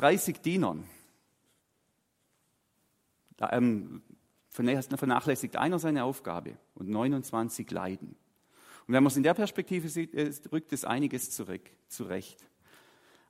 30 0.00 0.40
Dienern 0.40 0.84
ähm, 3.50 4.02
vernachlässigt 4.48 5.56
einer 5.56 5.78
seine 5.78 6.04
Aufgabe 6.04 6.56
und 6.74 6.88
29 6.88 7.70
leiden. 7.70 8.16
Und 8.86 8.94
wenn 8.94 9.02
man 9.02 9.10
es 9.10 9.18
in 9.18 9.22
der 9.22 9.34
Perspektive 9.34 9.88
sieht, 9.88 10.14
äh, 10.14 10.32
rückt 10.50 10.72
es 10.72 10.86
einiges 10.86 11.30
zurück, 11.30 11.70
zurecht. 11.88 12.46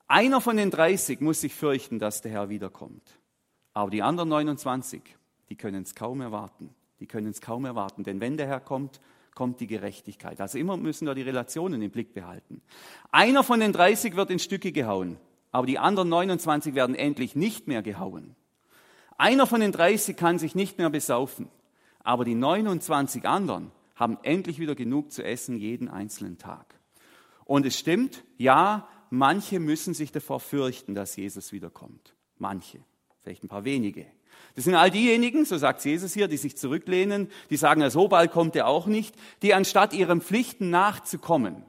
Einer 0.07 0.41
von 0.41 0.57
den 0.57 0.71
30 0.71 1.21
muss 1.21 1.41
sich 1.41 1.55
fürchten, 1.55 1.99
dass 1.99 2.23
der 2.23 2.33
Herr 2.33 2.49
wiederkommt. 2.49 3.19
Aber 3.75 3.91
die 3.91 4.03
anderen 4.03 4.29
29, 4.29 5.03
die 5.49 5.57
können 5.57 5.83
es 5.83 5.97
kaum 5.97 6.21
erwarten. 6.21 6.75
Die 7.01 7.07
können 7.07 7.31
es 7.31 7.41
kaum 7.41 7.65
erwarten, 7.65 8.05
denn 8.05 8.21
wenn 8.21 8.37
der 8.37 8.47
Herr 8.47 8.61
kommt, 8.61 9.01
kommt 9.35 9.59
die 9.61 9.67
Gerechtigkeit. 9.67 10.41
Also 10.41 10.59
immer 10.59 10.77
müssen 10.77 11.07
wir 11.07 11.15
die 11.15 11.23
Relationen 11.23 11.83
im 11.83 11.91
Blick 11.91 12.15
behalten. 12.15 12.63
Einer 13.11 13.43
von 13.43 13.59
den 13.59 13.73
30 13.73 14.15
wird 14.15 14.31
in 14.31 14.39
Stücke 14.39 14.71
gehauen, 14.71 15.17
aber 15.53 15.67
die 15.67 15.79
anderen 15.79 16.09
29 16.09 16.75
werden 16.75 16.95
endlich 16.95 17.35
nicht 17.35 17.67
mehr 17.67 17.83
gehauen. 17.83 18.37
Einer 19.19 19.47
von 19.47 19.61
den 19.61 19.73
30 19.73 20.17
kann 20.17 20.39
sich 20.39 20.55
nicht 20.55 20.79
mehr 20.79 20.91
besaufen, 20.91 21.49
aber 22.03 22.25
die 22.25 22.35
29 22.35 23.27
anderen 23.27 23.73
haben 23.95 24.19
endlich 24.23 24.59
wieder 24.59 24.75
genug 24.75 25.13
zu 25.13 25.23
essen 25.23 25.59
jeden 25.59 25.89
einzelnen 25.89 26.39
Tag. 26.39 26.75
Und 27.45 27.67
es 27.67 27.79
stimmt, 27.79 28.25
ja, 28.39 28.89
manche 29.11 29.61
müssen 29.61 29.93
sich 29.93 30.13
davor 30.13 30.41
fürchten, 30.41 30.95
dass 30.95 31.17
Jesus 31.17 31.53
wiederkommt. 31.53 32.15
Manche, 32.39 32.79
vielleicht 33.23 33.45
ein 33.45 33.49
paar 33.49 33.65
wenige. 33.65 34.07
Das 34.55 34.65
sind 34.65 34.75
all 34.75 34.91
diejenigen, 34.91 35.45
so 35.45 35.59
sagt 35.59 35.85
Jesus 35.85 36.15
hier, 36.15 36.29
die 36.29 36.37
sich 36.37 36.57
zurücklehnen, 36.57 37.29
die 37.51 37.57
sagen, 37.57 37.83
ja, 37.83 37.91
so 37.91 38.09
bald 38.09 38.31
kommt 38.31 38.57
er 38.57 38.67
auch 38.67 38.87
nicht, 38.87 39.15
die 39.43 39.53
anstatt 39.53 39.93
ihren 39.93 40.21
Pflichten 40.21 40.71
nachzukommen, 40.71 41.65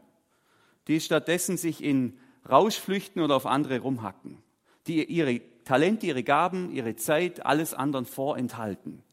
die 0.88 1.00
stattdessen 1.00 1.58
sich 1.58 1.84
in 1.84 2.18
Rausch 2.50 2.80
flüchten 2.80 3.22
oder 3.22 3.36
auf 3.36 3.46
andere 3.46 3.80
rumhacken, 3.80 4.38
die 4.88 5.04
ihre 5.04 5.42
Talente, 5.64 6.08
ihre 6.08 6.24
Gaben, 6.24 6.72
ihre 6.72 6.96
Zeit, 6.96 7.46
alles 7.46 7.74
anderen 7.74 8.06
vorenthalten, 8.06 9.04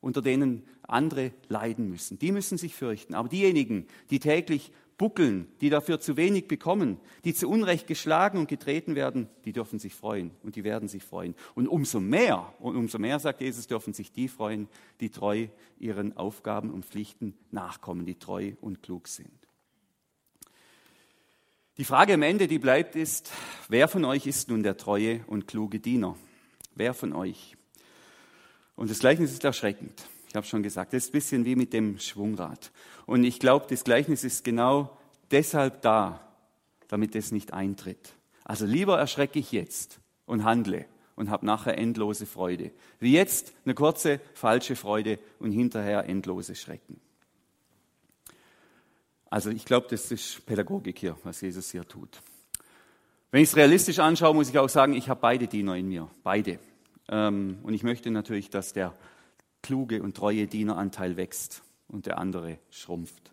unter 0.00 0.22
denen 0.22 0.64
andere 0.82 1.32
leiden 1.48 1.88
müssen. 1.88 2.18
Die 2.18 2.32
müssen 2.32 2.58
sich 2.58 2.74
fürchten. 2.74 3.14
Aber 3.14 3.28
diejenigen, 3.28 3.86
die 4.10 4.20
täglich 4.20 4.72
buckeln, 4.98 5.46
die 5.60 5.70
dafür 5.70 6.00
zu 6.00 6.16
wenig 6.16 6.48
bekommen, 6.48 6.98
die 7.24 7.32
zu 7.32 7.48
Unrecht 7.48 7.86
geschlagen 7.86 8.38
und 8.38 8.48
getreten 8.48 8.96
werden, 8.96 9.28
die 9.44 9.52
dürfen 9.52 9.78
sich 9.78 9.94
freuen 9.94 10.32
und 10.42 10.56
die 10.56 10.64
werden 10.64 10.88
sich 10.88 11.04
freuen. 11.04 11.34
Und 11.54 11.68
umso 11.68 12.00
mehr, 12.00 12.52
und 12.58 12.76
umso 12.76 12.98
mehr, 12.98 13.20
sagt 13.20 13.40
Jesus, 13.40 13.68
dürfen 13.68 13.94
sich 13.94 14.12
die 14.12 14.28
freuen, 14.28 14.68
die 15.00 15.10
treu 15.10 15.46
ihren 15.78 16.16
Aufgaben 16.16 16.70
und 16.70 16.84
Pflichten 16.84 17.34
nachkommen, 17.52 18.06
die 18.06 18.16
treu 18.16 18.52
und 18.60 18.82
klug 18.82 19.06
sind. 19.06 19.37
Die 21.78 21.84
Frage 21.84 22.14
am 22.14 22.22
Ende, 22.22 22.48
die 22.48 22.58
bleibt, 22.58 22.96
ist, 22.96 23.30
wer 23.68 23.86
von 23.86 24.04
euch 24.04 24.26
ist 24.26 24.48
nun 24.48 24.64
der 24.64 24.76
treue 24.76 25.20
und 25.28 25.46
kluge 25.46 25.78
Diener? 25.78 26.16
Wer 26.74 26.92
von 26.92 27.12
euch? 27.12 27.56
Und 28.74 28.90
das 28.90 28.98
Gleichnis 28.98 29.30
ist 29.30 29.44
erschreckend. 29.44 30.08
Ich 30.28 30.34
habe 30.34 30.44
schon 30.44 30.64
gesagt, 30.64 30.92
das 30.92 31.04
ist 31.04 31.10
ein 31.10 31.12
bisschen 31.12 31.44
wie 31.44 31.54
mit 31.54 31.72
dem 31.72 32.00
Schwungrad. 32.00 32.72
Und 33.06 33.22
ich 33.22 33.38
glaube, 33.38 33.66
das 33.70 33.84
Gleichnis 33.84 34.24
ist 34.24 34.42
genau 34.42 34.98
deshalb 35.30 35.80
da, 35.82 36.20
damit 36.88 37.14
es 37.14 37.30
nicht 37.30 37.52
eintritt. 37.52 38.12
Also 38.42 38.66
lieber 38.66 38.98
erschrecke 38.98 39.38
ich 39.38 39.52
jetzt 39.52 40.00
und 40.26 40.42
handle 40.42 40.84
und 41.14 41.30
habe 41.30 41.46
nachher 41.46 41.78
endlose 41.78 42.26
Freude. 42.26 42.72
Wie 42.98 43.12
jetzt 43.12 43.52
eine 43.64 43.74
kurze 43.74 44.20
falsche 44.34 44.74
Freude 44.74 45.20
und 45.38 45.52
hinterher 45.52 46.08
endlose 46.08 46.56
Schrecken. 46.56 47.00
Also 49.30 49.50
ich 49.50 49.64
glaube, 49.64 49.86
das 49.90 50.10
ist 50.10 50.44
Pädagogik 50.46 50.98
hier, 50.98 51.16
was 51.22 51.40
Jesus 51.40 51.70
hier 51.70 51.86
tut. 51.86 52.22
Wenn 53.30 53.42
ich 53.42 53.50
es 53.50 53.56
realistisch 53.56 53.98
anschaue, 53.98 54.34
muss 54.34 54.48
ich 54.48 54.58
auch 54.58 54.70
sagen, 54.70 54.94
ich 54.94 55.08
habe 55.08 55.20
beide 55.20 55.46
Diener 55.46 55.76
in 55.76 55.88
mir, 55.88 56.08
beide. 56.22 56.58
Ähm, 57.08 57.58
und 57.62 57.74
ich 57.74 57.82
möchte 57.82 58.10
natürlich, 58.10 58.48
dass 58.48 58.72
der 58.72 58.94
kluge 59.62 60.02
und 60.02 60.16
treue 60.16 60.46
Dieneranteil 60.46 61.16
wächst 61.16 61.62
und 61.88 62.06
der 62.06 62.18
andere 62.18 62.58
schrumpft. 62.70 63.32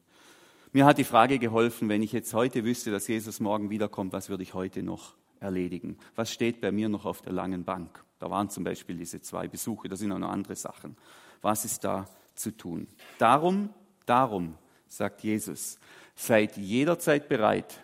Mir 0.73 0.85
hat 0.85 0.97
die 0.97 1.05
Frage 1.05 1.39
geholfen, 1.39 1.87
wenn 1.87 2.03
ich 2.03 2.11
jetzt 2.11 2.33
heute 2.33 2.65
wüsste, 2.65 2.91
dass 2.91 3.07
Jesus 3.07 3.39
morgen 3.39 3.69
wiederkommt, 3.69 4.11
was 4.11 4.27
würde 4.27 4.43
ich 4.43 4.53
heute 4.53 4.83
noch 4.83 5.13
erledigen? 5.39 5.97
Was 6.15 6.31
steht 6.31 6.59
bei 6.59 6.73
mir 6.73 6.89
noch 6.89 7.05
auf 7.05 7.21
der 7.21 7.31
langen 7.31 7.63
Bank? 7.63 8.03
Da 8.19 8.29
waren 8.29 8.49
zum 8.49 8.65
Beispiel 8.65 8.97
diese 8.97 9.21
zwei 9.21 9.47
Besuche, 9.47 9.87
da 9.87 9.95
sind 9.95 10.11
auch 10.11 10.19
noch 10.19 10.29
andere 10.29 10.55
Sachen. 10.55 10.97
Was 11.41 11.63
ist 11.63 11.85
da 11.85 12.09
zu 12.33 12.51
tun? 12.51 12.87
Darum, 13.17 13.69
darum, 14.05 14.55
sagt 14.87 15.23
Jesus, 15.23 15.79
seid 16.15 16.57
jederzeit 16.57 17.27
bereit. 17.27 17.83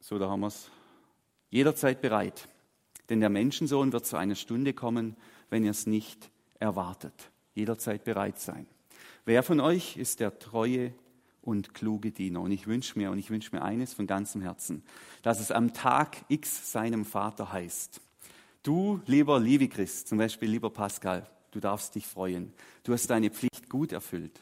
So, 0.00 0.18
da 0.18 0.28
haben 0.28 0.40
wir 0.40 0.48
es. 0.48 0.70
Jederzeit 1.50 2.00
bereit. 2.00 2.48
Denn 3.08 3.20
der 3.20 3.28
Menschensohn 3.28 3.92
wird 3.92 4.06
zu 4.06 4.16
einer 4.16 4.34
Stunde 4.34 4.72
kommen, 4.72 5.16
wenn 5.50 5.64
ihr 5.64 5.70
es 5.70 5.86
nicht 5.86 6.30
erwartet. 6.58 7.30
Jederzeit 7.54 8.04
bereit 8.04 8.38
sein. 8.38 8.66
Wer 9.24 9.42
von 9.42 9.60
euch 9.60 9.96
ist 9.96 10.20
der 10.20 10.38
treue 10.38 10.92
und 11.42 11.74
kluge 11.74 12.10
Diener? 12.10 12.40
Und 12.40 12.52
ich 12.52 12.66
wünsche 12.66 12.98
mir, 12.98 13.10
und 13.10 13.18
ich 13.18 13.30
wünsche 13.30 13.54
mir 13.54 13.62
eines 13.62 13.92
von 13.92 14.06
ganzem 14.06 14.40
Herzen, 14.40 14.82
dass 15.22 15.40
es 15.40 15.50
am 15.50 15.74
Tag 15.74 16.16
X 16.28 16.72
seinem 16.72 17.04
Vater 17.04 17.52
heißt. 17.52 18.00
Du, 18.62 19.00
lieber 19.06 19.38
liebe 19.38 19.68
Christ, 19.68 20.08
zum 20.08 20.18
Beispiel 20.18 20.48
lieber 20.48 20.70
Pascal, 20.70 21.28
du 21.52 21.60
darfst 21.60 21.94
dich 21.94 22.06
freuen. 22.06 22.52
Du 22.82 22.92
hast 22.92 23.08
deine 23.08 23.30
Pflicht 23.30 23.68
gut 23.68 23.92
erfüllt. 23.92 24.40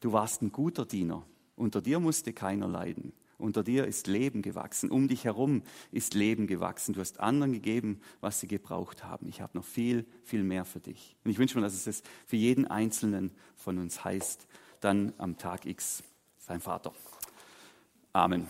Du 0.00 0.12
warst 0.12 0.42
ein 0.42 0.52
guter 0.52 0.86
Diener. 0.86 1.24
Unter 1.56 1.82
dir 1.82 1.98
musste 1.98 2.32
keiner 2.32 2.68
leiden. 2.68 3.12
Unter 3.38 3.62
dir 3.62 3.86
ist 3.86 4.06
Leben 4.06 4.40
gewachsen. 4.40 4.90
Um 4.90 5.08
dich 5.08 5.24
herum 5.24 5.62
ist 5.92 6.14
Leben 6.14 6.46
gewachsen. 6.46 6.94
Du 6.94 7.00
hast 7.00 7.20
anderen 7.20 7.52
gegeben, 7.52 8.00
was 8.20 8.40
sie 8.40 8.46
gebraucht 8.46 9.04
haben. 9.04 9.26
Ich 9.28 9.40
habe 9.40 9.56
noch 9.56 9.64
viel, 9.64 10.06
viel 10.24 10.42
mehr 10.42 10.64
für 10.64 10.80
dich. 10.80 11.16
Und 11.24 11.30
ich 11.30 11.38
wünsche 11.38 11.56
mir, 11.56 11.62
dass 11.62 11.74
es 11.74 11.84
das 11.84 12.02
für 12.26 12.36
jeden 12.36 12.66
Einzelnen 12.66 13.32
von 13.54 13.78
uns 13.78 14.04
heißt, 14.04 14.46
dann 14.80 15.12
am 15.18 15.36
Tag 15.36 15.66
X 15.66 16.02
sein 16.38 16.60
Vater. 16.60 16.92
Amen. 18.12 18.48